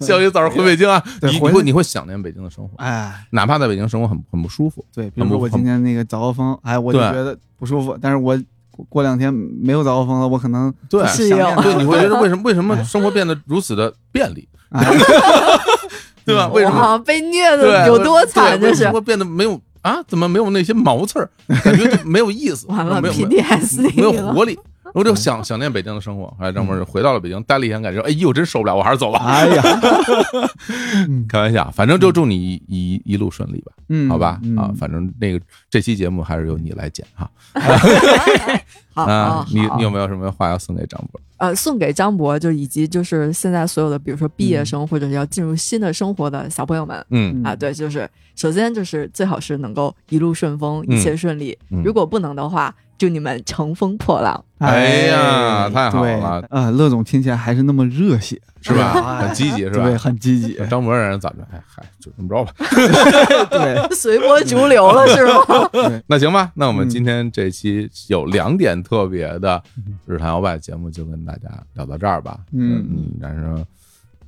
[0.00, 4.84] 小雨早上回北京啊，你你会你会想念北京的生活，哎，哪怕在北京生活很很不舒服。
[4.94, 8.36] 对，比如说我今天那个早高峰，哎，我就觉得不舒服，但是我
[8.70, 14.84] 过过两天没有早高峰了，我可能对是有想念对，你会 觉得为什么为什么生活变得如此的便利，哎
[16.26, 16.48] 对吧？
[16.48, 18.50] 为什么哇，被虐对的有多惨？
[18.50, 20.02] 这是对为什么变得没有啊？
[20.08, 21.30] 怎么没有那些毛刺儿？
[21.62, 24.58] 感觉就没有意思， 完了没有活力。
[24.94, 29.18] 我就想想念北京的生活，哎，张博士回到了北京，待了一天，感觉哎呦，真受不了，我还是走吧。
[29.24, 29.62] 哎呀，
[31.28, 34.40] 开玩笑，反正就祝你一一一路顺利吧，嗯，好吧？
[34.42, 37.30] 嗯啊，反正那个这期节目还是由你来剪哈。
[38.96, 41.20] 好啊你你有没有什么话要送给张博？
[41.36, 47.04] 呃，送给张博，就以及就是现在所有的，比如说毕业嗯生、或者是要进入新的生活的小朋友们。
[47.10, 51.56] 嗯啊，对，就是首先就是最好是能够一路顺风，嗯一切顺利。
[51.70, 54.42] 嗯如果不能的话，祝你们乘风破浪。
[54.58, 58.92] 哎呀太好了啊，乐总听起来还是那么热血，是吧？
[59.20, 59.84] 哎很积极是吧？
[59.84, 61.46] 对，很积极， 张博人咋着？
[61.52, 62.52] 哎嗨，就这么着吧。
[63.50, 66.02] 对， 随波逐流了是吗？
[66.06, 69.62] 那行吧，那我们嗯今天这期有两点特别的
[70.06, 72.38] 日坛摇摆节目，就跟大家聊到这儿吧。
[72.52, 73.66] 嗯嗯，但是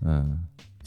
[0.04, 0.38] 嗯，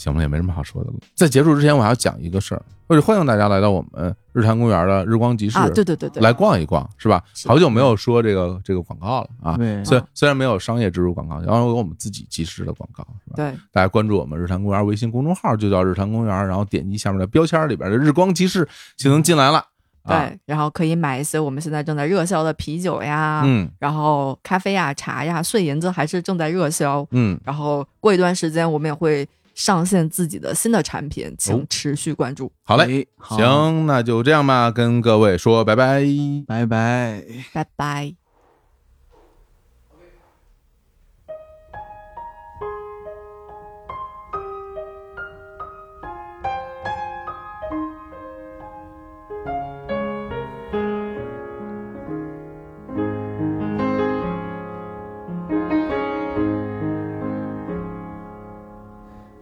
[0.02, 0.98] 行了，也没什么好说的了。
[1.14, 7.24] 在结束之前，我还要讲一个事儿，或者欢迎大家来到我们日坛公园的日光集市啊，对对对对，来逛一逛，是吧？
[7.34, 9.58] 是好久没有说这个这个广告了啊。
[9.58, 13.36] 对，虽虽然没有商业植入广告，然后有我们自己集市的广告，是吧？
[13.36, 18.68] 对，大家关注我们日坛公园微信公众号，就叫日坛公园，然后点击下面的标签里边的日光集市
[18.98, 19.66] 就能进来了。
[20.04, 27.06] 啊，对，然后可以买一些我们现在正在热销的啤酒呀，嗯然后咖啡呀、茶呀，碎银子还是正在热销。
[27.12, 29.30] 嗯，然后过一段时间，我们也会
[29.62, 32.52] 上线自己的新的产品，请哦持续关注。
[32.64, 36.04] 好嘞，行，那就这样吧，跟各位说拜拜。
[36.48, 37.24] 拜拜。
[37.54, 38.21] 拜拜。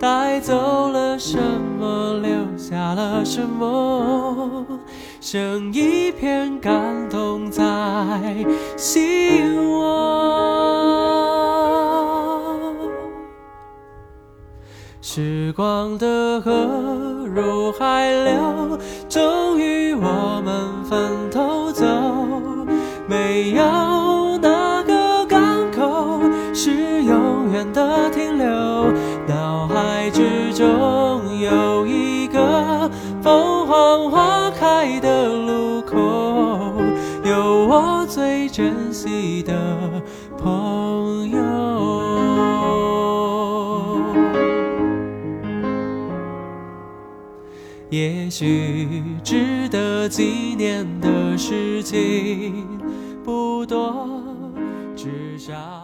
[0.00, 1.38] 带走了什
[1.78, 4.64] 么，留下了什么？
[5.20, 7.62] 剩一片感动在
[8.78, 10.00] 心窝。
[15.02, 16.50] 时光的河
[17.26, 21.84] 入海流，终于我们分头走。
[23.06, 26.22] 没有哪个港口
[26.54, 28.46] 是永远的停留，
[30.10, 32.90] 之中有一个
[33.22, 35.96] 凤凰花开的路口，
[37.24, 39.54] 有我最珍惜的
[40.36, 41.40] 朋友。
[47.88, 52.66] 也许值得纪念的事情
[53.24, 54.06] 不多，
[54.94, 55.79] 至少。